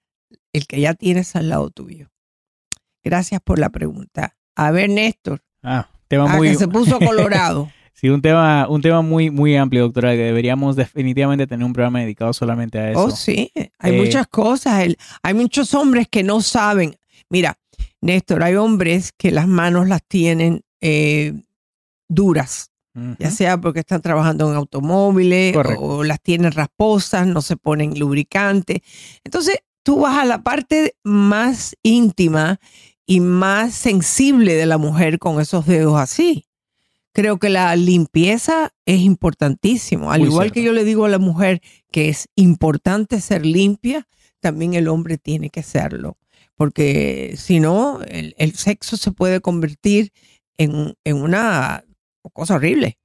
el 0.52 0.66
que 0.66 0.80
ya 0.80 0.94
tienes 0.94 1.34
al 1.36 1.48
lado 1.48 1.70
tuyo. 1.70 2.10
Gracias 3.02 3.40
por 3.40 3.58
la 3.58 3.70
pregunta. 3.70 4.36
A 4.54 4.70
ver, 4.70 4.90
Néstor. 4.90 5.42
Ah, 5.62 5.88
tema 6.08 6.32
ah, 6.32 6.36
muy... 6.36 6.50
que 6.50 6.54
se 6.56 6.68
puso 6.68 6.98
colorado. 7.00 7.70
Sí, 7.94 8.08
un 8.08 8.20
tema, 8.22 8.66
un 8.68 8.80
tema 8.82 9.00
muy, 9.02 9.30
muy 9.30 9.56
amplio, 9.56 9.82
doctora, 9.82 10.12
que 10.12 10.22
deberíamos 10.24 10.74
definitivamente 10.76 11.46
tener 11.46 11.64
un 11.64 11.72
programa 11.72 12.00
dedicado 12.00 12.32
solamente 12.32 12.78
a 12.78 12.90
eso. 12.90 13.00
Oh, 13.04 13.10
sí, 13.10 13.52
hay 13.78 13.94
Eh, 13.94 13.96
muchas 13.98 14.26
cosas. 14.26 14.82
El- 14.82 14.96
hay 15.22 15.34
muchos 15.34 15.72
hombres 15.74 16.08
que 16.10 16.22
no 16.24 16.40
saben. 16.40 16.96
Mira, 17.30 17.58
Néstor, 18.00 18.42
hay 18.42 18.56
hombres 18.56 19.12
que 19.16 19.30
las 19.30 19.46
manos 19.46 19.88
las 19.88 20.02
tienen 20.06 20.62
eh, 20.80 21.32
duras, 22.08 22.70
ya 23.18 23.30
sea 23.30 23.58
porque 23.58 23.80
están 23.80 24.02
trabajando 24.02 24.50
en 24.50 24.56
automóviles 24.56 25.54
Correcto. 25.54 25.80
o 25.82 26.02
las 26.04 26.20
tienen 26.20 26.50
rasposas, 26.52 27.26
no 27.26 27.40
se 27.40 27.56
ponen 27.56 27.98
lubricante. 27.98 28.82
Entonces, 29.24 29.58
tú 29.84 30.00
vas 30.00 30.18
a 30.18 30.24
la 30.24 30.42
parte 30.42 30.94
más 31.04 31.76
íntima 31.84 32.58
y 33.06 33.20
más 33.20 33.74
sensible 33.74 34.54
de 34.54 34.66
la 34.66 34.76
mujer 34.78 35.18
con 35.20 35.40
esos 35.40 35.66
dedos 35.66 35.98
así. 35.98 36.44
Creo 37.12 37.38
que 37.38 37.50
la 37.50 37.76
limpieza 37.76 38.72
es 38.86 39.00
importantísimo. 39.00 40.10
Al 40.12 40.20
Muy 40.20 40.28
igual 40.28 40.46
cierto. 40.46 40.54
que 40.54 40.62
yo 40.64 40.72
le 40.72 40.84
digo 40.84 41.04
a 41.04 41.10
la 41.10 41.18
mujer 41.18 41.60
que 41.90 42.08
es 42.08 42.28
importante 42.36 43.20
ser 43.20 43.44
limpia, 43.44 44.08
también 44.40 44.74
el 44.74 44.88
hombre 44.88 45.18
tiene 45.18 45.50
que 45.50 45.62
serlo. 45.62 46.16
Porque 46.56 47.34
si 47.36 47.60
no, 47.60 48.00
el, 48.02 48.34
el 48.38 48.54
sexo 48.54 48.96
se 48.96 49.12
puede 49.12 49.40
convertir 49.40 50.12
en, 50.56 50.94
en 51.04 51.16
una 51.16 51.84
cosa 52.32 52.54
horrible. 52.54 52.98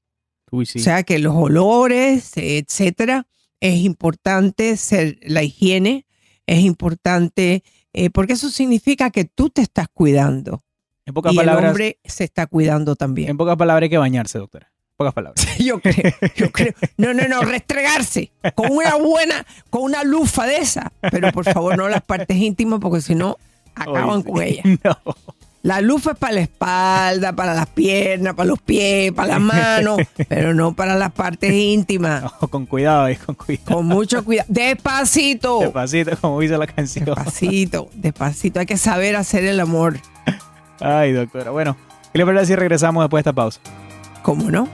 Uy, 0.51 0.65
sí. 0.65 0.79
O 0.79 0.81
sea 0.81 1.03
que 1.03 1.19
los 1.19 1.35
olores, 1.35 2.31
etcétera, 2.35 3.27
es 3.59 3.77
importante 3.83 4.77
ser 4.77 5.17
la 5.21 5.43
higiene, 5.43 6.05
es 6.45 6.59
importante, 6.59 7.63
eh, 7.93 8.09
porque 8.09 8.33
eso 8.33 8.49
significa 8.49 9.09
que 9.09 9.25
tú 9.25 9.49
te 9.49 9.61
estás 9.61 9.87
cuidando. 9.93 10.63
En 11.07 11.13
pocas 11.13 11.33
y 11.33 11.37
palabras, 11.37 11.63
el 11.63 11.69
hombre 11.69 11.99
se 12.03 12.25
está 12.25 12.47
cuidando 12.47 12.97
también. 12.97 13.29
en 13.29 13.37
pocas 13.37 13.55
palabras 13.55 13.83
hay 13.83 13.89
que 13.89 13.97
bañarse, 13.97 14.37
doctora. 14.39 14.67
En 14.67 14.97
pocas 14.97 15.13
palabras. 15.13 15.47
Yo 15.57 15.79
creo, 15.79 16.13
yo 16.35 16.51
creo. 16.51 16.73
No, 16.97 17.13
no, 17.13 17.27
no, 17.27 17.41
restregarse 17.41 18.31
con 18.55 18.71
una 18.71 18.95
buena, 18.95 19.45
con 19.69 19.83
una 19.83 20.03
lufa 20.03 20.45
de 20.45 20.57
esa. 20.57 20.91
Pero 20.99 21.31
por 21.31 21.45
favor, 21.45 21.77
no 21.77 21.87
las 21.87 22.01
partes 22.01 22.35
íntimas, 22.35 22.79
porque 22.79 23.01
si 23.01 23.15
no, 23.15 23.37
acaban 23.73 24.09
Oye, 24.09 24.23
con 24.23 24.41
ellas. 24.43 24.65
No. 24.83 25.15
La 25.63 25.81
lufa 25.81 26.11
es 26.11 26.17
para 26.17 26.33
la 26.33 26.41
espalda, 26.41 27.33
para 27.33 27.53
las 27.53 27.67
piernas, 27.67 28.35
para 28.35 28.47
los 28.47 28.61
pies, 28.61 29.11
para 29.11 29.33
las 29.33 29.41
manos, 29.41 29.99
pero 30.29 30.53
no 30.53 30.73
para 30.73 30.95
las 30.95 31.11
partes 31.11 31.51
íntimas. 31.51 32.23
No, 32.23 32.47
con 32.47 32.65
cuidado 32.65 33.05
ahí, 33.05 33.15
con 33.17 33.35
cuidado. 33.35 33.75
Con 33.75 33.85
mucho 33.85 34.23
cuidado. 34.23 34.47
Despacito. 34.49 35.59
Despacito, 35.59 36.15
como 36.21 36.39
dice 36.39 36.57
la 36.57 36.67
canción. 36.67 37.05
Despacito, 37.05 37.89
despacito. 37.93 38.59
Hay 38.59 38.65
que 38.65 38.77
saber 38.77 39.15
hacer 39.15 39.43
el 39.45 39.59
amor. 39.59 39.99
Ay, 40.79 41.13
doctora. 41.13 41.51
Bueno, 41.51 41.75
¿qué 42.11 42.19
le 42.19 42.25
parece 42.25 42.47
si 42.47 42.55
regresamos 42.55 43.03
después 43.03 43.23
de 43.23 43.29
esta 43.29 43.33
pausa? 43.33 43.59
¿Cómo 44.21 44.51
no? 44.51 44.67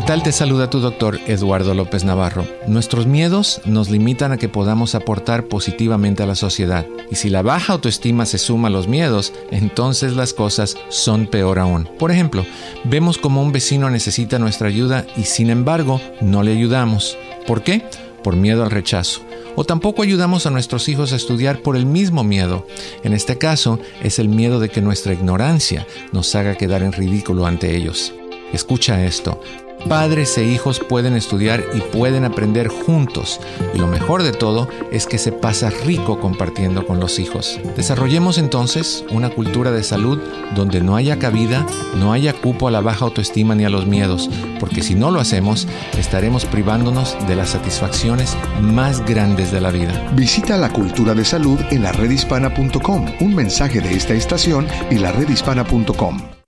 ¿Qué 0.00 0.06
tal? 0.06 0.22
Te 0.22 0.32
saluda 0.32 0.70
tu 0.70 0.80
doctor 0.80 1.20
Eduardo 1.26 1.74
López 1.74 2.04
Navarro. 2.04 2.46
Nuestros 2.66 3.06
miedos 3.06 3.60
nos 3.66 3.90
limitan 3.90 4.32
a 4.32 4.38
que 4.38 4.48
podamos 4.48 4.94
aportar 4.94 5.44
positivamente 5.44 6.22
a 6.22 6.26
la 6.26 6.36
sociedad. 6.36 6.86
Y 7.10 7.16
si 7.16 7.28
la 7.28 7.42
baja 7.42 7.74
autoestima 7.74 8.24
se 8.24 8.38
suma 8.38 8.68
a 8.68 8.70
los 8.70 8.88
miedos, 8.88 9.34
entonces 9.50 10.16
las 10.16 10.32
cosas 10.32 10.78
son 10.88 11.26
peor 11.26 11.58
aún. 11.58 11.86
Por 11.98 12.10
ejemplo, 12.10 12.46
vemos 12.84 13.18
como 13.18 13.42
un 13.42 13.52
vecino 13.52 13.90
necesita 13.90 14.38
nuestra 14.38 14.68
ayuda 14.68 15.04
y 15.18 15.24
sin 15.24 15.50
embargo 15.50 16.00
no 16.22 16.42
le 16.42 16.52
ayudamos. 16.52 17.18
¿Por 17.46 17.62
qué? 17.62 17.84
Por 18.24 18.36
miedo 18.36 18.64
al 18.64 18.70
rechazo. 18.70 19.20
O 19.54 19.64
tampoco 19.64 20.00
ayudamos 20.00 20.46
a 20.46 20.50
nuestros 20.50 20.88
hijos 20.88 21.12
a 21.12 21.16
estudiar 21.16 21.60
por 21.60 21.76
el 21.76 21.84
mismo 21.84 22.24
miedo. 22.24 22.66
En 23.04 23.12
este 23.12 23.36
caso, 23.36 23.78
es 24.02 24.18
el 24.18 24.30
miedo 24.30 24.60
de 24.60 24.70
que 24.70 24.80
nuestra 24.80 25.12
ignorancia 25.12 25.86
nos 26.12 26.34
haga 26.34 26.54
quedar 26.54 26.82
en 26.82 26.92
ridículo 26.92 27.44
ante 27.44 27.76
ellos. 27.76 28.14
Escucha 28.54 29.04
esto. 29.04 29.42
Padres 29.88 30.36
e 30.38 30.44
hijos 30.44 30.80
pueden 30.80 31.16
estudiar 31.16 31.64
y 31.74 31.80
pueden 31.80 32.24
aprender 32.24 32.68
juntos. 32.68 33.40
Y 33.74 33.78
lo 33.78 33.86
mejor 33.86 34.22
de 34.22 34.32
todo 34.32 34.68
es 34.92 35.06
que 35.06 35.18
se 35.18 35.32
pasa 35.32 35.70
rico 35.70 36.20
compartiendo 36.20 36.86
con 36.86 37.00
los 37.00 37.18
hijos. 37.18 37.58
Desarrollemos 37.76 38.38
entonces 38.38 39.04
una 39.10 39.30
cultura 39.30 39.70
de 39.70 39.82
salud 39.82 40.20
donde 40.54 40.80
no 40.80 40.96
haya 40.96 41.18
cabida, 41.18 41.66
no 41.98 42.12
haya 42.12 42.32
cupo 42.32 42.68
a 42.68 42.70
la 42.70 42.80
baja 42.80 43.04
autoestima 43.04 43.54
ni 43.54 43.64
a 43.64 43.70
los 43.70 43.86
miedos, 43.86 44.30
porque 44.58 44.82
si 44.82 44.94
no 44.94 45.10
lo 45.10 45.20
hacemos, 45.20 45.66
estaremos 45.98 46.44
privándonos 46.44 47.16
de 47.26 47.36
las 47.36 47.50
satisfacciones 47.50 48.36
más 48.60 49.04
grandes 49.04 49.52
de 49.52 49.60
la 49.60 49.70
vida. 49.70 50.10
Visita 50.14 50.56
la 50.56 50.72
cultura 50.72 51.14
de 51.14 51.24
salud 51.24 51.58
en 51.70 51.82
la 51.82 51.92
redhispana.com. 51.92 53.06
Un 53.20 53.34
mensaje 53.34 53.80
de 53.80 53.94
esta 53.94 54.14
estación 54.14 54.66
y 54.90 54.96
la 54.96 55.12
redhispana.com. 55.12 56.39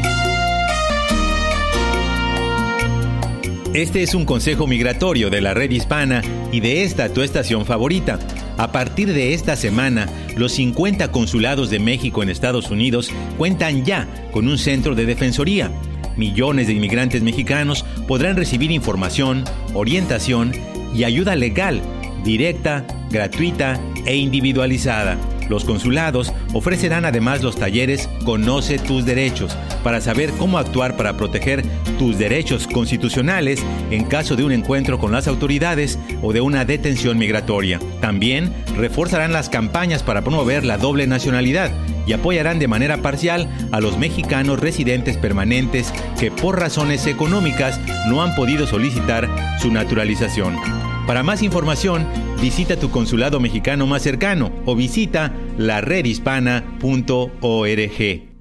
Este 3.73 4.03
es 4.03 4.13
un 4.13 4.25
consejo 4.25 4.67
migratorio 4.67 5.31
de 5.31 5.41
la 5.41 5.55
red 5.55 5.71
hispana 5.71 6.21
y 6.51 6.59
de 6.59 6.83
esta 6.83 7.11
tu 7.11 7.23
estación 7.23 7.65
favorita. 7.65 8.19
A 8.55 8.71
partir 8.71 9.11
de 9.11 9.33
esta 9.33 9.55
semana, 9.55 10.07
los 10.37 10.51
50 10.51 11.11
consulados 11.11 11.71
de 11.71 11.79
México 11.79 12.21
en 12.21 12.29
Estados 12.29 12.69
Unidos 12.69 13.09
cuentan 13.35 13.83
ya 13.83 14.07
con 14.31 14.47
un 14.47 14.59
centro 14.59 14.93
de 14.93 15.07
defensoría. 15.07 15.71
Millones 16.15 16.67
de 16.67 16.73
inmigrantes 16.73 17.23
mexicanos 17.23 17.83
podrán 18.07 18.35
recibir 18.35 18.69
información, 18.69 19.43
orientación 19.73 20.51
y 20.93 21.05
ayuda 21.05 21.35
legal, 21.35 21.81
directa, 22.23 22.85
gratuita 23.09 23.81
e 24.05 24.15
individualizada. 24.15 25.17
Los 25.49 25.65
consulados 25.65 26.33
ofrecerán 26.53 27.05
además 27.05 27.43
los 27.43 27.55
talleres 27.55 28.09
Conoce 28.25 28.79
tus 28.79 29.05
derechos 29.05 29.57
para 29.83 30.01
saber 30.01 30.31
cómo 30.31 30.57
actuar 30.57 30.95
para 30.95 31.17
proteger 31.17 31.63
tus 31.99 32.17
derechos 32.17 32.67
constitucionales 32.67 33.63
en 33.91 34.05
caso 34.05 34.35
de 34.35 34.43
un 34.43 34.51
encuentro 34.51 34.99
con 34.99 35.11
las 35.11 35.27
autoridades 35.27 35.99
o 36.21 36.33
de 36.33 36.41
una 36.41 36.65
detención 36.65 37.17
migratoria. 37.17 37.79
También 38.01 38.53
reforzarán 38.77 39.33
las 39.33 39.49
campañas 39.49 40.03
para 40.03 40.21
promover 40.21 40.63
la 40.65 40.77
doble 40.77 41.07
nacionalidad 41.07 41.71
y 42.05 42.13
apoyarán 42.13 42.59
de 42.59 42.67
manera 42.67 42.97
parcial 42.97 43.49
a 43.71 43.79
los 43.79 43.97
mexicanos 43.97 44.59
residentes 44.59 45.17
permanentes 45.17 45.93
que 46.19 46.31
por 46.31 46.59
razones 46.59 47.07
económicas 47.07 47.79
no 48.07 48.21
han 48.21 48.35
podido 48.35 48.67
solicitar 48.67 49.29
su 49.59 49.71
naturalización. 49.71 50.82
Para 51.07 51.21
más 51.21 51.43
información, 51.43 52.07
visita 52.41 52.77
tu 52.77 52.89
consulado 52.89 53.39
mexicano 53.39 53.85
más 53.85 54.01
cercano 54.01 54.51
o 54.65 54.75
visita 54.75 55.31
laredhispana.org. 55.57 58.33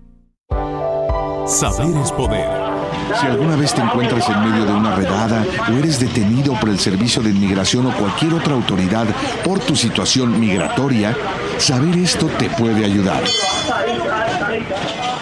Saber 1.47 1.97
es 2.03 2.13
poder. 2.13 2.63
Si 3.21 3.27
alguna 3.27 3.57
vez 3.57 3.75
te 3.75 3.81
encuentras 3.81 4.29
en 4.29 4.49
medio 4.49 4.65
de 4.65 4.73
una 4.73 4.95
redada 4.95 5.45
o 5.69 5.73
eres 5.73 5.99
detenido 5.99 6.55
por 6.61 6.69
el 6.69 6.79
Servicio 6.79 7.21
de 7.21 7.31
Inmigración 7.31 7.87
o 7.87 7.93
cualquier 7.93 8.35
otra 8.35 8.55
autoridad 8.55 9.07
por 9.45 9.59
tu 9.59 9.75
situación 9.75 10.39
migratoria, 10.39 11.17
saber 11.59 11.99
esto 11.99 12.27
te 12.39 12.49
puede 12.49 12.85
ayudar. 12.85 13.23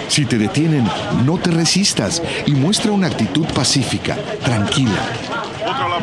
Si 0.09 0.26
te 0.26 0.38
detienen, 0.38 0.86
no 1.24 1.38
te 1.38 1.51
resistas 1.51 2.22
y 2.47 2.53
muestra 2.53 2.93
una 2.93 3.07
actitud 3.07 3.47
pacífica, 3.47 4.16
tranquila. 4.45 5.39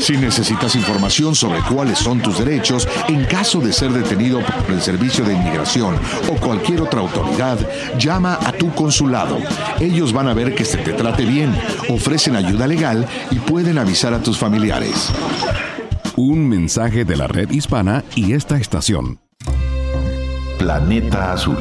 Si 0.00 0.16
necesitas 0.16 0.74
información 0.76 1.34
sobre 1.34 1.60
cuáles 1.60 1.98
son 1.98 2.20
tus 2.20 2.38
derechos 2.38 2.88
en 3.08 3.24
caso 3.26 3.60
de 3.60 3.70
ser 3.70 3.92
detenido 3.92 4.40
por 4.40 4.74
el 4.74 4.80
Servicio 4.80 5.24
de 5.24 5.34
Inmigración 5.34 5.94
o 6.28 6.36
cualquier 6.36 6.80
otra 6.80 7.00
autoridad, 7.00 7.58
llama 7.98 8.38
a 8.44 8.50
tu 8.50 8.74
consulado. 8.74 9.36
Ellos 9.78 10.14
van 10.14 10.28
a 10.28 10.34
ver 10.34 10.54
que 10.54 10.64
se 10.64 10.78
te 10.78 10.94
trate 10.94 11.24
bien, 11.26 11.54
ofrecen 11.90 12.34
ayuda 12.34 12.66
legal 12.66 13.06
y 13.30 13.36
pueden 13.36 13.76
avisar 13.76 14.14
a 14.14 14.22
tus 14.22 14.38
familiares. 14.38 15.12
Un 16.16 16.48
mensaje 16.48 17.04
de 17.04 17.16
la 17.16 17.26
red 17.26 17.50
hispana 17.50 18.02
y 18.14 18.32
esta 18.32 18.56
estación. 18.56 19.20
Planeta 20.58 21.32
Azul. 21.32 21.58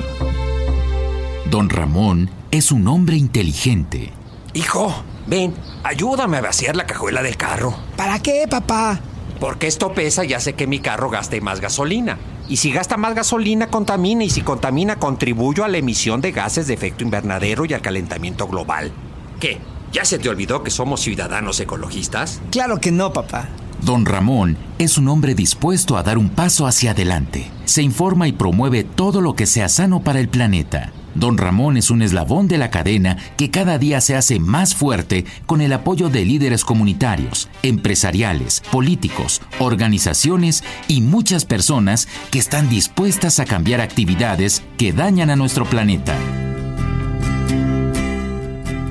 Don 1.51 1.69
Ramón 1.69 2.29
es 2.51 2.71
un 2.71 2.87
hombre 2.87 3.17
inteligente. 3.17 4.11
Hijo, 4.53 4.93
ven, 5.29 5.53
ayúdame 5.83 6.37
a 6.37 6.41
vaciar 6.41 6.75
la 6.75 6.85
cajuela 6.85 7.21
del 7.21 7.37
carro. 7.37 7.75
¿Para 7.95 8.19
qué, 8.19 8.45
papá? 8.49 8.99
Porque 9.39 9.67
esto 9.67 9.93
pesa 9.93 10.25
y 10.25 10.33
hace 10.33 10.53
que 10.53 10.67
mi 10.67 10.79
carro 10.79 11.09
gaste 11.09 11.39
más 11.39 11.61
gasolina. 11.61 12.17
Y 12.49 12.57
si 12.57 12.71
gasta 12.71 12.97
más 12.97 13.15
gasolina, 13.15 13.67
contamina. 13.67 14.23
Y 14.23 14.29
si 14.29 14.41
contamina, 14.41 14.97
contribuyo 14.97 15.63
a 15.63 15.67
la 15.67 15.77
emisión 15.77 16.19
de 16.19 16.31
gases 16.31 16.67
de 16.67 16.73
efecto 16.73 17.03
invernadero 17.03 17.63
y 17.65 17.73
al 17.73 17.81
calentamiento 17.81 18.47
global. 18.47 18.91
¿Qué? 19.39 19.59
¿Ya 19.93 20.03
se 20.03 20.19
te 20.19 20.29
olvidó 20.29 20.63
que 20.63 20.71
somos 20.71 21.01
ciudadanos 21.01 21.59
ecologistas? 21.59 22.41
Claro 22.51 22.79
que 22.79 22.91
no, 22.91 23.13
papá. 23.13 23.47
Don 23.81 24.05
Ramón 24.05 24.57
es 24.77 24.97
un 24.97 25.07
hombre 25.07 25.35
dispuesto 25.35 25.95
a 25.95 26.03
dar 26.03 26.17
un 26.17 26.29
paso 26.29 26.67
hacia 26.67 26.91
adelante. 26.91 27.49
Se 27.65 27.81
informa 27.81 28.27
y 28.27 28.33
promueve 28.33 28.83
todo 28.83 29.21
lo 29.21 29.35
que 29.35 29.45
sea 29.45 29.69
sano 29.69 30.01
para 30.01 30.19
el 30.19 30.27
planeta. 30.27 30.91
Don 31.15 31.37
Ramón 31.37 31.77
es 31.77 31.91
un 31.91 32.01
eslabón 32.01 32.47
de 32.47 32.57
la 32.57 32.69
cadena 32.69 33.17
que 33.37 33.49
cada 33.49 33.77
día 33.77 34.01
se 34.01 34.15
hace 34.15 34.39
más 34.39 34.75
fuerte 34.75 35.25
con 35.45 35.61
el 35.61 35.73
apoyo 35.73 36.09
de 36.09 36.25
líderes 36.25 36.63
comunitarios, 36.63 37.49
empresariales, 37.63 38.61
políticos, 38.71 39.41
organizaciones 39.59 40.63
y 40.87 41.01
muchas 41.01 41.45
personas 41.45 42.07
que 42.31 42.39
están 42.39 42.69
dispuestas 42.69 43.39
a 43.39 43.45
cambiar 43.45 43.81
actividades 43.81 44.63
que 44.77 44.93
dañan 44.93 45.29
a 45.29 45.35
nuestro 45.35 45.65
planeta. 45.65 46.15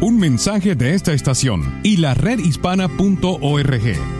Un 0.01 0.19
mensaje 0.19 0.77
de 0.77 0.95
esta 0.95 1.12
estación 1.12 1.81
y 1.83 1.97
la 1.97 2.14
redhispana.org. 2.14 4.18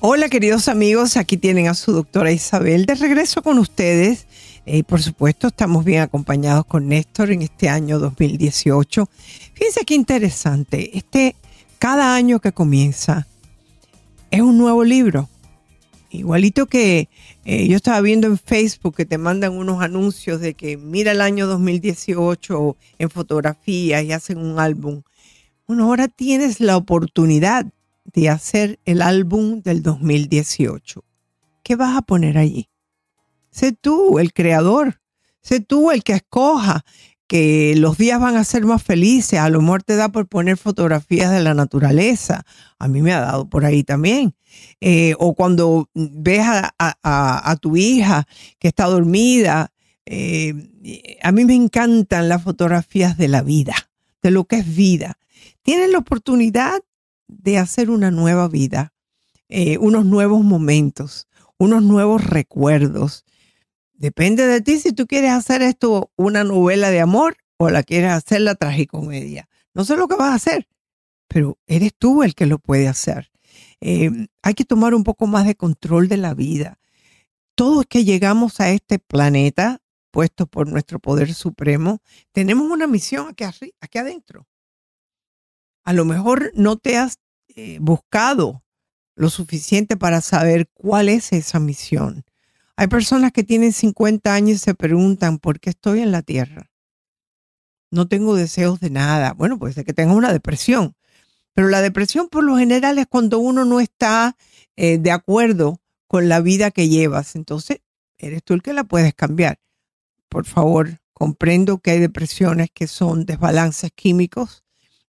Hola 0.00 0.28
queridos 0.28 0.68
amigos, 0.68 1.16
aquí 1.16 1.38
tienen 1.38 1.68
a 1.68 1.74
su 1.74 1.90
doctora 1.90 2.30
Isabel 2.30 2.84
de 2.84 2.96
regreso 2.96 3.42
con 3.42 3.58
ustedes. 3.58 4.26
Y 4.66 4.82
por 4.82 5.00
supuesto 5.00 5.46
estamos 5.46 5.86
bien 5.86 6.02
acompañados 6.02 6.66
con 6.66 6.88
Néstor 6.88 7.30
en 7.30 7.40
este 7.40 7.70
año 7.70 7.98
2018. 7.98 9.08
Fíjense 9.54 9.86
qué 9.86 9.94
interesante, 9.94 10.98
este, 10.98 11.34
cada 11.78 12.14
año 12.14 12.40
que 12.40 12.52
comienza 12.52 13.26
es 14.30 14.42
un 14.42 14.58
nuevo 14.58 14.84
libro. 14.84 15.30
Igualito 16.10 16.66
que 16.66 17.08
eh, 17.46 17.66
yo 17.66 17.76
estaba 17.76 18.02
viendo 18.02 18.26
en 18.26 18.36
Facebook 18.36 18.96
que 18.96 19.06
te 19.06 19.16
mandan 19.16 19.54
unos 19.54 19.82
anuncios 19.82 20.40
de 20.40 20.52
que 20.52 20.76
mira 20.76 21.12
el 21.12 21.22
año 21.22 21.46
2018 21.46 22.76
en 22.98 23.10
fotografías 23.10 24.04
y 24.04 24.12
hacen 24.12 24.38
un 24.38 24.58
álbum. 24.58 25.02
Bueno, 25.66 25.84
ahora 25.84 26.06
tienes 26.08 26.60
la 26.60 26.76
oportunidad 26.76 27.66
de 28.12 28.28
hacer 28.28 28.80
el 28.84 29.02
álbum 29.02 29.62
del 29.62 29.82
2018. 29.82 31.04
¿Qué 31.62 31.76
vas 31.76 31.96
a 31.96 32.02
poner 32.02 32.38
allí? 32.38 32.68
Sé 33.50 33.72
tú 33.72 34.18
el 34.18 34.32
creador, 34.32 35.00
sé 35.40 35.60
tú 35.60 35.90
el 35.90 36.02
que 36.04 36.12
escoja 36.12 36.84
que 37.26 37.74
los 37.76 37.98
días 37.98 38.20
van 38.20 38.36
a 38.36 38.44
ser 38.44 38.64
más 38.64 38.82
felices. 38.82 39.38
A 39.38 39.48
lo 39.48 39.60
mejor 39.60 39.82
te 39.82 39.96
da 39.96 40.10
por 40.10 40.28
poner 40.28 40.56
fotografías 40.56 41.30
de 41.30 41.42
la 41.42 41.54
naturaleza. 41.54 42.44
A 42.78 42.88
mí 42.88 43.02
me 43.02 43.12
ha 43.12 43.20
dado 43.20 43.48
por 43.48 43.64
ahí 43.64 43.82
también. 43.82 44.34
Eh, 44.80 45.14
o 45.18 45.34
cuando 45.34 45.88
ves 45.94 46.46
a, 46.46 47.56
tu 47.60 47.76
hija 47.76 48.26
que 48.58 48.68
está 48.68 48.86
dormida. 48.86 49.72
Eh, 50.04 51.18
a 51.22 51.32
mí 51.32 51.44
me 51.44 51.54
encantan 51.54 52.28
las 52.28 52.42
fotografías 52.42 53.18
de 53.18 53.28
la 53.28 53.42
vida, 53.42 53.74
de 54.22 54.30
lo 54.30 54.44
que 54.44 54.56
es 54.56 54.76
vida. 54.76 55.18
Tienes 55.62 55.90
la 55.90 55.98
oportunidad 55.98 56.80
de 57.28 57.58
hacer 57.58 57.90
una 57.90 58.10
nueva 58.10 58.48
vida, 58.48 58.92
eh, 59.48 59.78
unos 59.78 60.04
nuevos 60.04 60.44
momentos, 60.44 61.28
unos 61.58 61.82
nuevos 61.82 62.24
recuerdos. 62.24 63.24
Depende 63.94 64.46
de 64.46 64.60
ti 64.60 64.78
si 64.78 64.92
tú 64.92 65.06
quieres 65.06 65.32
hacer 65.32 65.62
esto 65.62 66.10
una 66.16 66.44
novela 66.44 66.90
de 66.90 67.00
amor 67.00 67.36
o 67.56 67.70
la 67.70 67.82
quieres 67.82 68.10
hacer 68.10 68.42
la 68.42 68.54
tragicomedia. 68.54 69.48
No 69.74 69.84
sé 69.84 69.96
lo 69.96 70.08
que 70.08 70.16
vas 70.16 70.32
a 70.32 70.34
hacer, 70.34 70.68
pero 71.28 71.58
eres 71.66 71.92
tú 71.98 72.22
el 72.22 72.34
que 72.34 72.46
lo 72.46 72.58
puede 72.58 72.88
hacer. 72.88 73.30
Eh, 73.80 74.10
hay 74.42 74.54
que 74.54 74.64
tomar 74.64 74.94
un 74.94 75.04
poco 75.04 75.26
más 75.26 75.46
de 75.46 75.54
control 75.54 76.08
de 76.08 76.16
la 76.16 76.34
vida. 76.34 76.78
Todos 77.54 77.86
que 77.86 78.04
llegamos 78.04 78.60
a 78.60 78.70
este 78.70 78.98
planeta, 78.98 79.80
puesto 80.10 80.46
por 80.46 80.68
nuestro 80.68 80.98
poder 80.98 81.32
supremo, 81.34 82.00
tenemos 82.32 82.70
una 82.70 82.86
misión 82.86 83.28
aquí, 83.28 83.44
aquí 83.80 83.98
adentro. 83.98 84.46
A 85.86 85.92
lo 85.92 86.04
mejor 86.04 86.50
no 86.56 86.76
te 86.76 86.96
has 86.96 87.20
eh, 87.54 87.78
buscado 87.80 88.64
lo 89.14 89.30
suficiente 89.30 89.96
para 89.96 90.20
saber 90.20 90.68
cuál 90.74 91.08
es 91.08 91.32
esa 91.32 91.60
misión. 91.60 92.24
Hay 92.74 92.88
personas 92.88 93.30
que 93.30 93.44
tienen 93.44 93.72
50 93.72 94.34
años 94.34 94.56
y 94.56 94.58
se 94.58 94.74
preguntan, 94.74 95.38
¿por 95.38 95.60
qué 95.60 95.70
estoy 95.70 96.00
en 96.00 96.10
la 96.10 96.22
Tierra? 96.22 96.72
No 97.92 98.08
tengo 98.08 98.34
deseos 98.34 98.80
de 98.80 98.90
nada. 98.90 99.32
Bueno, 99.32 99.60
puede 99.60 99.74
ser 99.74 99.84
que 99.84 99.92
tenga 99.94 100.12
una 100.12 100.32
depresión, 100.32 100.96
pero 101.54 101.68
la 101.68 101.80
depresión 101.82 102.28
por 102.28 102.42
lo 102.42 102.56
general 102.56 102.98
es 102.98 103.06
cuando 103.06 103.38
uno 103.38 103.64
no 103.64 103.78
está 103.78 104.36
eh, 104.74 104.98
de 104.98 105.12
acuerdo 105.12 105.80
con 106.08 106.28
la 106.28 106.40
vida 106.40 106.72
que 106.72 106.88
llevas. 106.88 107.36
Entonces, 107.36 107.80
eres 108.18 108.42
tú 108.42 108.54
el 108.54 108.62
que 108.62 108.72
la 108.72 108.82
puedes 108.82 109.14
cambiar. 109.14 109.60
Por 110.28 110.46
favor, 110.46 110.98
comprendo 111.12 111.78
que 111.78 111.92
hay 111.92 112.00
depresiones 112.00 112.70
que 112.74 112.88
son 112.88 113.24
desbalances 113.24 113.92
químicos 113.94 114.65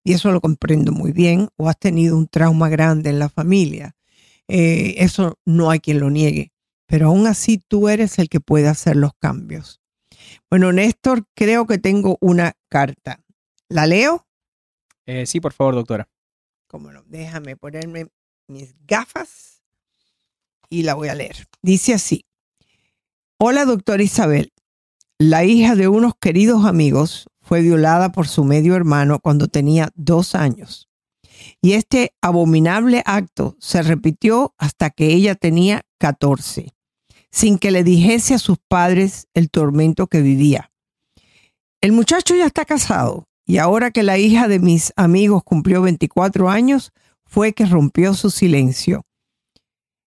y 0.08 0.14
eso 0.14 0.32
lo 0.32 0.40
comprendo 0.40 0.94
muy 0.94 1.12
bien, 1.12 1.50
o 1.58 1.68
has 1.68 1.78
tenido 1.78 2.16
un 2.16 2.30
trauma 2.30 2.70
grande 2.70 3.10
en 3.10 3.20
la 3.20 3.28
familia. 3.28 3.94
Eh, 4.48 4.96
eso 5.00 5.38
no 5.44 5.70
hay 5.70 5.82
quien 5.82 6.00
lo 6.00 6.10
niegue, 6.10 6.54
pero 6.86 7.08
aún 7.08 7.28
así 7.28 7.58
tú 7.58 7.90
eres 7.90 8.18
el 8.18 8.30
que 8.30 8.40
puede 8.40 8.70
hacer 8.70 8.96
los 8.96 9.12
cambios. 9.20 9.82
Bueno, 10.50 10.72
Néstor, 10.72 11.26
creo 11.36 11.68
que 11.68 11.78
tengo 11.78 12.18
una 12.22 12.54
carta. 12.70 13.22
¿La 13.68 13.86
leo? 13.86 14.26
Eh, 15.06 15.26
sí, 15.26 15.42
por 15.42 15.52
favor, 15.52 15.76
doctora. 15.76 16.08
Cómo 16.68 16.90
no, 16.94 17.04
déjame 17.06 17.58
ponerme 17.58 18.08
mis 18.48 18.74
gafas 18.88 19.62
y 20.70 20.84
la 20.84 20.94
voy 20.94 21.10
a 21.10 21.16
leer. 21.16 21.50
Dice 21.62 21.94
así. 21.94 22.24
Hola, 23.40 23.66
doctora 23.66 24.02
Isabel. 24.02 24.54
La 25.18 25.44
hija 25.44 25.76
de 25.76 25.90
unos 25.90 26.14
queridos 26.18 26.64
amigos 26.64 27.28
fue 27.48 27.62
violada 27.62 28.12
por 28.12 28.28
su 28.28 28.44
medio 28.44 28.76
hermano 28.76 29.20
cuando 29.20 29.48
tenía 29.48 29.90
dos 29.96 30.36
años. 30.36 30.90
Y 31.62 31.74
este 31.74 32.12
abominable 32.22 33.04
acto 33.06 33.56
se 33.60 33.82
repitió 33.84 34.54
hasta 34.58 34.90
que 34.90 35.14
ella 35.14 35.34
tenía 35.34 35.84
14, 35.98 36.74
sin 37.32 37.58
que 37.58 37.72
le 37.72 37.86
dijese 37.86 38.34
a 38.34 38.40
sus 38.40 38.58
padres 38.68 39.28
el 39.34 39.50
tormento 39.50 40.08
que 40.08 40.22
vivía. 40.22 40.72
El 41.80 41.94
muchacho 41.94 42.36
ya 42.36 42.46
está 42.46 42.66
casado 42.66 43.30
y 43.46 43.60
ahora 43.60 43.92
que 43.92 44.04
la 44.04 44.18
hija 44.18 44.50
de 44.50 44.60
mis 44.60 44.92
amigos 44.98 45.42
cumplió 45.46 45.82
24 45.82 46.50
años, 46.50 46.92
fue 47.26 47.54
que 47.54 47.66
rompió 47.66 48.14
su 48.14 48.30
silencio. 48.30 49.06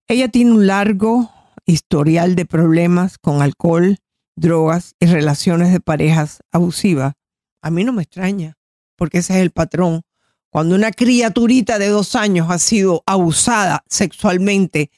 Ella 0.07 0.27
tiene 0.29 0.53
un 0.53 0.65
largo 0.65 1.29
historial 1.67 2.35
de 2.35 2.47
problemas 2.47 3.19
con 3.19 3.43
alcohol, 3.43 3.97
drogas 4.35 4.95
y 4.99 5.05
relaciones 5.05 5.71
de 5.71 5.81
parejas 5.81 6.39
abusivas 6.51 7.13
a 7.61 7.69
mí 7.71 7.83
no 7.83 7.93
me 7.93 8.03
extraña, 8.03 8.57
porque 8.95 9.19
ese 9.19 9.33
es 9.33 9.39
el 9.41 9.51
patrón. 9.51 10.01
Cuando 10.49 10.75
una 10.75 10.91
criaturita 10.91 11.77
de 11.77 11.89
dos 11.89 12.15
años 12.15 12.47
ha 12.49 12.59
sido 12.59 13.03
abusada 13.05 13.83
sexualmente 13.87 14.91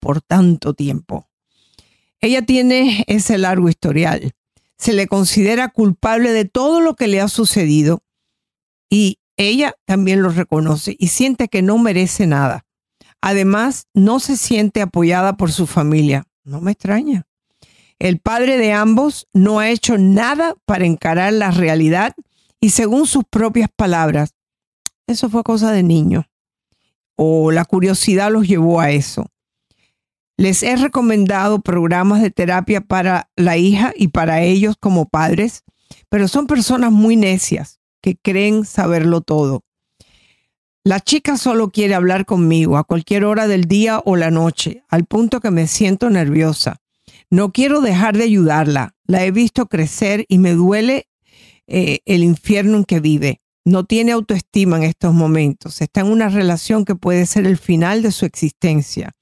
por 0.00 0.20
tanto 0.20 0.74
tiempo. 0.74 1.28
Ella 2.20 2.42
tiene 2.42 3.04
ese 3.06 3.38
largo 3.38 3.68
historial. 3.68 4.32
Se 4.76 4.92
le 4.92 5.06
considera 5.06 5.68
culpable 5.68 6.32
de 6.32 6.44
todo 6.44 6.80
lo 6.80 6.94
que 6.94 7.08
le 7.08 7.20
ha 7.20 7.28
sucedido 7.28 8.02
y 8.90 9.18
ella 9.36 9.74
también 9.84 10.22
lo 10.22 10.30
reconoce 10.30 10.96
y 10.98 11.08
siente 11.08 11.48
que 11.48 11.62
no 11.62 11.78
merece 11.78 12.26
nada. 12.26 12.64
Además, 13.20 13.86
no 13.94 14.20
se 14.20 14.36
siente 14.36 14.80
apoyada 14.80 15.36
por 15.36 15.52
su 15.52 15.66
familia. 15.66 16.24
No 16.44 16.60
me 16.60 16.72
extraña. 16.72 17.26
El 17.98 18.20
padre 18.20 18.58
de 18.58 18.72
ambos 18.72 19.28
no 19.32 19.58
ha 19.58 19.70
hecho 19.70 19.98
nada 19.98 20.54
para 20.64 20.86
encarar 20.86 21.32
la 21.32 21.50
realidad 21.50 22.14
y 22.60 22.70
según 22.70 23.06
sus 23.06 23.24
propias 23.24 23.68
palabras, 23.74 24.34
eso 25.06 25.28
fue 25.28 25.42
cosa 25.42 25.72
de 25.72 25.82
niño 25.82 26.28
o 27.20 27.50
la 27.50 27.64
curiosidad 27.64 28.30
los 28.30 28.46
llevó 28.46 28.80
a 28.80 28.92
eso. 28.92 29.26
Les 30.36 30.62
he 30.62 30.76
recomendado 30.76 31.60
programas 31.60 32.22
de 32.22 32.30
terapia 32.30 32.80
para 32.80 33.28
la 33.34 33.56
hija 33.56 33.92
y 33.96 34.08
para 34.08 34.40
ellos 34.40 34.76
como 34.78 35.08
padres, 35.08 35.64
pero 36.08 36.28
son 36.28 36.46
personas 36.46 36.92
muy 36.92 37.16
necias 37.16 37.80
que 38.00 38.16
creen 38.16 38.64
saberlo 38.64 39.20
todo. 39.20 39.64
La 40.84 41.00
chica 41.00 41.36
solo 41.36 41.70
quiere 41.70 41.96
hablar 41.96 42.24
conmigo 42.24 42.76
a 42.76 42.84
cualquier 42.84 43.24
hora 43.24 43.48
del 43.48 43.64
día 43.64 44.00
o 44.04 44.14
la 44.14 44.30
noche, 44.30 44.84
al 44.88 45.04
punto 45.04 45.40
que 45.40 45.50
me 45.50 45.66
siento 45.66 46.08
nerviosa. 46.08 46.80
No 47.30 47.52
quiero 47.52 47.80
dejar 47.80 48.16
de 48.16 48.24
ayudarla. 48.24 48.94
La 49.04 49.24
he 49.24 49.30
visto 49.30 49.66
crecer 49.66 50.24
y 50.28 50.38
me 50.38 50.52
duele 50.52 51.08
eh, 51.66 52.00
el 52.06 52.24
infierno 52.24 52.78
en 52.78 52.84
que 52.84 53.00
vive. 53.00 53.40
No 53.64 53.84
tiene 53.84 54.12
autoestima 54.12 54.78
en 54.78 54.84
estos 54.84 55.12
momentos. 55.12 55.82
Está 55.82 56.00
en 56.00 56.06
una 56.06 56.30
relación 56.30 56.86
que 56.86 56.94
puede 56.94 57.26
ser 57.26 57.46
el 57.46 57.58
final 57.58 58.02
de 58.02 58.12
su 58.12 58.24
existencia. 58.24 59.12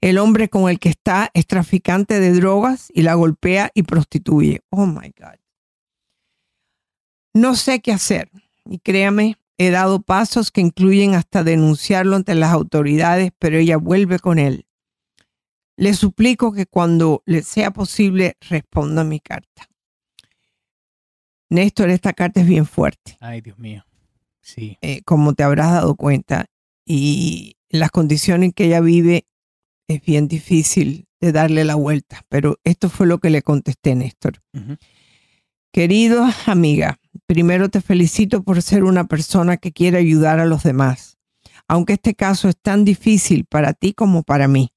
El 0.00 0.18
hombre 0.18 0.48
con 0.48 0.68
el 0.70 0.78
que 0.78 0.90
está 0.90 1.30
es 1.34 1.46
traficante 1.46 2.20
de 2.20 2.32
drogas 2.32 2.88
y 2.94 3.02
la 3.02 3.14
golpea 3.14 3.70
y 3.74 3.82
prostituye. 3.82 4.60
Oh 4.70 4.86
my 4.86 5.12
God. 5.18 5.38
No 7.32 7.56
sé 7.56 7.80
qué 7.80 7.90
hacer. 7.90 8.30
Y 8.64 8.78
créame, 8.78 9.36
he 9.58 9.70
dado 9.70 10.00
pasos 10.02 10.52
que 10.52 10.60
incluyen 10.60 11.14
hasta 11.14 11.42
denunciarlo 11.42 12.14
ante 12.14 12.34
las 12.34 12.52
autoridades, 12.52 13.32
pero 13.38 13.58
ella 13.58 13.76
vuelve 13.76 14.20
con 14.20 14.38
él. 14.38 14.66
Le 15.76 15.94
suplico 15.94 16.52
que 16.52 16.66
cuando 16.66 17.22
le 17.26 17.42
sea 17.42 17.72
posible 17.72 18.36
responda 18.48 19.02
a 19.02 19.04
mi 19.04 19.20
carta. 19.20 19.68
Néstor, 21.50 21.90
esta 21.90 22.12
carta 22.12 22.40
es 22.40 22.46
bien 22.46 22.66
fuerte. 22.66 23.16
Ay, 23.20 23.40
Dios 23.40 23.58
mío. 23.58 23.84
Sí. 24.40 24.78
Eh, 24.82 25.02
como 25.04 25.34
te 25.34 25.42
habrás 25.42 25.72
dado 25.72 25.94
cuenta. 25.94 26.46
Y 26.86 27.56
las 27.68 27.90
condiciones 27.90 28.48
en 28.48 28.52
que 28.52 28.66
ella 28.66 28.80
vive 28.80 29.26
es 29.88 30.02
bien 30.02 30.28
difícil 30.28 31.06
de 31.20 31.32
darle 31.32 31.64
la 31.64 31.74
vuelta. 31.74 32.24
Pero 32.28 32.58
esto 32.64 32.88
fue 32.88 33.06
lo 33.06 33.18
que 33.18 33.30
le 33.30 33.42
contesté, 33.42 33.94
Néstor. 33.94 34.42
Querido 35.72 36.26
amiga, 36.46 36.98
primero 37.26 37.68
te 37.68 37.80
felicito 37.80 38.42
por 38.42 38.62
ser 38.62 38.84
una 38.84 39.04
persona 39.04 39.56
que 39.56 39.72
quiere 39.72 39.98
ayudar 39.98 40.38
a 40.38 40.46
los 40.46 40.62
demás, 40.62 41.18
aunque 41.66 41.94
este 41.94 42.14
caso 42.14 42.48
es 42.48 42.56
tan 42.56 42.84
difícil 42.84 43.44
para 43.44 43.72
ti 43.72 43.92
como 43.92 44.22
para 44.22 44.46
mí. 44.48 44.73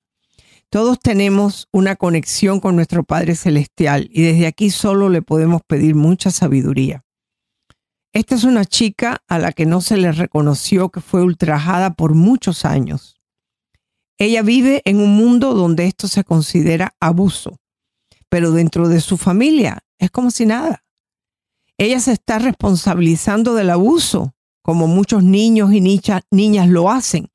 Todos 0.70 0.99
tenemos 0.99 1.70
una 1.72 1.95
conexión 1.95 2.59
con 2.59 2.76
nuestro 2.76 3.03
Padre 3.03 3.36
Celestial 3.36 4.09
y 4.11 4.24
desde 4.24 4.47
aquí 4.47 4.70
solo 4.70 5.07
le 5.07 5.22
podemos 5.22 5.61
pedir 5.65 5.95
mucha 5.95 6.30
sabiduría. 6.30 7.05
Esta 8.11 8.36
es 8.36 8.43
una 8.43 8.65
chica 8.65 9.24
a 9.28 9.39
la 9.39 9.53
que 9.53 9.65
no 9.65 9.80
se 9.80 9.95
le 9.95 10.11
reconoció 10.11 10.89
que 10.89 10.99
fue 10.99 11.24
ultrajada 11.24 11.93
por 11.93 12.15
muchos 12.15 12.65
años. 12.65 13.15
Ella 14.18 14.41
vive 14.41 14.82
en 14.84 14.99
un 14.99 15.15
mundo 15.15 15.53
donde 15.53 15.86
esto 15.86 16.07
se 16.09 16.26
considera 16.26 16.95
abuso, 16.99 17.57
pero 18.28 18.51
dentro 18.51 18.89
de 18.89 18.99
su 18.99 19.15
familia 19.15 19.80
es 19.99 20.11
como 20.11 20.32
si 20.32 20.45
nada. 20.45 20.84
Ella 21.78 21.99
se 22.01 22.11
está 22.11 22.39
responsabilizando 22.39 23.53
del 23.53 23.70
abuso, 23.70 24.34
como 24.63 24.88
muchos 24.88 25.24
niños 25.24 25.72
y 25.72 25.80
niñas 25.80 26.68
lo 26.68 26.89
hacen, 26.89 27.30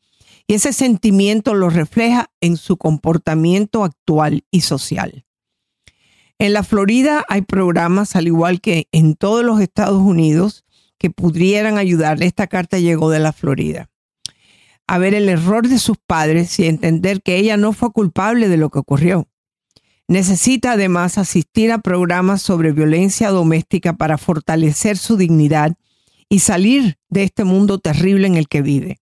y 0.52 0.54
ese 0.54 0.74
sentimiento 0.74 1.54
lo 1.54 1.70
refleja 1.70 2.30
en 2.42 2.58
su 2.58 2.76
comportamiento 2.76 3.84
actual 3.84 4.44
y 4.50 4.60
social. 4.60 5.24
En 6.38 6.52
la 6.52 6.62
Florida 6.62 7.24
hay 7.30 7.40
programas, 7.40 8.16
al 8.16 8.26
igual 8.26 8.60
que 8.60 8.86
en 8.92 9.14
todos 9.14 9.42
los 9.46 9.62
Estados 9.62 10.02
Unidos, 10.02 10.66
que 10.98 11.08
pudieran 11.08 11.78
ayudarle. 11.78 12.26
Esta 12.26 12.48
carta 12.48 12.78
llegó 12.78 13.08
de 13.08 13.20
la 13.20 13.32
Florida. 13.32 13.88
A 14.86 14.98
ver 14.98 15.14
el 15.14 15.30
error 15.30 15.68
de 15.68 15.78
sus 15.78 15.96
padres 15.96 16.58
y 16.58 16.66
entender 16.66 17.22
que 17.22 17.38
ella 17.38 17.56
no 17.56 17.72
fue 17.72 17.90
culpable 17.90 18.50
de 18.50 18.58
lo 18.58 18.68
que 18.68 18.80
ocurrió. 18.80 19.28
Necesita 20.06 20.72
además 20.72 21.16
asistir 21.16 21.72
a 21.72 21.78
programas 21.78 22.42
sobre 22.42 22.72
violencia 22.72 23.30
doméstica 23.30 23.94
para 23.94 24.18
fortalecer 24.18 24.98
su 24.98 25.16
dignidad 25.16 25.76
y 26.28 26.40
salir 26.40 26.98
de 27.08 27.22
este 27.22 27.44
mundo 27.44 27.78
terrible 27.78 28.26
en 28.26 28.34
el 28.34 28.48
que 28.48 28.60
vive. 28.60 29.01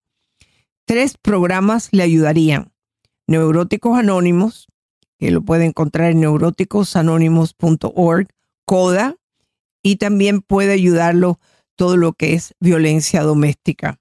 Tres 0.91 1.14
programas 1.16 1.88
le 1.93 2.03
ayudarían. 2.03 2.72
Neuróticos 3.28 3.97
Anónimos, 3.97 4.66
que 5.20 5.30
lo 5.30 5.41
puede 5.41 5.64
encontrar 5.64 6.11
en 6.11 6.18
neuróticosanónimos.org, 6.18 8.26
CODA, 8.64 9.14
y 9.84 9.97
también 9.99 10.41
puede 10.41 10.72
ayudarlo 10.72 11.38
todo 11.76 11.97
lo 11.97 12.14
que 12.14 12.34
es 12.34 12.57
violencia 12.59 13.22
doméstica. 13.22 14.01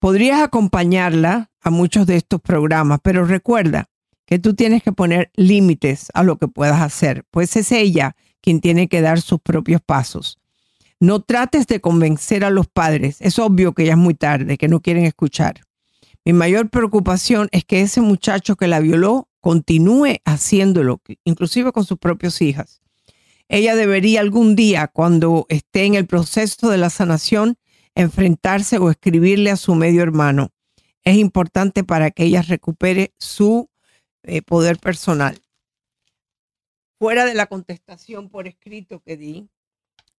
Podrías 0.00 0.42
acompañarla 0.42 1.52
a 1.60 1.70
muchos 1.70 2.08
de 2.08 2.16
estos 2.16 2.40
programas, 2.40 2.98
pero 3.00 3.24
recuerda 3.24 3.88
que 4.26 4.40
tú 4.40 4.54
tienes 4.54 4.82
que 4.82 4.90
poner 4.90 5.30
límites 5.36 6.08
a 6.12 6.24
lo 6.24 6.38
que 6.38 6.48
puedas 6.48 6.80
hacer, 6.80 7.24
pues 7.30 7.54
es 7.54 7.70
ella 7.70 8.16
quien 8.40 8.60
tiene 8.60 8.88
que 8.88 9.00
dar 9.00 9.20
sus 9.20 9.40
propios 9.40 9.80
pasos. 9.80 10.40
No 10.98 11.20
trates 11.20 11.68
de 11.68 11.80
convencer 11.80 12.44
a 12.44 12.50
los 12.50 12.66
padres, 12.66 13.18
es 13.20 13.38
obvio 13.38 13.74
que 13.74 13.84
ya 13.84 13.92
es 13.92 13.98
muy 13.98 14.14
tarde, 14.14 14.58
que 14.58 14.66
no 14.66 14.80
quieren 14.80 15.04
escuchar. 15.04 15.60
Mi 16.24 16.32
mayor 16.32 16.70
preocupación 16.70 17.48
es 17.52 17.64
que 17.64 17.82
ese 17.82 18.00
muchacho 18.00 18.56
que 18.56 18.66
la 18.66 18.80
violó 18.80 19.28
continúe 19.40 20.20
haciéndolo, 20.24 21.02
inclusive 21.24 21.70
con 21.70 21.84
sus 21.84 21.98
propias 21.98 22.40
hijas. 22.40 22.80
Ella 23.48 23.76
debería 23.76 24.20
algún 24.20 24.56
día, 24.56 24.88
cuando 24.88 25.44
esté 25.50 25.84
en 25.84 25.94
el 25.94 26.06
proceso 26.06 26.70
de 26.70 26.78
la 26.78 26.88
sanación, 26.88 27.58
enfrentarse 27.94 28.78
o 28.78 28.90
escribirle 28.90 29.50
a 29.50 29.56
su 29.56 29.74
medio 29.74 30.02
hermano. 30.02 30.50
Es 31.02 31.18
importante 31.18 31.84
para 31.84 32.10
que 32.10 32.24
ella 32.24 32.40
recupere 32.40 33.12
su 33.18 33.68
eh, 34.22 34.40
poder 34.40 34.78
personal. 34.78 35.38
Fuera 36.98 37.26
de 37.26 37.34
la 37.34 37.46
contestación 37.46 38.30
por 38.30 38.46
escrito 38.46 39.02
que 39.02 39.18
di, 39.18 39.50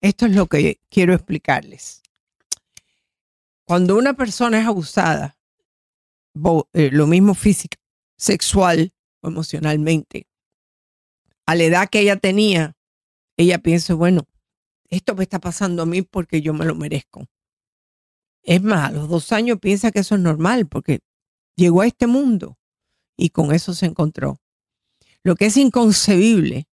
esto 0.01 0.27
es 0.27 0.35
lo 0.35 0.45
que 0.45 0.79
quiero 0.89 1.15
explicarles. 1.15 2.03
Cuando 3.63 3.97
una 3.97 4.13
persona 4.13 4.59
es 4.59 4.67
abusada, 4.67 5.34
eh, 6.73 6.89
lo 6.91 7.07
mismo 7.07 7.33
física, 7.33 7.77
sexual 8.17 8.93
o 9.21 9.29
emocionalmente, 9.29 10.27
a 11.45 11.55
la 11.55 11.63
edad 11.63 11.89
que 11.89 11.99
ella 11.99 12.17
tenía, 12.17 12.75
ella 13.37 13.59
piensa, 13.59 13.93
bueno, 13.93 14.23
esto 14.89 15.15
me 15.15 15.23
está 15.23 15.39
pasando 15.39 15.83
a 15.83 15.85
mí 15.85 16.01
porque 16.01 16.41
yo 16.41 16.53
me 16.53 16.65
lo 16.65 16.75
merezco. 16.75 17.25
Es 18.43 18.61
más, 18.61 18.89
a 18.89 18.91
los 18.91 19.09
dos 19.09 19.31
años 19.31 19.59
piensa 19.59 19.91
que 19.91 19.99
eso 19.99 20.15
es 20.15 20.21
normal 20.21 20.67
porque 20.67 20.99
llegó 21.55 21.81
a 21.81 21.87
este 21.87 22.07
mundo 22.07 22.57
y 23.17 23.29
con 23.29 23.53
eso 23.53 23.73
se 23.73 23.87
encontró. 23.87 24.39
Lo 25.23 25.35
que 25.35 25.47
es 25.47 25.57
inconcebible 25.57 26.67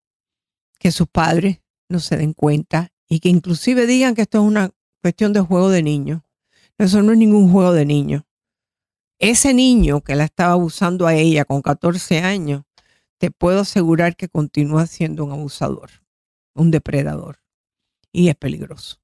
que 0.79 0.93
sus 0.93 1.09
padres 1.09 1.61
no 1.89 2.01
se 2.01 2.17
den 2.17 2.33
cuenta 2.33 2.93
y 3.09 3.21
que 3.21 3.29
inclusive 3.29 3.87
digan 3.87 4.15
que 4.15 4.23
esto 4.23 4.39
es 4.39 4.45
una 4.45 4.71
cuestión 5.03 5.33
de 5.33 5.41
juego 5.41 5.69
de 5.69 5.83
niños. 5.83 6.23
Eso 6.79 7.03
no 7.03 7.13
es 7.13 7.19
ningún 7.19 7.51
juego 7.51 7.73
de 7.73 7.85
niños. 7.85 8.23
Ese 9.19 9.53
niño 9.53 10.01
que 10.01 10.15
la 10.15 10.25
estaba 10.25 10.53
abusando 10.53 11.07
a 11.07 11.15
ella 11.15 11.45
con 11.45 11.61
14 11.63 12.21
años, 12.21 12.63
te 13.19 13.31
puedo 13.31 13.61
asegurar 13.61 14.17
que 14.17 14.29
continúa 14.29 14.87
siendo 14.87 15.25
un 15.25 15.33
abusador, 15.33 15.91
un 16.55 16.71
depredador 16.71 17.41
y 18.13 18.29
es 18.29 18.37
peligroso. 18.37 19.01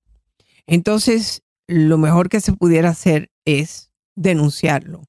Entonces, 0.66 1.42
lo 1.66 1.98
mejor 1.98 2.28
que 2.28 2.40
se 2.40 2.52
pudiera 2.52 2.90
hacer 2.90 3.30
es 3.44 3.90
denunciarlo. 4.14 5.02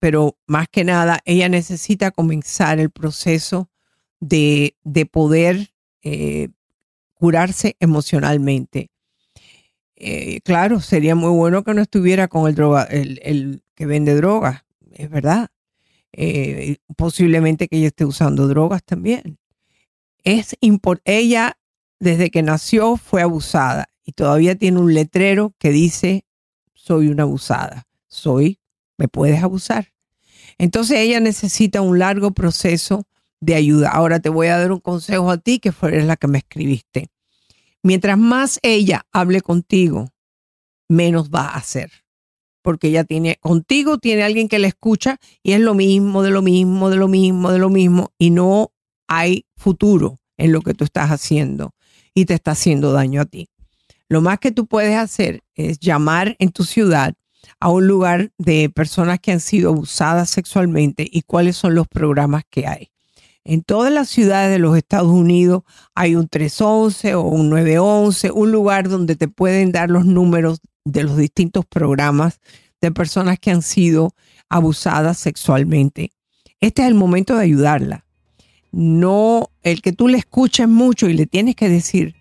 Pero 0.00 0.38
más 0.46 0.68
que 0.68 0.84
nada, 0.84 1.20
ella 1.24 1.48
necesita 1.48 2.10
comenzar 2.10 2.78
el 2.78 2.90
proceso 2.90 3.68
de, 4.20 4.76
poder 5.10 5.72
eh, 6.02 6.48
curarse 7.14 7.76
emocionalmente. 7.80 8.90
Eh, 9.96 10.40
claro, 10.42 10.80
sería 10.80 11.16
muy 11.16 11.30
bueno 11.30 11.64
que 11.64 11.74
no 11.74 11.82
estuviera 11.82 12.28
con 12.28 12.48
el, 12.48 12.54
droga, 12.54 12.84
el, 12.84 13.62
que 13.78 13.86
vende 13.86 14.16
drogas, 14.16 14.64
es 14.90 15.08
verdad. 15.08 15.50
Eh, 16.12 16.78
posiblemente 16.96 17.68
que 17.68 17.76
ella 17.76 17.86
esté 17.86 18.04
usando 18.04 18.48
drogas 18.48 18.82
también. 18.82 19.38
Es 20.24 20.56
ella 21.04 21.56
desde 22.00 22.32
que 22.32 22.42
nació 22.42 22.96
fue 22.96 23.22
abusada 23.22 23.88
y 24.04 24.12
todavía 24.12 24.56
tiene 24.56 24.80
un 24.80 24.94
letrero 24.94 25.54
que 25.58 25.70
dice 25.70 26.24
soy 26.74 27.06
una 27.06 27.22
abusada, 27.22 27.86
soy, 28.08 28.58
me 28.96 29.06
puedes 29.06 29.44
abusar. 29.44 29.92
Entonces 30.58 30.98
ella 30.98 31.20
necesita 31.20 31.80
un 31.80 32.00
largo 32.00 32.32
proceso 32.32 33.04
de 33.38 33.54
ayuda. 33.54 33.90
Ahora 33.90 34.18
te 34.18 34.28
voy 34.28 34.48
a 34.48 34.58
dar 34.58 34.72
un 34.72 34.80
consejo 34.80 35.30
a 35.30 35.38
ti 35.38 35.60
que 35.60 35.70
fue 35.70 36.02
la 36.02 36.16
que 36.16 36.26
me 36.26 36.38
escribiste. 36.38 37.10
Mientras 37.84 38.18
más 38.18 38.58
ella 38.62 39.06
hable 39.12 39.40
contigo, 39.40 40.08
menos 40.88 41.30
va 41.30 41.42
a 41.42 41.58
hacer. 41.58 41.92
Porque 42.68 42.88
ella 42.88 43.04
tiene, 43.04 43.38
contigo 43.40 43.96
tiene 43.96 44.24
alguien 44.24 44.46
que 44.46 44.58
la 44.58 44.66
escucha 44.66 45.16
y 45.42 45.52
es 45.52 45.60
lo 45.60 45.72
mismo, 45.72 46.22
de 46.22 46.28
lo 46.28 46.42
mismo, 46.42 46.90
de 46.90 46.98
lo 46.98 47.08
mismo, 47.08 47.50
de 47.50 47.58
lo 47.58 47.70
mismo. 47.70 48.12
Y 48.18 48.28
no 48.28 48.72
hay 49.06 49.46
futuro 49.56 50.18
en 50.36 50.52
lo 50.52 50.60
que 50.60 50.74
tú 50.74 50.84
estás 50.84 51.10
haciendo 51.10 51.72
y 52.12 52.26
te 52.26 52.34
está 52.34 52.50
haciendo 52.50 52.92
daño 52.92 53.22
a 53.22 53.24
ti. 53.24 53.48
Lo 54.10 54.20
más 54.20 54.38
que 54.38 54.52
tú 54.52 54.66
puedes 54.66 54.98
hacer 54.98 55.40
es 55.54 55.78
llamar 55.80 56.36
en 56.40 56.50
tu 56.50 56.62
ciudad 56.64 57.14
a 57.58 57.70
un 57.70 57.86
lugar 57.86 58.32
de 58.36 58.68
personas 58.68 59.18
que 59.18 59.32
han 59.32 59.40
sido 59.40 59.70
abusadas 59.70 60.28
sexualmente 60.28 61.08
y 61.10 61.22
cuáles 61.22 61.56
son 61.56 61.74
los 61.74 61.88
programas 61.88 62.42
que 62.50 62.66
hay. 62.66 62.90
En 63.44 63.62
todas 63.62 63.90
las 63.90 64.10
ciudades 64.10 64.50
de 64.50 64.58
los 64.58 64.76
Estados 64.76 65.10
Unidos 65.10 65.62
hay 65.94 66.16
un 66.16 66.28
311 66.28 67.14
o 67.14 67.22
un 67.22 67.48
911, 67.48 68.30
un 68.30 68.52
lugar 68.52 68.90
donde 68.90 69.16
te 69.16 69.26
pueden 69.26 69.72
dar 69.72 69.88
los 69.88 70.04
números 70.04 70.60
de 70.84 71.02
los 71.02 71.16
distintos 71.16 71.66
programas 71.66 72.40
de 72.80 72.92
personas 72.92 73.38
que 73.38 73.50
han 73.50 73.62
sido 73.62 74.14
abusadas 74.48 75.18
sexualmente. 75.18 76.12
Este 76.60 76.82
es 76.82 76.88
el 76.88 76.94
momento 76.94 77.36
de 77.36 77.44
ayudarla. 77.44 78.04
No 78.72 79.50
el 79.62 79.82
que 79.82 79.92
tú 79.92 80.08
le 80.08 80.18
escuches 80.18 80.68
mucho 80.68 81.08
y 81.08 81.14
le 81.14 81.26
tienes 81.26 81.56
que 81.56 81.68
decir, 81.68 82.14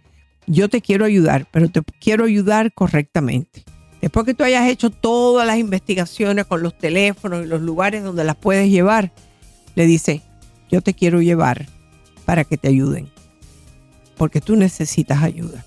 yo 0.45 0.69
te 0.69 0.81
quiero 0.81 1.05
ayudar, 1.05 1.47
pero 1.51 1.69
te 1.69 1.81
quiero 1.99 2.25
ayudar 2.25 2.73
correctamente. 2.73 3.63
Después 4.01 4.25
que 4.25 4.33
tú 4.33 4.43
hayas 4.43 4.67
hecho 4.69 4.89
todas 4.89 5.45
las 5.45 5.57
investigaciones 5.57 6.45
con 6.45 6.61
los 6.61 6.77
teléfonos 6.77 7.43
y 7.43 7.47
los 7.47 7.61
lugares 7.61 8.03
donde 8.03 8.23
las 8.23 8.35
puedes 8.35 8.69
llevar, 8.69 9.11
le 9.75 9.85
dice, 9.85 10.21
yo 10.69 10.81
te 10.81 10.93
quiero 10.93 11.21
llevar 11.21 11.67
para 12.25 12.43
que 12.43 12.57
te 12.57 12.67
ayuden, 12.67 13.09
porque 14.17 14.39
tú 14.39 14.55
necesitas 14.55 15.23
ayuda. 15.23 15.65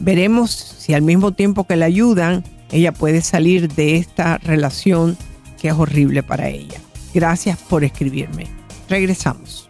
Veremos 0.00 0.50
si 0.50 0.94
al 0.94 1.02
mismo 1.02 1.32
tiempo 1.32 1.64
que 1.64 1.76
la 1.76 1.86
ayudan, 1.86 2.42
ella 2.72 2.92
puede 2.92 3.20
salir 3.20 3.72
de 3.72 3.96
esta 3.96 4.38
relación 4.38 5.16
que 5.60 5.68
es 5.68 5.74
horrible 5.74 6.22
para 6.22 6.48
ella. 6.48 6.80
Gracias 7.12 7.58
por 7.58 7.84
escribirme. 7.84 8.46
Regresamos. 8.88 9.69